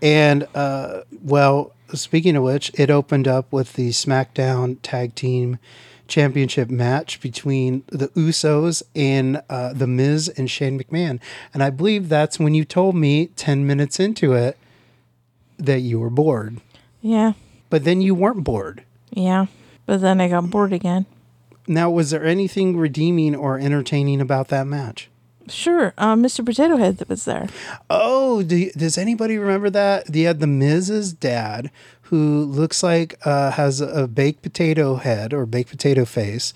And, 0.00 0.48
uh, 0.54 1.02
well, 1.22 1.74
speaking 1.92 2.34
of 2.34 2.44
which, 2.44 2.70
it 2.74 2.90
opened 2.90 3.28
up 3.28 3.52
with 3.52 3.74
the 3.74 3.90
SmackDown 3.90 4.78
Tag 4.82 5.14
Team 5.14 5.58
Championship 6.08 6.70
match 6.70 7.20
between 7.20 7.82
the 7.88 8.08
Usos 8.08 8.82
and 8.96 9.42
uh, 9.50 9.74
The 9.74 9.86
Miz 9.86 10.30
and 10.30 10.50
Shane 10.50 10.80
McMahon. 10.82 11.20
And 11.52 11.62
I 11.62 11.68
believe 11.68 12.08
that's 12.08 12.38
when 12.38 12.54
you 12.54 12.64
told 12.64 12.96
me 12.96 13.26
10 13.36 13.66
minutes 13.66 14.00
into 14.00 14.32
it 14.32 14.56
that 15.58 15.80
you 15.80 16.00
were 16.00 16.10
bored. 16.10 16.62
Yeah, 17.02 17.34
But 17.68 17.84
then 17.84 18.00
you 18.00 18.14
weren't 18.14 18.44
bored. 18.44 18.82
yeah. 19.10 19.46
But 19.86 20.00
then 20.00 20.22
I 20.22 20.28
got 20.28 20.48
bored 20.48 20.72
again. 20.72 21.04
Now, 21.66 21.90
was 21.90 22.10
there 22.10 22.24
anything 22.24 22.76
redeeming 22.76 23.34
or 23.34 23.58
entertaining 23.58 24.20
about 24.20 24.48
that 24.48 24.66
match? 24.66 25.08
Sure, 25.48 25.92
um, 25.98 26.22
Mr. 26.22 26.44
Potato 26.44 26.76
Head 26.78 26.96
that 26.98 27.08
was 27.08 27.24
there. 27.26 27.48
Oh, 27.90 28.42
do 28.42 28.56
you- 28.56 28.72
does 28.72 28.96
anybody 28.96 29.36
remember 29.36 29.68
that? 29.70 30.06
They 30.06 30.22
had 30.22 30.40
the 30.40 30.46
Miz's 30.46 31.12
dad, 31.12 31.70
who 32.08 32.44
looks 32.44 32.82
like 32.82 33.14
uh, 33.26 33.50
has 33.52 33.80
a 33.80 34.06
baked 34.08 34.42
potato 34.42 34.96
head 34.96 35.34
or 35.34 35.44
baked 35.46 35.70
potato 35.70 36.04
face. 36.06 36.54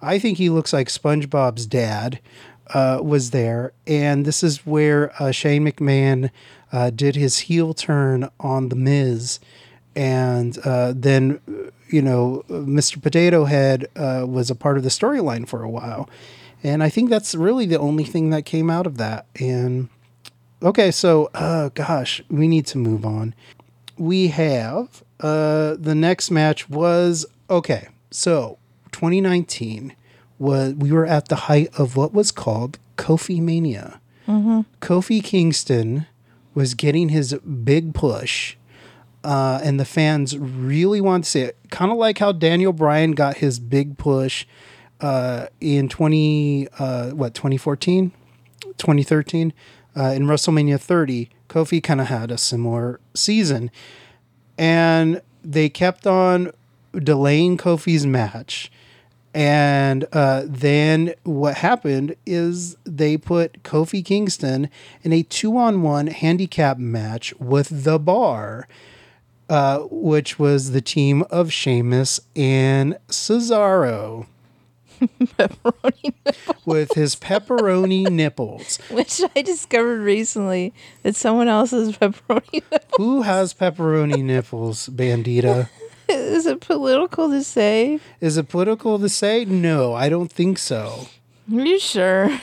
I 0.00 0.18
think 0.18 0.38
he 0.38 0.48
looks 0.48 0.72
like 0.72 0.88
SpongeBob's 0.88 1.66
dad. 1.66 2.18
Uh, 2.72 3.00
was 3.02 3.32
there, 3.32 3.72
and 3.84 4.24
this 4.24 4.44
is 4.44 4.64
where 4.64 5.12
uh, 5.20 5.32
Shane 5.32 5.64
McMahon 5.66 6.30
uh, 6.72 6.90
did 6.90 7.16
his 7.16 7.40
heel 7.40 7.74
turn 7.74 8.28
on 8.38 8.68
the 8.68 8.76
Miz, 8.76 9.40
and 9.96 10.56
uh, 10.64 10.92
then 10.94 11.40
you 11.92 12.02
know 12.02 12.44
Mr. 12.48 13.00
Potato 13.00 13.44
Head 13.44 13.86
uh, 13.96 14.24
was 14.28 14.50
a 14.50 14.54
part 14.54 14.76
of 14.76 14.82
the 14.82 14.88
storyline 14.90 15.46
for 15.48 15.62
a 15.62 15.68
while, 15.70 16.08
and 16.62 16.82
I 16.82 16.88
think 16.88 17.10
that's 17.10 17.34
really 17.34 17.66
the 17.66 17.78
only 17.78 18.04
thing 18.04 18.30
that 18.30 18.44
came 18.44 18.70
out 18.70 18.86
of 18.86 18.96
that. 18.98 19.26
And 19.38 19.88
Okay, 20.62 20.90
so 20.90 21.30
uh 21.34 21.70
gosh, 21.70 22.22
we 22.28 22.46
need 22.46 22.66
to 22.66 22.78
move 22.78 23.04
on. 23.04 23.34
We 23.96 24.28
have 24.28 25.02
uh 25.20 25.76
the 25.78 25.94
next 25.94 26.30
match 26.30 26.68
was 26.68 27.24
okay. 27.48 27.88
So 28.10 28.58
2019 28.92 29.94
was 30.38 30.74
we 30.74 30.92
were 30.92 31.06
at 31.06 31.28
the 31.28 31.36
height 31.36 31.70
of 31.78 31.96
what 31.96 32.12
was 32.12 32.30
called 32.30 32.78
Kofi 32.96 33.40
Mania. 33.40 34.00
Kofi 34.80 35.24
Kingston 35.24 36.06
was 36.54 36.74
getting 36.74 37.08
his 37.08 37.34
big 37.64 37.94
push. 37.94 38.56
Uh, 39.22 39.60
and 39.62 39.78
the 39.78 39.84
fans 39.84 40.38
really 40.38 41.00
want 41.00 41.24
to 41.24 41.30
see 41.30 41.40
it. 41.40 41.56
Kind 41.70 41.92
of 41.92 41.98
like 41.98 42.18
how 42.18 42.32
Daniel 42.32 42.72
Bryan 42.72 43.12
got 43.12 43.38
his 43.38 43.58
big 43.58 43.98
push 43.98 44.46
uh, 45.00 45.46
in 45.60 45.88
20, 45.88 46.68
uh, 46.78 47.10
what, 47.10 47.34
2014? 47.34 48.12
2013 48.78 49.52
uh, 49.96 50.04
in 50.14 50.24
WrestleMania 50.24 50.80
30, 50.80 51.28
Kofi 51.48 51.82
kind 51.82 52.00
of 52.00 52.06
had 52.06 52.30
a 52.30 52.38
similar 52.38 53.00
season, 53.14 53.70
and 54.56 55.20
they 55.42 55.68
kept 55.68 56.06
on 56.06 56.52
delaying 56.94 57.56
Kofi's 57.56 58.06
match. 58.06 58.70
And 59.32 60.06
uh, 60.12 60.42
then 60.46 61.14
what 61.22 61.58
happened 61.58 62.16
is 62.26 62.76
they 62.84 63.16
put 63.16 63.62
Kofi 63.62 64.04
Kingston 64.04 64.68
in 65.02 65.12
a 65.12 65.22
two 65.22 65.56
on 65.56 65.82
one 65.82 66.08
handicap 66.08 66.78
match 66.78 67.32
with 67.38 67.84
The 67.84 67.98
Bar, 67.98 68.66
uh, 69.50 69.80
which 69.90 70.38
was 70.38 70.70
the 70.70 70.80
team 70.80 71.22
of 71.30 71.52
Sheamus 71.52 72.20
and 72.34 72.96
Cesaro. 73.08 74.26
with 76.64 76.92
his 76.94 77.16
pepperoni 77.16 78.08
nipples. 78.10 78.76
Which 78.90 79.20
I 79.34 79.42
discovered 79.42 80.00
recently 80.02 80.72
that 81.02 81.16
someone 81.16 81.48
else's 81.48 81.96
pepperoni. 81.96 82.52
nipples. 82.70 82.80
Who 82.96 83.22
has 83.22 83.52
pepperoni 83.52 84.22
nipples, 84.22 84.88
Bandita? 84.88 85.68
Is 86.08 86.46
it 86.46 86.60
political 86.60 87.28
to 87.30 87.42
say? 87.42 87.98
Is 88.20 88.36
it 88.36 88.48
political 88.48 88.98
to 88.98 89.08
say? 89.08 89.44
No, 89.44 89.94
I 89.94 90.08
don't 90.08 90.30
think 90.30 90.58
so. 90.58 91.06
Are 91.52 91.60
you 91.60 91.78
sure? 91.78 92.40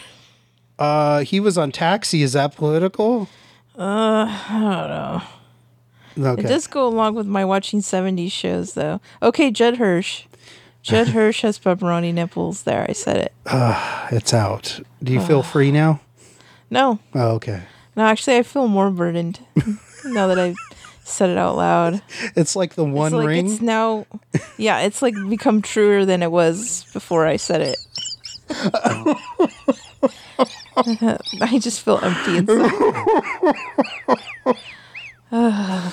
Uh, 0.79 1.19
he 1.21 1.39
was 1.39 1.57
on 1.57 1.71
Taxi. 1.71 2.21
Is 2.21 2.33
that 2.33 2.55
political? 2.55 3.27
I 3.77 4.47
don't 4.49 4.89
know. 4.89 5.21
Okay. 6.17 6.43
It 6.43 6.47
does 6.47 6.67
go 6.67 6.87
along 6.87 7.15
with 7.15 7.27
my 7.27 7.43
watching 7.45 7.81
70s 7.81 8.31
shows, 8.31 8.73
though. 8.73 8.99
Okay, 9.21 9.51
Judd 9.51 9.77
Hirsch. 9.77 10.23
Judd 10.81 11.07
Hirsch 11.09 11.41
has 11.41 11.59
pepperoni 11.59 12.13
nipples 12.13 12.63
there. 12.63 12.85
I 12.89 12.93
said 12.93 13.17
it. 13.17 13.33
Ah, 13.45 14.07
it's 14.11 14.33
out. 14.33 14.79
Do 15.03 15.13
you 15.13 15.21
feel 15.21 15.39
ah. 15.39 15.43
free 15.43 15.71
now? 15.71 15.99
No, 16.69 16.99
Oh, 17.13 17.35
okay. 17.35 17.63
no, 17.95 18.03
actually, 18.03 18.35
I 18.37 18.43
feel 18.43 18.67
more 18.67 18.91
burdened 18.91 19.39
now 20.05 20.27
that 20.27 20.37
I've 20.37 20.57
said 21.05 21.29
it 21.29 21.37
out 21.37 21.55
loud. 21.55 22.01
It's 22.35 22.57
like 22.57 22.75
the 22.75 22.83
one 22.83 23.07
it's 23.07 23.15
like 23.15 23.27
ring. 23.27 23.45
it's 23.47 23.61
now 23.61 24.05
yeah, 24.57 24.79
it's 24.81 25.01
like 25.01 25.15
become 25.29 25.61
truer 25.61 26.03
than 26.03 26.21
it 26.21 26.29
was 26.31 26.83
before 26.91 27.25
I 27.25 27.37
said 27.37 27.61
it. 27.61 27.77
I 31.41 31.57
just 31.59 31.81
feel 31.81 31.99
empty 32.03 32.37
inside. 32.37 32.71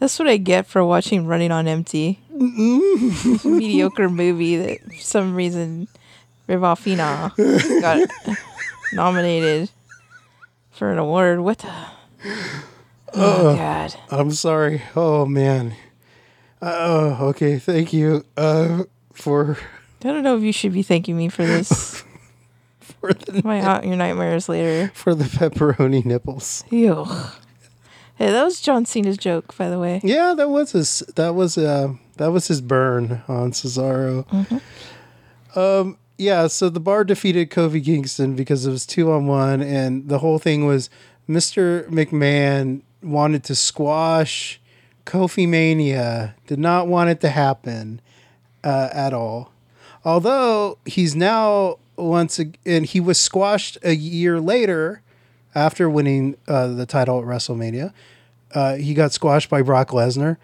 That's 0.00 0.18
what 0.18 0.28
I 0.28 0.36
get 0.36 0.66
for 0.66 0.84
watching 0.84 1.26
Running 1.26 1.50
on 1.52 1.66
Empty. 1.68 2.20
Mediocre 2.30 4.08
movie 4.08 4.56
that 4.56 4.82
for 4.82 4.94
some 4.96 5.34
reason 5.34 5.88
River 6.46 6.74
Phoenix 6.76 7.36
got 7.80 8.08
nominated 8.92 9.70
for 10.70 10.90
an 10.90 10.98
award. 10.98 11.40
What 11.40 11.58
the? 11.58 11.72
Oh, 13.12 13.56
God. 13.56 13.94
I'm 14.10 14.30
sorry. 14.30 14.82
Oh 14.96 15.26
man. 15.26 15.74
Oh, 16.62 17.28
okay. 17.28 17.58
Thank 17.58 17.92
you 17.92 18.24
uh, 18.36 18.84
for 19.12 19.58
I 20.02 20.08
don't 20.08 20.22
know 20.22 20.36
if 20.36 20.42
you 20.42 20.52
should 20.52 20.72
be 20.72 20.82
thanking 20.82 21.16
me 21.16 21.28
for 21.28 21.44
this. 21.44 22.02
for 22.80 23.12
the 23.12 23.42
My 23.44 23.60
aunt, 23.60 23.84
your 23.86 23.96
nightmares 23.96 24.48
later. 24.48 24.90
for 24.94 25.14
the 25.14 25.24
pepperoni 25.24 26.04
nipples. 26.04 26.64
Ew. 26.70 27.06
Hey, 28.20 28.32
that 28.32 28.44
was 28.44 28.60
John 28.60 28.84
Cena's 28.84 29.16
joke, 29.16 29.56
by 29.56 29.70
the 29.70 29.78
way. 29.78 29.98
Yeah, 30.04 30.34
that 30.36 30.50
was 30.50 30.72
his. 30.72 30.98
That 31.16 31.34
was 31.34 31.56
uh, 31.56 31.94
that 32.18 32.26
was 32.32 32.48
his 32.48 32.60
burn 32.60 33.22
on 33.26 33.52
Cesaro. 33.52 34.26
Um, 35.56 35.96
yeah. 36.18 36.46
So 36.46 36.68
the 36.68 36.80
bar 36.80 37.02
defeated 37.02 37.50
Kofi 37.50 37.82
Kingston 37.82 38.36
because 38.36 38.66
it 38.66 38.70
was 38.70 38.84
two 38.84 39.10
on 39.10 39.26
one, 39.26 39.62
and 39.62 40.06
the 40.10 40.18
whole 40.18 40.38
thing 40.38 40.66
was 40.66 40.90
Mr. 41.26 41.88
McMahon 41.88 42.82
wanted 43.02 43.42
to 43.44 43.54
squash 43.54 44.60
Kofi 45.06 45.48
Mania. 45.48 46.34
Did 46.46 46.58
not 46.58 46.88
want 46.88 47.08
it 47.08 47.22
to 47.22 47.30
happen 47.30 48.02
uh, 48.62 48.90
at 48.92 49.14
all. 49.14 49.50
Although 50.04 50.76
he's 50.84 51.16
now 51.16 51.78
once 51.96 52.38
again, 52.38 52.60
and 52.66 52.84
he 52.84 53.00
was 53.00 53.18
squashed 53.18 53.78
a 53.82 53.94
year 53.94 54.38
later 54.40 55.00
after 55.54 55.88
winning 55.88 56.36
uh, 56.48 56.68
the 56.68 56.86
title 56.86 57.18
at 57.18 57.24
WrestleMania. 57.24 57.92
Uh, 58.52 58.76
he 58.76 58.94
got 58.94 59.12
squashed 59.12 59.48
by 59.48 59.62
Brock 59.62 59.88
Lesnar, 59.90 60.36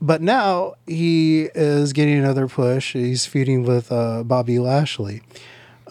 but 0.00 0.20
now 0.20 0.74
he 0.86 1.48
is 1.54 1.92
getting 1.92 2.18
another 2.18 2.48
push. 2.48 2.92
He's 2.92 3.26
feuding 3.26 3.64
with 3.64 3.90
uh, 3.90 4.22
Bobby 4.24 4.58
Lashley. 4.58 5.22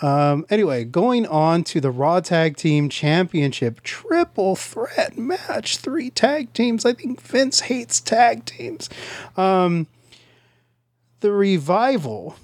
Um, 0.01 0.45
anyway, 0.49 0.83
going 0.83 1.25
on 1.25 1.63
to 1.65 1.79
the 1.79 1.89
Raw 1.89 2.19
Tag 2.19 2.57
Team 2.57 2.89
Championship 2.89 3.81
triple 3.81 4.55
threat 4.55 5.17
match, 5.17 5.77
three 5.77 6.09
tag 6.09 6.51
teams. 6.53 6.85
I 6.85 6.93
think 6.93 7.21
Vince 7.21 7.61
hates 7.61 8.01
tag 8.01 8.45
teams. 8.45 8.89
Um, 9.37 9.87
the 11.21 11.31
Revival 11.31 12.35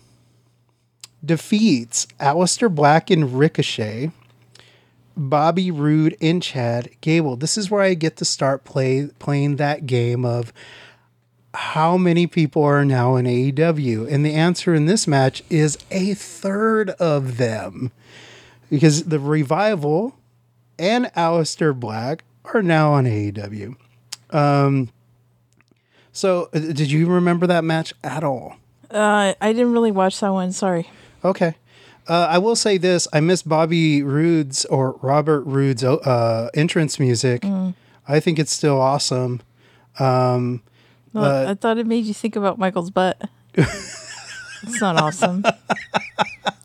defeats 1.23 2.07
Aleister 2.19 2.73
Black 2.73 3.11
and 3.11 3.37
Ricochet. 3.37 4.11
Bobby 5.29 5.69
Roode 5.71 6.17
and 6.19 6.41
Chad 6.41 6.89
Gable. 7.01 7.35
This 7.35 7.57
is 7.57 7.69
where 7.69 7.81
I 7.81 7.93
get 7.93 8.17
to 8.17 8.25
start 8.25 8.63
play 8.63 9.09
playing 9.19 9.57
that 9.57 9.85
game 9.85 10.25
of 10.25 10.51
how 11.53 11.97
many 11.97 12.27
people 12.27 12.63
are 12.63 12.85
now 12.85 13.15
in 13.17 13.25
AEW, 13.25 14.11
and 14.11 14.25
the 14.25 14.33
answer 14.33 14.73
in 14.73 14.85
this 14.85 15.05
match 15.05 15.43
is 15.49 15.77
a 15.91 16.13
third 16.13 16.91
of 16.91 17.37
them, 17.37 17.91
because 18.69 19.03
the 19.03 19.19
revival 19.19 20.15
and 20.79 21.05
Aleister 21.07 21.77
Black 21.77 22.23
are 22.45 22.61
now 22.61 22.93
on 22.93 23.05
AEW. 23.05 23.75
Um, 24.29 24.89
so, 26.13 26.49
uh, 26.53 26.59
did 26.59 26.89
you 26.89 27.07
remember 27.07 27.47
that 27.47 27.63
match 27.63 27.93
at 28.03 28.23
all? 28.23 28.55
Uh, 28.89 29.33
I 29.39 29.53
didn't 29.53 29.73
really 29.73 29.91
watch 29.91 30.19
that 30.21 30.29
one. 30.29 30.51
Sorry. 30.51 30.89
Okay. 31.23 31.55
Uh, 32.07 32.27
I 32.29 32.37
will 32.39 32.55
say 32.55 32.77
this: 32.77 33.07
I 33.13 33.19
miss 33.19 33.41
Bobby 33.43 34.01
Roode's 34.03 34.65
or 34.65 34.93
Robert 35.01 35.41
Roode's 35.41 35.83
uh, 35.83 36.49
entrance 36.53 36.99
music. 36.99 37.45
I 38.07 38.19
think 38.19 38.39
it's 38.39 38.51
still 38.51 38.79
awesome. 38.81 39.41
Um, 39.99 40.61
No, 41.13 41.21
Uh, 41.21 41.45
I 41.49 41.53
thought 41.53 41.77
it 41.77 41.85
made 41.85 42.05
you 42.05 42.13
think 42.13 42.35
about 42.35 42.57
Michael's 42.57 42.89
butt. 42.89 43.21
it's 43.53 44.81
not 44.81 44.99
awesome. 45.01 45.43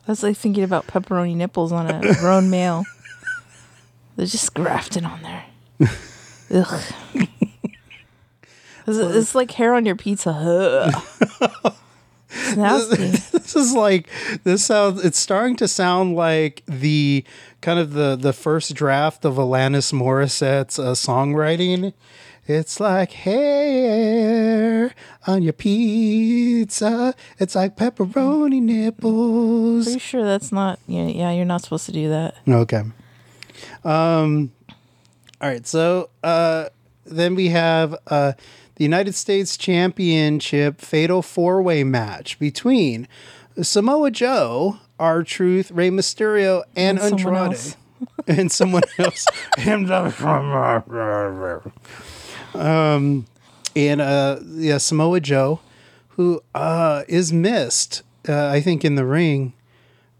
That's 0.05 0.23
like 0.23 0.37
thinking 0.37 0.63
about 0.63 0.87
pepperoni 0.87 1.35
nipples 1.35 1.71
on 1.71 1.87
a 1.87 2.13
grown 2.15 2.49
male. 2.49 2.83
They're 4.15 4.25
just 4.25 4.53
grafted 4.53 5.03
on 5.05 5.21
there. 5.21 5.45
Ugh. 6.53 6.83
It's, 8.89 8.97
it's 8.99 9.35
like 9.35 9.51
hair 9.51 9.73
on 9.73 9.85
your 9.85 9.97
pizza. 9.97 10.31
Nasty. 12.55 12.95
this 13.37 13.55
is 13.55 13.73
like 13.73 14.09
this 14.43 14.65
sounds. 14.65 15.03
It's 15.03 15.17
starting 15.19 15.55
to 15.57 15.67
sound 15.67 16.15
like 16.15 16.63
the 16.67 17.23
kind 17.61 17.79
of 17.79 17.93
the 17.93 18.15
the 18.15 18.33
first 18.33 18.73
draft 18.75 19.25
of 19.25 19.35
Alanis 19.35 19.93
Morissette's 19.93 20.79
uh, 20.79 20.91
songwriting. 20.91 21.93
It's 22.49 22.79
like 22.79 23.11
hair 23.11 24.93
on 25.25 25.43
your 25.43 25.51
pizza. 25.51 27.13
It's 27.39 27.55
like 27.55 27.75
pepperoni 27.75 28.61
nipples. 28.61 29.85
Pretty 29.85 29.99
sure 29.99 30.23
that's 30.23 30.51
not. 30.51 30.79
Yeah, 30.87 31.07
yeah, 31.07 31.31
you're 31.31 31.45
not 31.45 31.61
supposed 31.61 31.85
to 31.87 31.91
do 31.91 32.07
that. 32.09 32.35
Okay. 32.47 32.83
Um 33.83 34.51
all 35.41 35.49
right, 35.49 35.67
so 35.67 36.09
uh 36.23 36.69
then 37.05 37.35
we 37.35 37.49
have 37.49 37.95
uh 38.07 38.33
the 38.77 38.83
United 38.83 39.13
States 39.13 39.57
Championship 39.57 40.81
fatal 40.81 41.21
four-way 41.21 41.83
match 41.83 42.39
between 42.39 43.07
Samoa 43.61 44.11
Joe, 44.11 44.77
R 44.99 45.23
Truth, 45.23 45.71
Rey 45.71 45.89
Mysterio, 45.89 46.63
and, 46.75 46.99
And 46.99 47.19
someone 47.19 47.35
Andrade. 47.35 47.51
else. 47.51 47.75
and 48.27 48.51
someone 48.51 48.83
else. 48.99 49.25
um 52.53 53.25
and 53.75 54.01
uh 54.01 54.39
yeah, 54.55 54.77
Samoa 54.77 55.19
Joe, 55.19 55.59
who 56.09 56.41
uh 56.55 57.03
is 57.07 57.33
missed, 57.33 58.03
uh, 58.29 58.47
I 58.47 58.61
think, 58.61 58.85
in 58.85 58.95
the 58.95 59.05
ring 59.05 59.53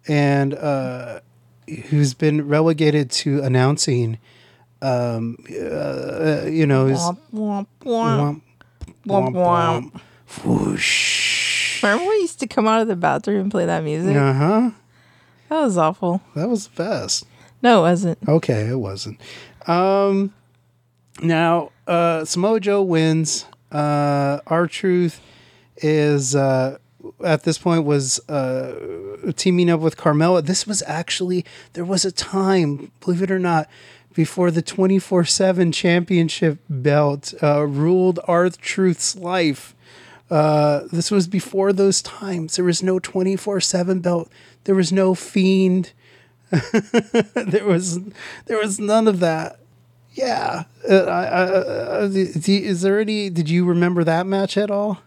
and 0.08 0.54
uh, 0.56 1.20
who's 1.90 2.14
been 2.14 2.48
relegated 2.48 3.12
to 3.12 3.42
announcing. 3.44 4.18
Um, 4.82 5.38
uh, 5.50 6.44
you 6.46 6.66
know, 6.68 6.86
Womp, 6.86 7.18
womp, 7.34 7.68
womp. 7.84 8.42
Womp, 9.08 9.34
Womp, 9.34 10.02
whoosh. 10.44 11.82
Remember 11.84 12.06
we 12.06 12.16
used 12.18 12.40
to 12.40 12.48
come 12.48 12.68
out 12.68 12.82
of 12.82 12.88
the 12.88 12.96
bathroom 12.96 13.42
and 13.42 13.52
play 13.52 13.66
that 13.66 13.84
music? 13.84 14.16
Uh 14.16 14.34
huh. 14.34 14.72
That 15.50 15.62
was 15.62 15.78
awful. 15.78 16.22
That 16.36 16.50
was 16.50 16.68
the 16.68 16.84
best. 16.84 17.26
No, 17.62 17.80
it 17.80 17.90
wasn't. 17.90 18.18
Okay, 18.28 18.68
it 18.68 18.80
wasn't. 18.80 19.20
Um, 19.66 20.34
now 21.22 21.72
uh, 21.88 22.26
Samoa 22.26 22.60
Joe 22.60 22.82
wins. 22.82 23.46
Uh, 23.72 24.40
R 24.48 24.68
Truth 24.68 25.20
is 25.78 26.36
uh, 26.36 26.78
at 27.24 27.44
this 27.44 27.58
point 27.58 27.84
was 27.84 28.20
uh, 28.30 29.32
teaming 29.36 29.70
up 29.70 29.80
with 29.80 29.98
Carmella. 29.98 30.46
This 30.46 30.66
was 30.68 30.84
actually 30.86 31.46
there 31.74 31.86
was 31.86 32.06
a 32.06 32.12
time, 32.12 32.92
believe 33.02 33.22
it 33.22 33.32
or 33.32 33.40
not, 33.40 33.68
before 34.18 34.52
the 34.52 34.62
twenty 34.62 35.00
four 35.00 35.24
seven 35.24 35.72
championship 35.72 36.60
belt 36.70 37.34
uh, 37.42 37.66
ruled 37.66 38.20
R 38.26 38.50
Truth's 38.50 39.16
life. 39.16 39.74
Uh, 40.30 40.82
this 40.92 41.10
was 41.10 41.28
before 41.28 41.72
those 41.72 42.02
times. 42.02 42.58
There 42.58 42.66
was 42.66 42.84
no 42.84 43.00
twenty 43.00 43.38
four 43.38 43.62
seven 43.62 44.02
belt. 44.02 44.30
There 44.66 44.76
was 44.76 44.92
no 44.92 45.16
fiend 45.16 45.94
there 47.36 47.66
was 47.66 48.00
there 48.46 48.58
was 48.58 48.80
none 48.80 49.08
of 49.08 49.20
that. 49.20 49.60
Yeah. 50.14 50.64
Uh, 50.90 50.96
I, 51.04 51.24
I, 51.26 51.44
uh, 51.44 52.10
is 52.12 52.82
there 52.82 53.00
any? 53.00 53.30
Did 53.30 53.50
you 53.50 53.66
remember 53.66 54.04
that 54.04 54.26
match 54.26 54.58
at 54.58 54.72
all? 54.72 55.00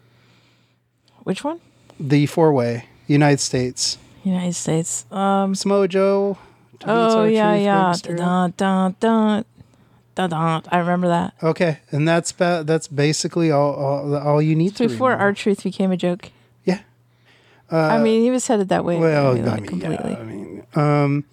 Which 1.25 1.43
one? 1.43 1.61
The 1.99 2.27
four 2.27 2.53
way 2.53 2.87
United 3.07 3.41
States 3.41 3.99
United 4.23 4.55
States. 4.55 5.07
Um. 5.11 5.55
Samoa 5.55 5.89
Joe. 5.89 6.39
Oh 6.87 7.25
yeah, 7.25 7.55
yeah. 7.55 7.95
Dun, 8.03 8.17
dun, 8.57 8.95
dun, 9.01 9.45
dun, 10.15 10.31
dun. 10.31 10.63
I 10.69 10.79
remember 10.79 11.09
that. 11.09 11.35
Okay, 11.43 11.79
and 11.91 12.07
that's 12.09 12.33
ba- 12.33 12.63
that's 12.67 12.89
basically 12.89 13.51
all 13.51 13.75
all, 13.75 14.17
all 14.17 14.43
you 14.43 14.55
need 14.55 14.77
to 14.77 14.89
Before 14.89 15.11
remember. 15.11 15.25
R 15.25 15.33
Truth 15.33 15.63
became 15.65 15.93
a 15.93 15.97
joke. 15.97 16.31
yeah. 16.65 16.81
I 17.71 17.99
mean, 18.03 18.23
he 18.23 18.31
was 18.31 18.47
headed 18.49 18.69
that 18.71 18.85
way. 18.85 18.99
Well, 18.99 19.31
I 19.31 19.35
mean, 19.35 19.49
I 19.49 19.55
mean, 19.57 19.67
completely. 19.67 20.11
yeah, 20.11 20.19
I 20.19 20.23
mean, 20.25 20.67
um, 20.75 21.25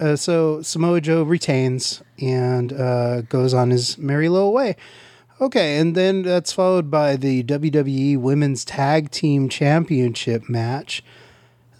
uh, 0.00 0.16
so 0.16 0.62
Samoa 0.62 1.00
Joe 1.00 1.22
retains 1.24 2.02
and 2.18 2.72
uh, 2.72 3.20
goes 3.22 3.52
on 3.52 3.70
his 3.70 3.98
merry 3.98 4.28
little 4.30 4.52
way. 4.52 4.76
Okay, 5.42 5.76
and 5.78 5.94
then 5.94 6.22
that's 6.22 6.52
followed 6.52 6.90
by 6.90 7.16
the 7.16 7.42
WWE 7.42 8.16
Women's 8.16 8.64
Tag 8.64 9.10
Team 9.10 9.48
Championship 9.48 10.48
match. 10.48 11.02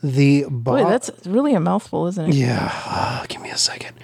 The 0.03 0.45
Bo- 0.51 0.83
Boy, 0.83 0.85
that's 0.91 1.11
really 1.27 1.55
a 1.55 1.61
mouthful, 1.61 2.07
isn't 2.09 2.31
it? 2.31 2.35
yeah. 2.35 2.71
uh, 2.87 3.25
give 3.29 3.41
me 3.41 3.51
a 3.51 3.57
second. 3.59 3.95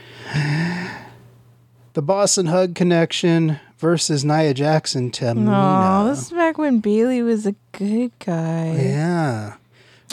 The 1.95 2.03
Boss 2.03 2.39
'n' 2.39 2.47
Hug 2.47 2.75
Connection 2.77 3.59
versus 3.79 4.25
Nia 4.25 4.55
Jax 4.55 4.95
and 4.95 5.13
Tamina. 5.13 5.45
No, 6.05 6.09
this 6.09 6.27
is 6.27 6.31
back 6.31 6.57
when 6.59 6.79
Bayley 6.81 7.23
was 7.23 7.47
a 7.47 7.55
good 7.73 8.13
guy. 8.21 8.75
yeah. 8.79 9.55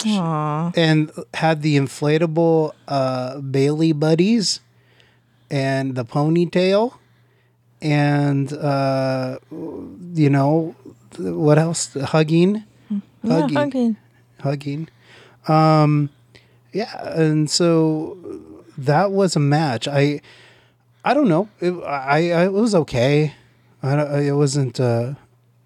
Aw. 0.04 0.72
and 0.76 1.10
had 1.32 1.62
the 1.62 1.76
inflatable 1.78 2.72
uh, 2.86 3.40
Bayley 3.40 3.92
buddies 3.92 4.60
and 5.50 5.94
the 5.94 6.04
ponytail 6.04 6.92
and 7.80 8.52
uh, 8.52 9.38
you 9.50 10.28
know 10.28 10.74
what 11.16 11.58
else 11.58 11.94
hugging 11.94 12.64
Yeah, 12.90 12.98
hugging 13.40 13.56
hugging. 13.56 13.96
hugging 14.40 14.88
um 15.48 16.10
yeah 16.72 16.92
and 17.18 17.48
so 17.50 18.16
that 18.78 19.10
was 19.12 19.36
a 19.36 19.40
match 19.40 19.86
i 19.88 20.20
i 21.04 21.14
don't 21.14 21.28
know 21.28 21.48
it, 21.60 21.72
i 21.84 22.30
i 22.32 22.44
it 22.44 22.52
was 22.52 22.74
okay 22.74 23.34
i 23.82 23.94
don't 23.96 24.10
it 24.22 24.32
wasn't 24.32 24.78
uh 24.80 25.14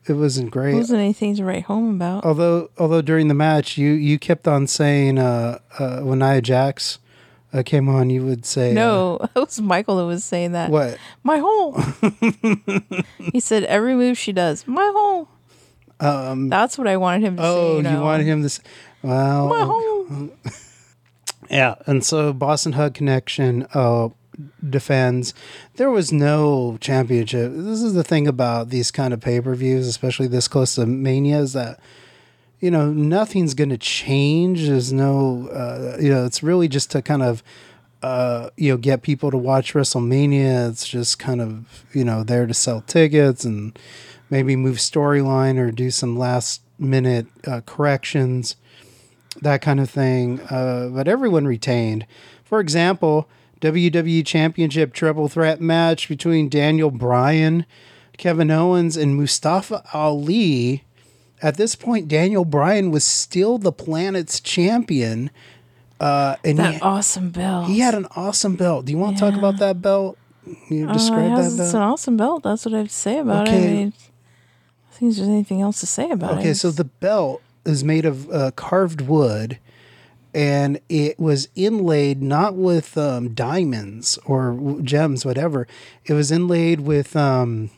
it 0.06 0.14
wasn't 0.14 0.50
great 0.50 0.74
It 0.74 0.78
Wasn't 0.78 0.98
anything 0.98 1.36
to 1.36 1.44
write 1.44 1.64
home 1.64 1.94
about. 1.96 2.24
although 2.24 2.70
although 2.78 3.02
during 3.02 3.28
the 3.28 3.34
match 3.34 3.76
you 3.78 3.90
you 3.92 4.18
kept 4.18 4.48
on 4.48 4.66
saying 4.66 5.18
uh 5.18 5.58
uh 5.78 6.00
when 6.00 6.18
Nia 6.20 6.40
Jax 6.42 6.98
uh, 7.52 7.62
came 7.64 7.88
on 7.88 8.10
you 8.10 8.24
would 8.24 8.44
say 8.46 8.70
uh, 8.70 8.74
No, 8.74 9.18
it 9.34 9.38
was 9.38 9.60
Michael 9.60 9.96
that 9.98 10.06
was 10.06 10.22
saying 10.24 10.52
that. 10.52 10.70
what 10.70 10.98
My 11.24 11.38
hole. 11.38 11.72
he 13.32 13.40
said 13.40 13.64
every 13.64 13.94
move 13.94 14.16
she 14.16 14.32
does, 14.32 14.66
my 14.68 14.88
hole. 14.94 15.28
um 16.00 16.48
That's 16.48 16.78
what 16.78 16.86
I 16.86 16.96
wanted 16.96 17.22
him 17.22 17.36
to 17.36 17.42
say. 17.42 17.48
oh 17.48 17.80
You, 17.80 17.88
you 17.90 18.00
wanted 18.00 18.26
him 18.26 18.40
to 18.42 18.46
s 18.46 18.60
well 19.02 19.48
hole. 19.66 20.30
yeah 21.50 21.74
and 21.86 22.04
so 22.04 22.32
Boss 22.32 22.66
'n' 22.66 22.72
Hug 22.72 22.94
Connection 22.94 23.66
uh 23.74 24.08
defends. 24.66 25.34
There 25.76 25.90
was 25.90 26.12
no 26.12 26.78
championship. 26.80 27.52
This 27.54 27.82
is 27.82 27.92
the 27.92 28.04
thing 28.04 28.26
about 28.26 28.70
these 28.70 28.90
kind 28.90 29.12
of 29.12 29.20
pay-per-views 29.20 29.86
especially 29.86 30.28
this 30.28 30.48
close 30.48 30.74
to 30.76 30.86
mania 30.86 31.40
is 31.40 31.52
that 31.52 31.80
you 32.60 32.70
know 32.70 32.90
nothing's 32.92 33.54
going 33.54 33.70
to 33.70 33.78
change. 33.78 34.66
There's 34.66 34.92
no 34.92 35.48
uh, 35.48 35.96
you 36.00 36.10
know 36.10 36.26
it's 36.26 36.42
really 36.42 36.68
just 36.68 36.90
to 36.92 37.02
kind 37.02 37.22
of 37.22 37.42
uh, 38.02 38.50
you 38.56 38.70
know 38.70 38.76
get 38.76 39.02
people 39.02 39.30
to 39.30 39.38
watch 39.38 39.74
wrestlemania. 39.74 40.68
It's 40.70 40.86
just 40.86 41.18
kind 41.18 41.40
of 41.40 41.84
you 41.94 42.04
know 42.04 42.22
there 42.22 42.46
to 42.46 42.54
sell 42.54 42.82
tickets 42.82 43.44
and 43.44 43.78
maybe 44.28 44.56
move 44.56 44.76
storyline 44.76 45.58
or 45.58 45.70
do 45.70 45.90
some 45.90 46.18
last 46.18 46.62
minute 46.78 47.26
uh, 47.46 47.60
corrections 47.66 48.56
that 49.42 49.60
kind 49.62 49.80
of 49.80 49.88
thing 49.90 50.40
uh, 50.50 50.88
but 50.92 51.08
everyone 51.08 51.46
retained 51.46 52.06
for 52.44 52.60
example 52.60 53.28
wwe 53.60 54.24
championship 54.26 54.92
triple 54.92 55.28
threat 55.28 55.60
match 55.60 56.08
between 56.08 56.48
daniel 56.48 56.90
bryan 56.90 57.64
kevin 58.16 58.50
owens 58.50 58.96
and 58.96 59.16
mustafa 59.16 59.82
ali 59.94 60.84
at 61.42 61.56
this 61.56 61.74
point, 61.74 62.06
Daniel 62.06 62.44
Bryan 62.44 62.90
was 62.90 63.02
still 63.02 63.56
the 63.56 63.72
planet's 63.72 64.40
champion. 64.40 65.30
Uh, 65.98 66.36
and 66.44 66.58
That 66.58 66.74
he, 66.74 66.80
awesome 66.82 67.30
belt. 67.30 67.66
he 67.66 67.78
had 67.78 67.94
an 67.94 68.06
awesome 68.14 68.56
belt. 68.56 68.84
Do 68.84 68.92
you 68.92 68.98
want 68.98 69.16
to 69.16 69.20
talk 69.24 69.38
about 69.38 69.56
that 69.56 69.80
belt? 69.80 70.18
You 70.68 70.86
Uh, 70.86 70.92
describe 70.92 71.24
it 71.24 71.30
has- 71.30 71.56
that 71.56 71.64
It's 71.64 71.72
an 71.72 71.80
awesome 71.80 72.18
belt. 72.18 72.42
That's 72.42 72.66
what 72.66 72.74
I 72.74 72.78
have 72.80 72.88
to 72.88 72.92
say 72.92 73.18
about 73.20 73.48
it. 73.48 73.52
Okay. 73.54 73.66
I 73.66 73.70
mean, 73.72 73.92
I 74.90 74.94
think 74.98 75.14
there's 75.16 75.26
anything 75.26 75.62
else 75.62 75.80
to 75.80 75.86
say 75.86 76.10
about 76.10 76.32
it. 76.32 76.40
Okay, 76.40 76.52
so 76.52 76.70
the 76.70 76.84
belt 76.84 77.40
is 77.64 77.84
made 77.84 78.04
of 78.04 78.30
uh, 78.30 78.50
carved 78.52 79.00
wood, 79.02 79.58
and 80.34 80.80
it 80.88 81.18
was 81.18 81.48
inlaid 81.54 82.22
not 82.22 82.54
with 82.54 82.96
um, 82.96 83.34
diamonds 83.34 84.18
or 84.24 84.76
gems, 84.82 85.24
whatever. 85.24 85.66
It 86.06 86.12
was 86.14 86.30
inlaid 86.30 86.80
with 86.80 87.14
um, 87.16 87.70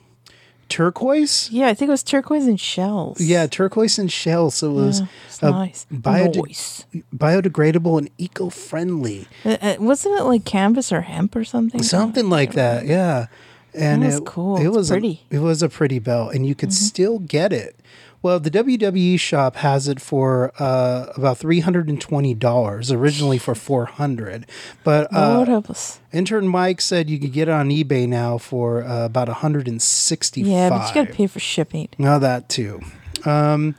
turquoise. 0.69 1.51
yeah, 1.51 1.69
I 1.69 1.75
think 1.75 1.89
it 1.89 1.93
was 1.93 2.03
turquoise 2.03 2.47
and 2.47 2.59
shells. 2.61 3.21
Yeah, 3.21 3.47
turquoise 3.47 3.99
and 3.99 4.11
shell. 4.11 4.51
So 4.51 4.71
it 4.71 4.75
was 4.85 5.01
Yeah, 5.01 5.07
uh, 5.43 5.51
nice. 5.51 5.87
biode- 5.93 6.47
Nice. 6.47 6.87
biodegradable 7.15 7.99
and 7.99 8.09
eco-friendly. 8.19 9.27
Uh, 9.45 9.57
uh, 9.61 9.77
wasn't 9.81 10.19
it 10.19 10.25
like 10.25 10.45
canvas 10.45 10.93
or 10.93 11.03
hemp 11.03 11.37
or 11.37 11.45
something? 11.45 11.83
something 11.83 12.29
like 12.31 12.53
that 12.53 12.87
yeah 12.87 13.27
and 13.75 14.03
That 14.03 14.07
was 14.07 14.17
it, 14.19 14.25
cool. 14.27 14.57
it 14.59 14.67
It's 14.67 14.77
was 14.77 14.91
pretty. 14.91 15.15
Mm-hmm. 15.31 15.37
a, 15.37 15.39
it 15.39 15.43
was 15.43 15.63
a 15.63 15.69
pretty 15.69 15.99
belt 15.99 16.35
and 16.35 16.47
you 16.47 16.55
could 16.55 16.73
still 16.73 17.19
get 17.19 17.53
it 17.53 17.77
well 18.23 18.39
the 18.41 18.51
wwe 18.51 19.19
shop 19.19 19.57
has 19.57 19.89
it 19.89 20.01
for 20.01 20.53
uh, 20.59 21.07
about 21.17 21.39
$320 21.39 22.97
originally 22.97 23.39
for 23.39 23.55
400 23.55 24.47
but 24.85 25.13
Lord 25.13 25.49
uh, 25.49 25.51
help 25.53 25.71
us. 25.71 26.01
intern 26.13 26.47
mike 26.49 26.81
said 26.81 27.11
you 27.11 27.19
could 27.19 27.33
get 27.33 27.49
it 27.49 27.53
on 27.53 27.69
ebay 27.69 28.09
now 28.09 28.39
for 28.39 28.83
uh, 28.85 29.05
about 29.05 29.29
165 29.29 30.47
Yeah, 30.47 30.69
but 30.71 30.89
you 30.89 30.95
got 30.95 31.09
to 31.09 31.13
pay 31.15 31.27
for 31.27 31.41
shipping. 31.41 31.89
now 31.99 32.19
that 32.19 32.49
too. 32.49 32.81
Um, 33.25 33.75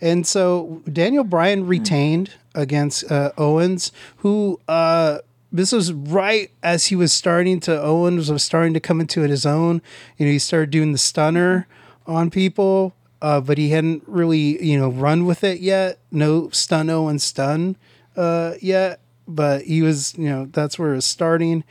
and 0.00 0.26
so 0.26 0.82
Daniel 0.92 1.22
Bryan 1.24 1.66
retained 1.66 2.32
against 2.56 3.08
uh, 3.10 3.30
Owens, 3.38 3.92
who 4.18 4.58
uh, 4.66 5.18
this 5.52 5.70
was 5.70 5.92
right 5.92 6.50
as 6.62 6.86
he 6.86 6.96
was 6.96 7.12
starting 7.12 7.60
to 7.60 7.80
Owens 7.80 8.28
was 8.30 8.42
starting 8.42 8.74
to 8.74 8.80
come 8.80 9.00
into 9.00 9.22
it 9.22 9.30
his 9.30 9.46
own. 9.46 9.80
You 10.18 10.26
know, 10.26 10.32
he 10.32 10.40
started 10.40 10.70
doing 10.70 10.90
the 10.90 10.98
stunner 10.98 11.68
on 12.06 12.30
people, 12.30 12.94
uh, 13.22 13.40
but 13.40 13.56
he 13.56 13.70
hadn't 13.70 14.02
really 14.06 14.62
you 14.62 14.78
know 14.78 14.90
run 14.90 15.24
with 15.24 15.42
it 15.44 15.60
yet. 15.60 15.98
No 16.10 16.50
stun 16.50 16.90
Owens 16.90 17.22
stun 17.24 17.76
uh, 18.16 18.54
yet, 18.60 19.00
but 19.26 19.62
he 19.62 19.80
was 19.80 20.14
you 20.18 20.28
know 20.28 20.46
that's 20.52 20.78
where 20.78 20.92
it 20.92 20.96
was 20.96 21.06
starting. 21.06 21.64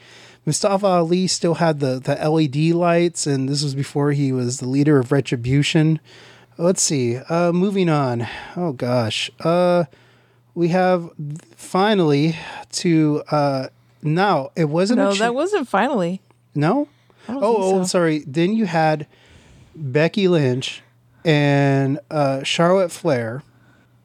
Mustafa 0.46 0.88
Ali 0.88 1.28
still 1.28 1.56
had 1.56 1.80
the, 1.82 2.00
the 2.00 2.16
LED 2.16 2.74
lights, 2.76 3.28
and 3.28 3.48
this 3.48 3.62
was 3.64 3.76
before 3.76 4.12
he 4.12 4.32
was 4.32 4.58
the 4.60 4.68
leader 4.68 4.98
of 4.98 5.12
Retribution. 5.12 6.00
Let's 6.58 6.82
see. 6.82 7.18
Uh, 7.18 7.52
moving 7.52 7.90
on. 7.90 8.28
Oh 8.58 8.72
gosh. 8.74 9.30
Uh, 9.40 9.84
we 10.56 10.70
have 10.70 11.10
finally 11.56 12.36
to 12.72 13.24
uh, 13.30 13.68
now. 14.02 14.50
It 14.56 14.66
wasn't 14.66 14.98
No, 14.98 15.10
a 15.10 15.14
cha- 15.14 15.26
that 15.26 15.36
wasn't 15.36 15.68
finally. 15.68 16.22
no. 16.56 16.88
Oh, 17.30 17.34
think 17.34 17.44
oh, 17.82 17.84
sorry. 17.84 18.24
Then 18.26 18.54
you 18.54 18.66
had 18.66 19.06
Becky 19.76 20.28
Lynch 20.28 20.82
and 21.24 22.00
uh, 22.10 22.44
Charlotte 22.44 22.92
Flair, 22.92 23.44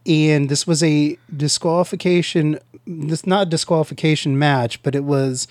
and 0.04 0.48
this 0.48 0.66
was 0.66 0.82
a 0.82 1.18
disqualification. 1.34 2.58
This 2.86 3.26
not 3.26 3.46
a 3.46 3.50
disqualification 3.50 4.38
match, 4.38 4.82
but 4.82 4.94
it 4.94 5.04
was 5.04 5.48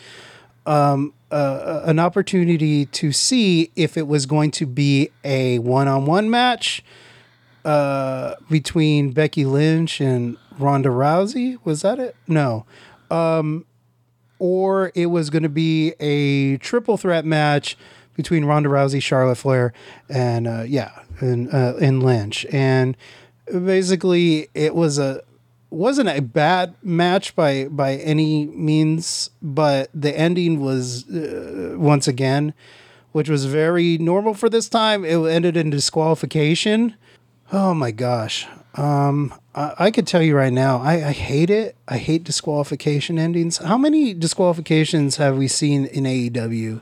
um, 0.66 1.14
uh, 1.32 1.82
an 1.86 2.00
opportunity 2.00 2.86
to 2.88 3.12
see 3.12 3.72
if 3.76 3.98
it 3.98 4.08
was 4.08 4.26
going 4.26 4.52
to 4.52 4.66
be 4.66 5.10
a 5.24 5.60
one-on-one 5.60 6.30
match 6.30 6.84
uh, 7.66 8.36
between 8.50 9.12
Becky 9.12 9.44
Lynch 9.44 10.00
and 10.00 10.38
Ronda 10.58 10.90
Rousey. 10.90 11.58
Was 11.66 11.82
that 11.82 12.00
it? 12.00 12.16
No. 12.28 12.66
Um, 13.12 13.66
or 14.40 14.92
it 14.96 15.08
was 15.08 15.30
going 15.30 15.44
to 15.44 15.50
be 15.50 15.94
a 16.00 16.58
triple 16.58 16.98
threat 16.98 17.26
match 17.26 17.78
between 18.16 18.46
Ronda 18.46 18.70
Rousey, 18.70 19.02
Charlotte 19.02 19.36
Flair, 19.36 19.74
and 20.10 20.48
uh, 20.48 20.64
yeah, 20.68 20.92
and 21.20 21.54
uh, 21.54 21.76
and 21.82 22.04
Lynch. 22.04 22.46
And 22.52 22.98
basically, 23.48 24.50
it 24.54 24.76
was 24.76 24.98
a 24.98 25.22
wasn't 25.70 26.10
a 26.10 26.22
bad 26.22 26.76
match 26.84 27.36
by 27.36 27.66
by 27.66 27.96
any 27.96 28.46
means, 28.48 29.30
but 29.42 29.90
the 29.94 30.18
ending 30.18 30.60
was 30.60 31.10
uh, 31.10 31.76
once 31.78 32.08
again, 32.08 32.54
which 33.12 33.30
was 33.30 33.46
very 33.46 33.98
normal 33.98 34.34
for 34.34 34.50
this 34.50 34.70
time. 34.70 35.06
It 35.06 35.18
ended 35.18 35.58
in 35.58 35.70
disqualification. 35.70 36.96
Oh 37.52 37.74
my 37.74 37.92
gosh. 37.92 38.48
Um, 38.76 39.34
I, 39.54 39.74
I 39.80 39.92
could 39.92 40.08
tell 40.08 40.22
you 40.22 40.36
right 40.36 40.52
now, 40.52 40.82
I, 40.82 40.94
I 40.96 41.12
hate 41.12 41.50
it. 41.50 41.76
I 41.88 41.98
hate 41.98 42.24
disqualification 42.24 43.18
endings. 43.18 43.58
How 43.58 43.78
many 43.78 44.14
disqualifications 44.14 45.18
have 45.18 45.38
we 45.38 45.48
seen 45.48 45.86
in 45.86 46.04
AEW? 46.04 46.82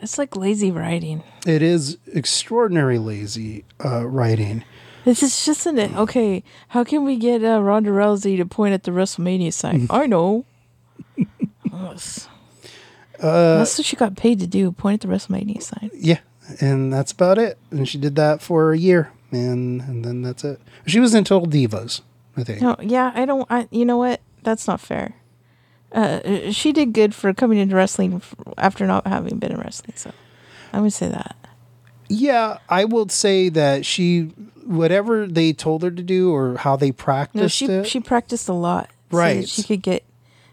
It's 0.00 0.18
like 0.18 0.34
lazy 0.36 0.70
writing. 0.70 1.22
It 1.46 1.62
is 1.62 1.98
extraordinary 2.12 2.98
lazy 2.98 3.64
uh, 3.84 4.06
writing. 4.06 4.64
This 5.04 5.22
is 5.22 5.44
just 5.44 5.66
an 5.66 5.78
okay. 5.96 6.42
How 6.68 6.84
can 6.84 7.04
we 7.04 7.16
get 7.16 7.44
uh, 7.44 7.62
Ronda 7.62 7.90
Rousey 7.90 8.36
to 8.36 8.44
point 8.46 8.74
at 8.74 8.82
the 8.84 8.90
WrestleMania 8.90 9.52
sign? 9.52 9.86
I 9.90 10.06
know. 10.06 10.44
Yes. 11.72 12.28
Uh, 13.20 13.58
That's 13.58 13.76
what 13.76 13.84
she 13.84 13.96
got 13.96 14.16
paid 14.16 14.40
to 14.40 14.46
do. 14.46 14.72
Point 14.72 15.04
at 15.04 15.06
the 15.06 15.14
WrestleMania 15.14 15.62
sign. 15.62 15.90
Yeah, 15.92 16.20
and 16.58 16.90
that's 16.90 17.12
about 17.12 17.36
it. 17.36 17.58
And 17.70 17.86
she 17.86 17.98
did 17.98 18.16
that 18.16 18.40
for 18.40 18.72
a 18.72 18.78
year, 18.78 19.12
and 19.30 19.82
and 19.82 20.02
then 20.02 20.22
that's 20.22 20.42
it. 20.42 20.58
She 20.86 21.00
was 21.00 21.14
in 21.14 21.24
Total 21.24 21.46
Divas, 21.46 22.00
I 22.38 22.44
think. 22.44 22.62
No, 22.62 22.76
yeah, 22.80 23.12
I 23.14 23.26
don't. 23.26 23.46
I, 23.50 23.68
you 23.70 23.84
know 23.84 23.98
what? 23.98 24.22
That's 24.42 24.66
not 24.66 24.80
fair. 24.80 25.16
Uh, 25.92 26.50
she 26.52 26.72
did 26.72 26.92
good 26.92 27.14
for 27.14 27.32
coming 27.34 27.58
into 27.58 27.74
wrestling 27.74 28.22
after 28.58 28.86
not 28.86 29.06
having 29.06 29.38
been 29.38 29.52
in 29.52 29.58
wrestling. 29.58 29.92
So, 29.96 30.12
I 30.72 30.80
would 30.80 30.92
say 30.92 31.08
that. 31.08 31.36
Yeah, 32.08 32.58
I 32.68 32.84
will 32.84 33.08
say 33.08 33.48
that 33.50 33.84
she, 33.86 34.32
whatever 34.64 35.26
they 35.26 35.52
told 35.52 35.82
her 35.82 35.90
to 35.90 36.02
do 36.02 36.32
or 36.32 36.56
how 36.56 36.76
they 36.76 36.88
No, 36.88 36.92
practiced 36.92 37.56
she 37.56 37.66
it, 37.66 37.86
she 37.86 38.00
practiced 38.00 38.48
a 38.48 38.52
lot, 38.52 38.90
so 39.10 39.16
Right. 39.18 39.48
she 39.48 39.62
could 39.62 39.82
get 39.82 40.04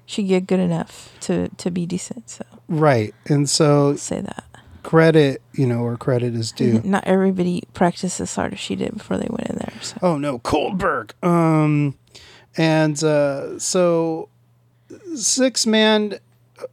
she 0.06 0.22
could 0.24 0.30
get 0.30 0.48
good 0.48 0.60
enough 0.60 1.12
to 1.22 1.50
to 1.50 1.70
be 1.72 1.86
decent. 1.86 2.30
So 2.30 2.46
right. 2.68 3.14
And 3.26 3.50
so 3.50 3.96
say 3.96 4.22
that. 4.22 4.44
credit, 4.84 5.42
you 5.54 5.66
know, 5.68 5.84
where 5.84 5.98
credit 5.98 6.34
is 6.36 6.52
due. 6.52 6.80
Not 6.84 7.04
everybody 7.06 7.64
practiced 7.74 8.20
as 8.20 8.34
hard 8.36 8.54
as 8.54 8.60
she 8.60 8.76
did 8.76 8.94
before 8.98 9.18
they 9.18 9.28
went 9.30 9.50
in 9.50 9.56
there. 9.58 9.74
So. 9.82 9.98
Oh 10.02 10.18
no, 10.18 10.38
Goldberg. 10.40 11.14
Um, 11.24 11.96
and 12.56 13.04
uh, 13.04 13.58
so 13.60 14.30
six 15.16 15.66
man 15.66 16.20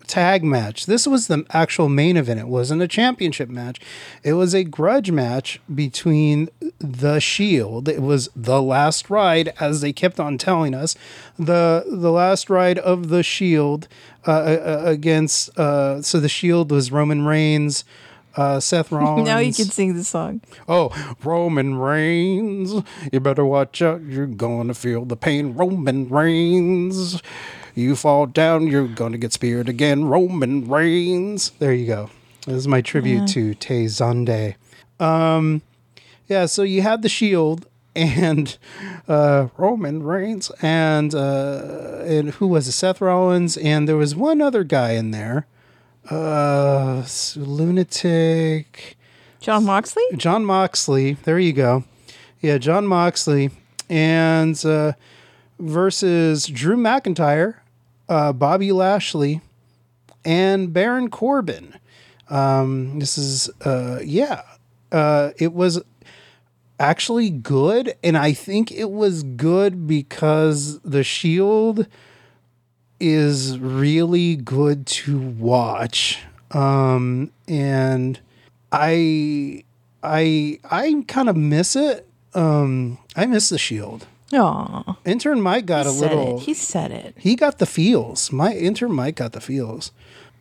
tag 0.07 0.43
match. 0.45 0.87
This 0.87 1.07
was 1.07 1.27
the 1.27 1.45
actual 1.51 1.89
main 1.89 2.17
event. 2.17 2.41
It 2.41 2.49
wasn't 2.49 2.83
a 2.83 2.89
championship 2.89 3.49
match. 3.49 3.81
It 4.23 4.35
was 4.35 4.55
a 4.55 4.65
grudge 4.65 5.11
match 5.11 5.61
between 5.73 6.49
the 6.79 7.21
Shield. 7.21 7.89
It 7.89 8.03
was 8.03 8.29
the 8.35 8.63
last 8.63 9.11
ride, 9.11 9.53
as 9.61 9.81
they 9.81 9.93
kept 9.93 10.19
on 10.19 10.39
telling 10.39 10.75
us, 10.75 10.97
the 11.39 11.85
the 11.87 12.11
last 12.13 12.49
ride 12.51 12.79
of 12.79 13.09
the 13.09 13.23
Shield 13.23 13.89
uh, 14.27 14.31
uh, 14.31 14.83
against. 14.85 15.57
Uh, 15.59 16.03
so 16.03 16.21
the 16.21 16.29
Shield 16.29 16.71
was 16.71 16.91
Roman 16.93 17.25
Reigns. 17.27 17.85
Uh, 18.37 18.59
Seth 18.59 18.91
Rollins. 18.91 19.29
Now 19.29 19.39
you 19.39 19.55
can 19.55 19.67
sing 19.67 19.95
the 19.95 20.03
song. 20.03 20.41
Oh, 20.69 20.91
Roman 21.23 21.77
Reigns, 21.77 22.83
you 23.13 23.21
better 23.21 23.45
watch 23.45 23.81
out. 23.81 24.03
You're 24.03 24.27
going 24.27 24.67
to 24.67 24.75
feel 24.75 25.05
the 25.05 25.17
pain. 25.17 25.55
Roman 25.55 26.09
Reigns, 26.09 27.23
you 27.75 27.97
fall 27.97 28.27
down, 28.27 28.67
you're 28.67 28.89
going 28.89 29.13
to 29.13 29.19
get 29.19 29.33
speared 29.33 29.69
again. 29.69 30.05
Roman 30.05 30.69
Reigns. 30.69 31.51
There 31.59 31.73
you 31.73 31.87
go. 31.87 32.11
This 32.47 32.57
is 32.57 32.69
my 32.69 32.81
tribute 32.81 33.27
to 33.29 33.55
Tay 33.55 33.87
Zonde. 33.87 34.57
Um, 35.01 35.63
yeah, 36.27 36.47
so 36.47 36.63
you 36.63 36.83
had 36.83 37.03
the 37.03 37.09
Shield 37.09 37.67
and 37.95 38.57
uh, 39.09 39.49
Roman 39.57 40.03
Reigns 40.03 40.51
and 40.61 41.15
uh, 41.15 42.03
and 42.05 42.31
who 42.31 42.47
was 42.47 42.69
it? 42.69 42.73
Seth 42.73 43.01
Rollins 43.01 43.57
and 43.57 43.89
there 43.89 43.97
was 43.97 44.15
one 44.15 44.41
other 44.41 44.65
guy 44.65 44.93
in 44.93 45.11
there. 45.11 45.47
Uh, 46.11 47.05
lunatic. 47.37 48.97
Jon 49.41 49.65
Moxley? 49.65 50.05
Jon 50.17 50.45
Moxley. 50.45 51.15
There 51.15 51.39
you 51.39 51.53
go. 51.53 51.85
Yeah, 52.41 52.59
Jon 52.59 52.87
Moxley 52.87 53.51
and 53.89 54.63
uh, 54.65 54.93
versus 55.59 56.47
Drew 56.47 56.77
McIntyre, 56.77 57.57
uh, 58.09 58.33
Bobby 58.33 58.73
Lashley, 58.73 59.41
and 60.25 60.73
Baron 60.73 61.11
Corbin. 61.11 61.75
Um, 62.29 62.99
this 62.99 63.19
is 63.19 63.51
uh, 63.65 64.01
yeah. 64.05 64.43
Uh, 64.91 65.31
it 65.39 65.53
was 65.53 65.83
actually 66.79 67.31
good, 67.31 67.95
and 68.03 68.17
I 68.17 68.33
think 68.33 68.71
it 68.73 68.91
was 68.91 69.23
good 69.23 69.87
because 69.87 70.79
the 70.81 71.05
Shield 71.05 71.87
is 73.01 73.59
really 73.59 74.37
good 74.37 74.87
to 74.87 75.19
watch. 75.19 76.21
Um, 76.51 77.33
and 77.49 78.21
I 78.73 79.65
I 80.03 80.61
I 80.71 81.05
kind 81.09 81.29
of 81.29 81.37
miss 81.37 81.77
it. 81.77 82.09
Um, 82.35 82.99
I 83.17 83.27
miss 83.27 83.49
the 83.49 83.59
Shield. 83.59 84.07
Aw. 84.33 84.97
Intern 85.05 85.41
Mike 85.41 85.67
got 85.67 85.87
He 85.87 85.91
a 85.93 85.95
little. 85.95 86.37
it. 86.39 86.43
He 86.45 86.55
said 86.55 86.91
it. 86.91 87.15
he 87.19 87.37
got 87.37 87.59
the 87.59 87.67
feels. 87.67 88.33
My 88.33 88.55
intern 88.55 88.93
Mike 88.93 89.17
got 89.17 89.33
the 89.33 89.41
feels. 89.41 89.93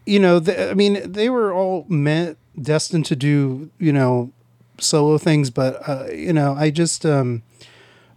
You 0.05 0.19
know, 0.19 0.39
the, 0.39 0.71
I 0.71 0.73
mean, 0.73 1.11
they 1.11 1.29
were 1.29 1.53
all 1.53 1.85
meant 1.89 2.37
destined 2.59 3.05
to 3.07 3.15
do 3.15 3.69
you 3.79 3.91
know 3.93 4.31
solo 4.79 5.17
things, 5.17 5.49
but 5.49 5.87
uh, 5.87 6.07
you 6.11 6.33
know, 6.33 6.53
I 6.57 6.69
just 6.71 7.05
um, 7.05 7.43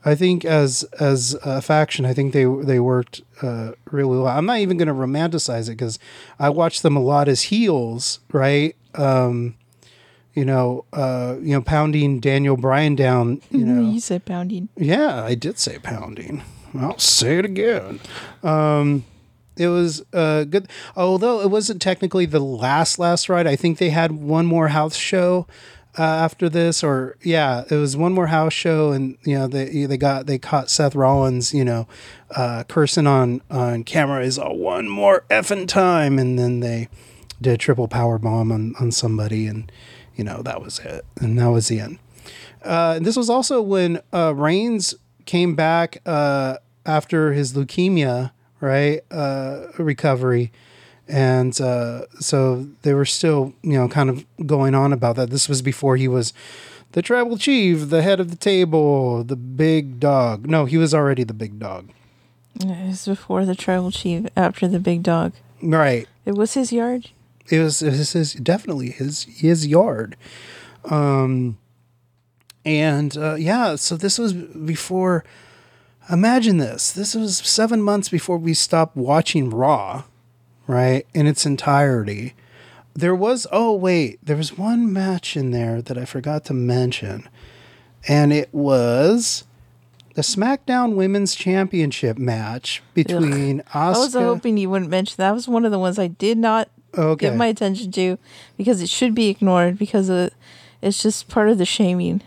I 0.04 0.14
think 0.14 0.44
as 0.44 0.84
as 0.98 1.34
a 1.44 1.60
faction, 1.60 2.04
I 2.06 2.14
think 2.14 2.32
they 2.32 2.44
they 2.44 2.80
worked 2.80 3.22
uh, 3.42 3.72
really 3.90 4.18
well. 4.18 4.26
I'm 4.28 4.46
not 4.46 4.58
even 4.58 4.76
going 4.78 4.88
to 4.88 4.94
romanticize 4.94 5.68
it 5.68 5.72
because 5.72 5.98
I 6.38 6.48
watched 6.48 6.82
them 6.82 6.96
a 6.96 7.00
lot 7.02 7.28
as 7.28 7.42
heels, 7.42 8.20
right? 8.32 8.74
Um, 8.94 9.56
you 10.36 10.44
know, 10.44 10.84
uh, 10.92 11.34
you 11.40 11.52
know, 11.54 11.62
pounding 11.62 12.20
Daniel 12.20 12.56
Bryan 12.56 12.94
down. 12.94 13.40
You 13.50 13.64
know, 13.66 13.90
You 13.90 13.98
said 13.98 14.24
pounding. 14.24 14.68
yeah, 14.76 15.24
I 15.24 15.34
did 15.34 15.58
say 15.58 15.78
pounding. 15.80 16.42
I'll 16.78 16.98
say 16.98 17.38
it 17.38 17.44
again. 17.46 17.98
Um, 18.44 19.04
it 19.56 19.68
was 19.68 20.04
uh, 20.12 20.44
good, 20.44 20.68
although 20.94 21.40
it 21.40 21.50
wasn't 21.50 21.80
technically 21.80 22.26
the 22.26 22.38
last 22.40 22.98
last 22.98 23.28
ride. 23.30 23.46
I 23.46 23.56
think 23.56 23.78
they 23.78 23.88
had 23.90 24.12
one 24.12 24.44
more 24.44 24.68
house 24.68 24.94
show 24.96 25.46
uh, 25.98 26.02
after 26.02 26.50
this, 26.50 26.84
or 26.84 27.16
yeah, 27.22 27.64
it 27.70 27.74
was 27.76 27.96
one 27.96 28.12
more 28.12 28.26
house 28.26 28.52
show, 28.52 28.92
and 28.92 29.16
you 29.24 29.34
know 29.38 29.46
they 29.46 29.86
they 29.86 29.96
got 29.96 30.26
they 30.26 30.36
caught 30.38 30.68
Seth 30.68 30.94
Rollins, 30.94 31.54
you 31.54 31.64
know, 31.64 31.88
uh, 32.32 32.64
cursing 32.68 33.06
on 33.06 33.40
on 33.50 33.82
camera 33.84 34.22
is 34.22 34.36
a 34.36 34.52
one 34.52 34.86
more 34.90 35.24
effing 35.30 35.66
time, 35.66 36.18
and 36.18 36.38
then 36.38 36.60
they 36.60 36.88
did 37.40 37.54
a 37.54 37.56
triple 37.56 37.88
power 37.88 38.18
bomb 38.18 38.52
on 38.52 38.74
on 38.78 38.92
somebody, 38.92 39.46
and 39.46 39.72
you 40.16 40.24
know 40.24 40.42
that 40.42 40.60
was 40.60 40.78
it, 40.80 41.04
and 41.20 41.38
that 41.38 41.48
was 41.48 41.68
the 41.68 41.80
end. 41.80 41.98
Uh, 42.64 42.94
and 42.96 43.06
this 43.06 43.16
was 43.16 43.30
also 43.30 43.62
when 43.62 44.00
uh, 44.12 44.34
Reigns 44.34 44.94
came 45.24 45.54
back 45.54 45.98
uh, 46.06 46.56
after 46.84 47.32
his 47.32 47.52
leukemia, 47.52 48.32
right? 48.60 49.00
Uh, 49.10 49.68
recovery. 49.78 50.52
And 51.08 51.58
uh, 51.60 52.06
so 52.18 52.66
they 52.82 52.92
were 52.92 53.04
still, 53.04 53.52
you 53.62 53.74
know, 53.74 53.88
kind 53.88 54.10
of 54.10 54.24
going 54.44 54.74
on 54.74 54.92
about 54.92 55.14
that. 55.16 55.30
This 55.30 55.48
was 55.48 55.62
before 55.62 55.96
he 55.96 56.08
was 56.08 56.32
the 56.92 57.02
tribal 57.02 57.38
chief, 57.38 57.90
the 57.90 58.02
head 58.02 58.18
of 58.18 58.30
the 58.30 58.36
table, 58.36 59.22
the 59.22 59.36
big 59.36 60.00
dog. 60.00 60.48
No, 60.48 60.64
he 60.64 60.76
was 60.76 60.92
already 60.92 61.22
the 61.22 61.34
big 61.34 61.60
dog. 61.60 61.90
It 62.58 62.88
was 62.88 63.06
before 63.06 63.44
the 63.44 63.54
tribal 63.54 63.90
chief, 63.90 64.26
after 64.36 64.66
the 64.66 64.80
big 64.80 65.02
dog. 65.02 65.32
Right. 65.62 66.08
It 66.24 66.34
was 66.34 66.54
his 66.54 66.72
yard. 66.72 67.10
It 67.50 67.60
was, 67.60 67.82
it 67.82 67.90
was 67.90 68.12
his, 68.12 68.34
definitely 68.34 68.90
his 68.90 69.24
his 69.24 69.66
yard. 69.66 70.16
Um, 70.84 71.58
and 72.64 73.16
uh, 73.16 73.34
yeah, 73.34 73.76
so 73.76 73.96
this 73.96 74.18
was 74.18 74.32
before. 74.32 75.24
Imagine 76.08 76.58
this. 76.58 76.92
This 76.92 77.14
was 77.16 77.38
seven 77.38 77.82
months 77.82 78.08
before 78.08 78.38
we 78.38 78.54
stopped 78.54 78.96
watching 78.96 79.50
Raw, 79.50 80.04
right, 80.68 81.04
in 81.14 81.26
its 81.26 81.44
entirety. 81.44 82.34
There 82.94 83.14
was 83.14 83.46
oh 83.52 83.74
wait, 83.74 84.18
there 84.24 84.36
was 84.36 84.56
one 84.56 84.92
match 84.92 85.36
in 85.36 85.50
there 85.50 85.82
that 85.82 85.98
I 85.98 86.04
forgot 86.04 86.44
to 86.46 86.54
mention, 86.54 87.28
and 88.08 88.32
it 88.32 88.52
was 88.52 89.44
the 90.14 90.22
SmackDown 90.22 90.94
Women's 90.94 91.34
Championship 91.34 92.18
match 92.18 92.82
between 92.94 93.62
I 93.74 93.90
was 93.90 94.14
hoping 94.14 94.56
you 94.56 94.70
wouldn't 94.70 94.90
mention 94.90 95.16
that. 95.18 95.32
was 95.32 95.46
one 95.46 95.64
of 95.64 95.72
the 95.72 95.78
ones 95.78 95.98
I 95.98 96.06
did 96.06 96.38
not 96.38 96.70
Okay. 96.96 97.26
give 97.26 97.36
my 97.36 97.46
attention 97.46 97.92
to 97.92 98.18
because 98.56 98.80
it 98.80 98.88
should 98.88 99.14
be 99.14 99.28
ignored 99.28 99.78
because 99.78 100.08
of, 100.08 100.30
it's 100.82 101.02
just 101.02 101.28
part 101.28 101.48
of 101.48 101.58
the 101.58 101.64
shaming 101.64 102.22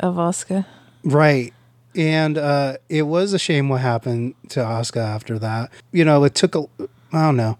of 0.00 0.18
Oscar. 0.18 0.66
Right. 1.04 1.52
And 1.94 2.38
uh, 2.38 2.78
it 2.88 3.02
was 3.02 3.32
a 3.32 3.38
shame 3.38 3.68
what 3.68 3.80
happened 3.80 4.34
to 4.50 4.64
Oscar 4.64 5.00
after 5.00 5.38
that. 5.38 5.70
You 5.92 6.04
know, 6.04 6.24
it 6.24 6.34
took 6.34 6.54
a, 6.54 6.64
I 7.12 7.22
don't 7.22 7.36
know. 7.36 7.58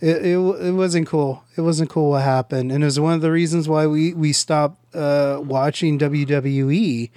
It, 0.00 0.26
it, 0.26 0.36
it 0.36 0.72
wasn't 0.72 1.06
cool. 1.06 1.42
It 1.56 1.62
wasn't 1.62 1.90
cool 1.90 2.10
what 2.10 2.22
happened. 2.22 2.70
And 2.70 2.82
it 2.82 2.86
was 2.86 3.00
one 3.00 3.14
of 3.14 3.20
the 3.20 3.32
reasons 3.32 3.68
why 3.68 3.86
we, 3.86 4.12
we 4.14 4.32
stopped 4.32 4.78
uh, 4.94 5.40
watching 5.42 5.98
WWE. 5.98 7.10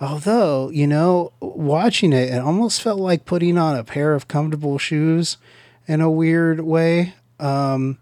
Although, 0.00 0.70
you 0.70 0.86
know, 0.86 1.32
watching 1.40 2.12
it, 2.12 2.30
it 2.32 2.40
almost 2.40 2.80
felt 2.82 2.98
like 2.98 3.26
putting 3.26 3.58
on 3.58 3.76
a 3.76 3.84
pair 3.84 4.14
of 4.14 4.28
comfortable 4.28 4.78
shoes 4.78 5.36
in 5.86 6.00
a 6.00 6.10
weird 6.10 6.60
way. 6.60 7.14
Um, 7.40 7.98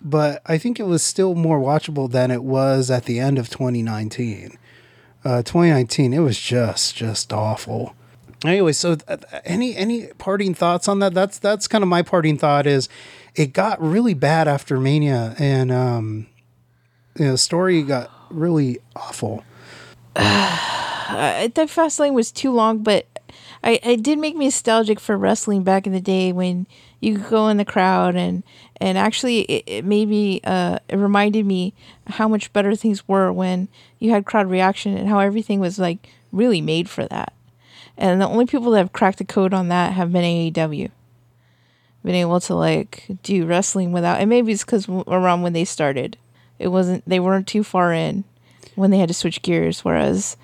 but 0.00 0.42
I 0.46 0.58
think 0.58 0.78
it 0.78 0.84
was 0.84 1.02
still 1.02 1.34
more 1.34 1.58
watchable 1.58 2.10
than 2.10 2.30
it 2.30 2.44
was 2.44 2.90
at 2.90 3.04
the 3.04 3.18
end 3.18 3.38
of 3.38 3.48
2019 3.48 4.58
uh, 5.26 5.42
2019 5.42 6.14
it 6.14 6.20
was 6.20 6.38
just 6.38 6.94
just 6.94 7.32
awful. 7.32 7.96
Anyway 8.44 8.72
so 8.72 8.94
th- 8.94 9.20
any 9.44 9.74
any 9.74 10.06
parting 10.18 10.54
thoughts 10.54 10.86
on 10.86 11.00
that? 11.00 11.14
That's 11.14 11.38
that's 11.40 11.66
kind 11.66 11.82
of 11.82 11.88
my 11.88 12.02
parting 12.02 12.38
thought 12.38 12.64
is 12.66 12.88
it 13.34 13.52
got 13.52 13.82
really 13.82 14.14
bad 14.14 14.46
after 14.46 14.78
mania 14.78 15.34
and 15.38 15.72
um 15.72 16.28
you 17.18 17.24
know, 17.24 17.32
the 17.32 17.38
story 17.38 17.82
got 17.82 18.10
really 18.30 18.78
awful. 18.94 19.42
I 20.16 21.50
thought 21.54 21.68
Fastlane 21.68 22.14
was 22.14 22.30
too 22.30 22.52
long, 22.52 22.84
but 22.84 23.06
I 23.64 23.80
it 23.82 24.04
did 24.04 24.18
make 24.18 24.36
me 24.36 24.44
nostalgic 24.44 25.00
for 25.00 25.16
wrestling 25.16 25.64
back 25.64 25.88
in 25.88 25.92
the 25.92 26.00
day 26.00 26.30
when 26.30 26.68
you 27.00 27.16
could 27.18 27.30
go 27.30 27.48
in 27.48 27.56
the 27.56 27.64
crowd 27.64 28.14
and 28.14 28.44
and 28.80 28.98
actually 28.98 29.40
it, 29.42 29.64
it 29.66 29.84
made 29.84 30.08
me 30.08 30.40
uh 30.44 30.78
it 30.88 30.96
reminded 30.96 31.46
me 31.46 31.74
how 32.06 32.28
much 32.28 32.52
better 32.52 32.74
things 32.74 33.06
were 33.08 33.32
when 33.32 33.68
you 33.98 34.10
had 34.10 34.26
crowd 34.26 34.50
reaction 34.50 34.96
and 34.96 35.08
how 35.08 35.18
everything 35.18 35.60
was 35.60 35.78
like 35.78 36.08
really 36.32 36.60
made 36.60 36.88
for 36.88 37.06
that. 37.06 37.32
And 37.96 38.20
the 38.20 38.28
only 38.28 38.46
people 38.46 38.70
that 38.72 38.78
have 38.78 38.92
cracked 38.92 39.18
the 39.18 39.24
code 39.24 39.54
on 39.54 39.68
that 39.68 39.92
have 39.94 40.12
been 40.12 40.22
AEW. 40.22 40.90
Been 42.04 42.14
able 42.14 42.38
to 42.40 42.54
like 42.54 43.06
do 43.24 43.46
wrestling 43.46 43.90
without, 43.90 44.20
and 44.20 44.30
maybe 44.30 44.52
it's 44.52 44.64
because 44.64 44.88
around 44.88 45.42
when 45.42 45.54
they 45.54 45.64
started, 45.64 46.16
it 46.56 46.68
wasn't 46.68 47.02
they 47.04 47.18
weren't 47.18 47.48
too 47.48 47.64
far 47.64 47.92
in 47.92 48.22
when 48.76 48.92
they 48.92 48.98
had 48.98 49.08
to 49.08 49.14
switch 49.14 49.42
gears. 49.42 49.84
Whereas 49.84 50.36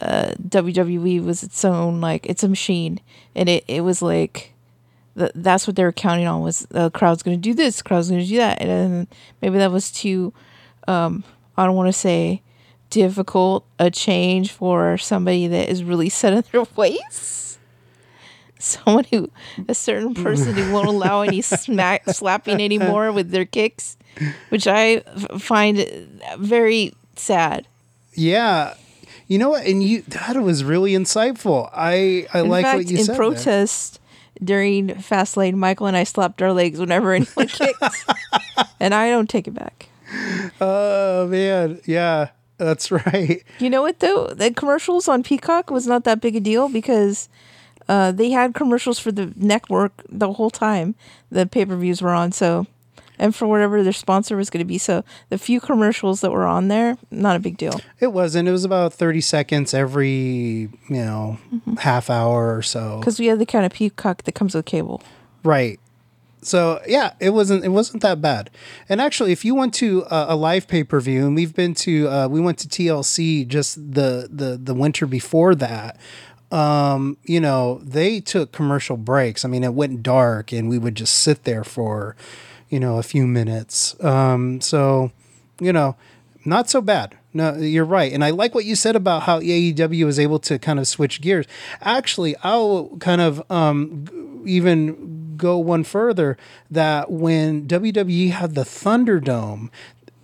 uh, 0.00 0.34
WWE 0.48 1.24
was 1.24 1.42
its 1.42 1.64
own 1.64 2.00
like 2.00 2.26
it's 2.26 2.44
a 2.44 2.48
machine, 2.48 3.00
and 3.34 3.48
it 3.48 3.64
it 3.66 3.80
was 3.80 4.02
like 4.02 4.49
th- 5.20 5.32
that's 5.36 5.66
what 5.66 5.76
they 5.76 5.84
were 5.84 5.92
counting 5.92 6.26
on 6.26 6.42
was 6.42 6.66
the 6.70 6.90
crowd's 6.90 7.22
going 7.22 7.36
to 7.36 7.40
do 7.40 7.54
this, 7.54 7.76
the 7.78 7.82
crowd's 7.84 8.08
going 8.10 8.20
to 8.22 8.26
do 8.26 8.36
that, 8.38 8.60
and 8.60 8.68
then 8.68 9.08
maybe 9.40 9.56
that 9.58 9.70
was 9.70 9.90
too 9.92 10.32
um, 10.88 11.22
I 11.56 11.64
don't 11.66 11.76
want 11.76 11.88
to 11.88 11.92
say 11.92 12.42
difficult 12.90 13.64
a 13.78 13.90
change 13.90 14.50
for 14.50 14.98
somebody 14.98 15.46
that 15.46 15.68
is 15.68 15.84
really 15.84 16.08
set 16.20 16.32
in 16.32 16.42
their 16.50 16.64
ways. 16.76 17.58
Someone 18.58 19.04
who, 19.10 19.30
a 19.68 19.74
certain 19.74 20.12
person 20.12 20.52
who 20.54 20.70
won't 20.72 20.88
allow 20.88 21.22
any 21.22 21.40
smack 21.40 22.04
slapping 22.10 22.60
anymore 22.60 23.10
with 23.10 23.30
their 23.30 23.46
kicks, 23.46 23.96
which 24.50 24.66
I 24.66 24.96
f- 25.06 25.40
find 25.40 25.78
very 26.38 26.92
sad. 27.16 27.66
Yeah. 28.12 28.74
You 29.28 29.38
know 29.38 29.50
what? 29.50 29.64
And 29.64 29.82
you 29.82 30.02
that 30.02 30.36
was 30.42 30.62
really 30.64 30.92
insightful. 30.92 31.70
I 31.72 32.26
I 32.34 32.40
In 32.40 32.48
like 32.48 32.64
fact, 32.64 32.76
what 32.78 32.90
you 32.90 32.98
in 32.98 33.04
said. 33.04 33.12
there. 33.12 33.16
protest 33.16 33.99
during 34.42 34.88
Fastlane, 34.88 35.54
Michael 35.54 35.86
and 35.86 35.96
I 35.96 36.04
slapped 36.04 36.40
our 36.42 36.52
legs 36.52 36.78
whenever 36.78 37.12
anyone 37.12 37.46
kicked, 37.48 37.82
and 38.78 38.94
I 38.94 39.10
don't 39.10 39.28
take 39.28 39.46
it 39.48 39.54
back. 39.54 39.88
Oh 40.60 41.26
man, 41.28 41.80
yeah, 41.86 42.30
that's 42.58 42.90
right. 42.90 43.42
You 43.58 43.70
know 43.70 43.82
what 43.82 44.00
though? 44.00 44.28
The 44.28 44.52
commercials 44.52 45.08
on 45.08 45.22
Peacock 45.22 45.70
was 45.70 45.86
not 45.86 46.04
that 46.04 46.20
big 46.20 46.36
a 46.36 46.40
deal 46.40 46.68
because 46.68 47.28
uh, 47.88 48.12
they 48.12 48.30
had 48.30 48.54
commercials 48.54 48.98
for 48.98 49.12
the 49.12 49.32
network 49.36 49.92
the 50.08 50.32
whole 50.32 50.50
time 50.50 50.94
the 51.30 51.46
pay 51.46 51.64
per 51.64 51.76
views 51.76 52.00
were 52.02 52.10
on. 52.10 52.32
So, 52.32 52.66
and 53.20 53.36
for 53.36 53.46
whatever 53.46 53.84
their 53.84 53.92
sponsor 53.92 54.36
was 54.36 54.50
going 54.50 54.60
to 54.60 54.64
be. 54.64 54.78
So 54.78 55.04
the 55.28 55.38
few 55.38 55.60
commercials 55.60 56.22
that 56.22 56.32
were 56.32 56.46
on 56.46 56.68
there, 56.68 56.96
not 57.10 57.36
a 57.36 57.38
big 57.38 57.58
deal. 57.58 57.80
It 58.00 58.12
wasn't. 58.12 58.48
It 58.48 58.52
was 58.52 58.64
about 58.64 58.92
thirty 58.92 59.20
seconds 59.20 59.72
every 59.72 60.08
you 60.08 60.70
know 60.88 61.38
half 61.78 62.10
hour 62.10 62.56
or 62.56 62.62
so. 62.62 62.98
Because 62.98 63.20
we 63.20 63.26
had 63.26 63.38
the 63.38 63.46
kind 63.46 63.64
of 63.64 63.72
Peacock 63.72 64.24
that 64.24 64.32
comes 64.32 64.54
with 64.54 64.64
cable. 64.64 65.02
Right. 65.44 65.78
So 66.42 66.80
yeah, 66.86 67.12
it 67.20 67.30
wasn't 67.30 67.64
it 67.64 67.68
wasn't 67.68 68.02
that 68.02 68.22
bad. 68.22 68.50
And 68.88 69.00
actually, 69.00 69.32
if 69.32 69.44
you 69.44 69.54
went 69.54 69.74
to 69.74 70.06
a, 70.10 70.26
a 70.30 70.36
live 70.36 70.66
pay 70.66 70.82
per 70.82 70.98
view, 70.98 71.26
and 71.26 71.36
we've 71.36 71.54
been 71.54 71.74
to 71.74 72.08
uh, 72.08 72.28
we 72.28 72.40
went 72.40 72.58
to 72.60 72.68
TLC 72.68 73.46
just 73.46 73.76
the 73.76 74.28
the 74.32 74.56
the 74.56 74.74
winter 74.74 75.06
before 75.06 75.54
that. 75.56 75.98
Um, 76.50 77.16
you 77.22 77.38
know, 77.38 77.78
they 77.84 78.18
took 78.18 78.50
commercial 78.50 78.96
breaks. 78.96 79.44
I 79.44 79.48
mean, 79.48 79.62
it 79.62 79.74
went 79.74 80.02
dark, 80.02 80.52
and 80.52 80.68
we 80.68 80.78
would 80.78 80.96
just 80.96 81.20
sit 81.20 81.44
there 81.44 81.62
for, 81.62 82.16
you 82.70 82.80
know, 82.80 82.98
a 82.98 83.02
few 83.02 83.26
minutes. 83.26 84.02
Um, 84.02 84.60
so, 84.60 85.10
you 85.60 85.72
know, 85.72 85.96
not 86.44 86.70
so 86.70 86.80
bad. 86.80 87.16
No, 87.34 87.54
you're 87.56 87.84
right. 87.84 88.12
And 88.12 88.24
I 88.24 88.30
like 88.30 88.54
what 88.54 88.64
you 88.64 88.74
said 88.74 88.96
about 88.96 89.24
how 89.24 89.40
AEW 89.40 90.04
was 90.04 90.18
able 90.18 90.38
to 90.40 90.58
kind 90.58 90.78
of 90.78 90.88
switch 90.88 91.20
gears. 91.20 91.46
Actually, 91.80 92.34
I'll 92.42 92.96
kind 93.00 93.20
of 93.20 93.42
um, 93.50 94.42
even 94.46 95.36
go 95.36 95.58
one 95.58 95.84
further 95.84 96.36
that 96.70 97.10
when 97.10 97.66
WWE 97.66 98.30
had 98.30 98.54
the 98.54 98.62
Thunderdome, 98.62 99.70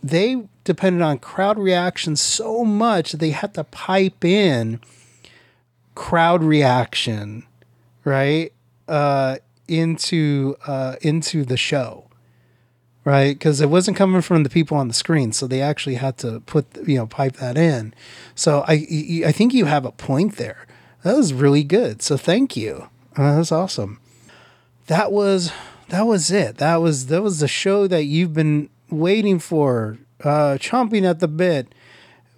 they 0.03 0.45
depended 0.65 1.03
on 1.03 1.19
crowd 1.19 1.59
reaction 1.59 2.17
so 2.17 2.65
much 2.65 3.13
that 3.13 3.19
they 3.19 3.31
had 3.31 3.55
to 3.55 3.65
pipe 3.65 4.25
in 4.25 4.81
crowd 5.95 6.43
reaction, 6.43 7.45
right? 8.05 8.53
Uh, 8.89 9.37
into 9.69 10.57
uh, 10.67 10.95
into 11.03 11.45
the 11.45 11.57
show 11.57 12.07
right? 13.07 13.39
Because 13.39 13.61
it 13.61 13.71
wasn't 13.71 13.97
coming 13.97 14.21
from 14.21 14.43
the 14.43 14.51
people 14.51 14.77
on 14.77 14.89
the 14.89 14.95
screen, 14.95 15.33
so 15.33 15.47
they 15.47 15.63
actually 15.63 15.95
had 15.95 16.19
to 16.19 16.41
put 16.41 16.67
you 16.87 16.97
know 16.97 17.07
pipe 17.07 17.37
that 17.37 17.57
in. 17.57 17.95
So 18.35 18.65
I 18.67 18.87
I 19.25 19.33
think 19.33 19.55
you 19.55 19.65
have 19.65 19.87
a 19.87 19.93
point 19.93 20.37
there. 20.37 20.67
That 21.05 21.17
was 21.17 21.33
really 21.33 21.63
good. 21.63 22.03
So 22.03 22.17
thank 22.17 22.57
you. 22.57 22.89
Uh, 23.17 23.33
that 23.33 23.39
was 23.39 23.53
awesome. 23.53 24.01
That 24.89 25.13
was 25.13 25.53
that 25.89 26.03
was 26.03 26.31
it. 26.33 26.59
That 26.59 26.77
was 26.77 27.07
that 27.07 27.23
was 27.23 27.39
the 27.39 27.49
show 27.49 27.87
that 27.87 28.05
you've 28.05 28.35
been 28.35 28.69
waiting 28.91 29.39
for, 29.39 29.99
uh, 30.25 30.59
chomping 30.59 31.09
at 31.09 31.21
the 31.21 31.29
bit. 31.29 31.73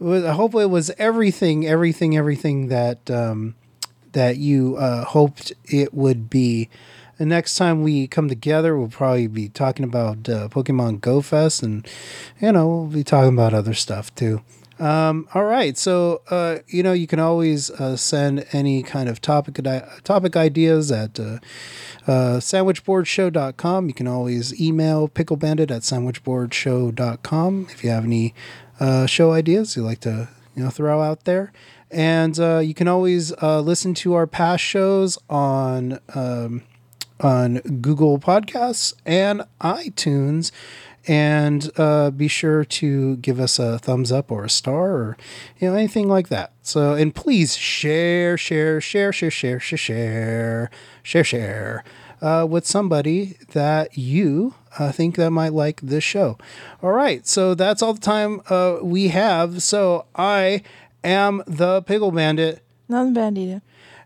I 0.00 0.32
hope 0.32 0.54
it 0.54 0.70
was 0.70 0.90
everything, 0.98 1.66
everything, 1.66 2.16
everything 2.16 2.68
that 2.68 3.10
um, 3.10 3.54
that 4.12 4.36
you 4.36 4.76
uh, 4.76 5.06
hoped 5.06 5.54
it 5.64 5.94
would 5.94 6.28
be. 6.28 6.68
The 7.18 7.26
next 7.26 7.56
time 7.56 7.82
we 7.82 8.06
come 8.06 8.28
together, 8.28 8.78
we'll 8.78 8.88
probably 8.88 9.26
be 9.26 9.48
talking 9.48 9.84
about 9.84 10.28
uh, 10.28 10.48
Pokemon 10.48 11.00
Go 11.00 11.20
Fest, 11.20 11.64
and 11.64 11.86
you 12.40 12.52
know 12.52 12.68
we'll 12.68 12.86
be 12.86 13.02
talking 13.02 13.34
about 13.34 13.52
other 13.52 13.74
stuff 13.74 14.14
too. 14.14 14.40
Um, 14.78 15.28
all 15.34 15.44
right, 15.44 15.76
so 15.76 16.22
uh, 16.30 16.58
you 16.68 16.84
know 16.84 16.92
you 16.92 17.08
can 17.08 17.18
always 17.18 17.70
uh, 17.72 17.96
send 17.96 18.46
any 18.52 18.84
kind 18.84 19.08
of 19.08 19.20
topic 19.20 19.58
topic 20.04 20.36
ideas 20.36 20.92
at 20.92 21.18
uh, 21.18 21.38
uh, 22.06 22.38
sandwichboardshow.com. 22.38 23.88
You 23.88 23.94
can 23.94 24.06
always 24.06 24.60
email 24.60 25.08
picklebandit 25.08 25.72
at 25.72 25.82
sandwichboardshow.com 25.82 27.66
if 27.70 27.82
you 27.82 27.90
have 27.90 28.04
any 28.04 28.34
uh, 28.78 29.06
show 29.06 29.32
ideas 29.32 29.76
you'd 29.76 29.82
like 29.82 30.00
to 30.00 30.28
you 30.54 30.62
know 30.62 30.70
throw 30.70 31.02
out 31.02 31.24
there. 31.24 31.52
And 31.90 32.38
uh, 32.38 32.58
you 32.58 32.74
can 32.74 32.86
always 32.86 33.32
uh, 33.42 33.60
listen 33.60 33.94
to 33.94 34.14
our 34.14 34.26
past 34.26 34.62
shows 34.62 35.18
on 35.28 35.98
um, 36.14 36.62
on 37.20 37.56
Google 37.80 38.18
Podcasts 38.18 38.94
and 39.06 39.42
iTunes. 39.60 40.50
And 41.06 41.70
uh, 41.78 42.10
be 42.10 42.28
sure 42.28 42.64
to 42.64 43.16
give 43.16 43.40
us 43.40 43.58
a 43.58 43.78
thumbs 43.78 44.12
up 44.12 44.30
or 44.30 44.44
a 44.44 44.50
star 44.50 44.90
or 44.90 45.16
you 45.58 45.68
know 45.70 45.74
anything 45.74 46.06
like 46.06 46.28
that. 46.28 46.52
So 46.60 46.92
and 46.92 47.14
please 47.14 47.56
share, 47.56 48.36
share, 48.36 48.80
share, 48.80 49.10
share, 49.10 49.30
share, 49.30 49.58
share, 49.58 49.78
share, 49.78 50.70
share, 51.02 51.24
share 51.24 51.84
uh, 52.20 52.46
with 52.48 52.66
somebody 52.66 53.36
that 53.52 53.96
you 53.96 54.54
uh, 54.78 54.92
think 54.92 55.16
that 55.16 55.30
might 55.30 55.52
like 55.52 55.80
this 55.80 56.04
show. 56.04 56.38
All 56.82 56.92
right, 56.92 57.26
so 57.26 57.54
that's 57.54 57.82
all 57.82 57.94
the 57.94 58.00
time 58.00 58.40
uh, 58.48 58.78
we 58.82 59.08
have. 59.08 59.62
So 59.62 60.06
I 60.14 60.62
am 61.04 61.42
the 61.46 61.82
Pickle 61.82 62.12
Bandit. 62.12 62.62
Non 62.88 63.14
bandito. 63.14 63.60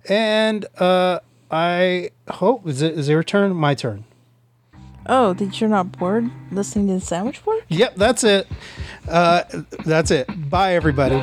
And 0.09 0.67
uh, 0.79 1.21
I 1.53 2.11
hope 2.31 2.67
is 2.67 2.81
it 2.81 2.99
is 2.99 3.09
your 3.09 3.23
turn? 3.23 3.55
My 3.55 3.75
turn. 3.75 4.05
Oh, 5.07 5.33
that 5.35 5.61
you're 5.61 5.69
not 5.69 5.99
bored 5.99 6.31
listening 6.51 6.87
to 6.87 6.95
the 6.95 7.01
sandwich 7.01 7.45
board? 7.45 7.63
Yep, 7.69 7.97
that's 7.97 8.25
it. 8.25 8.47
Uh, 9.09 9.43
that's 9.85 10.11
it. 10.11 10.29
Bye, 10.49 10.75
everybody. 10.75 11.17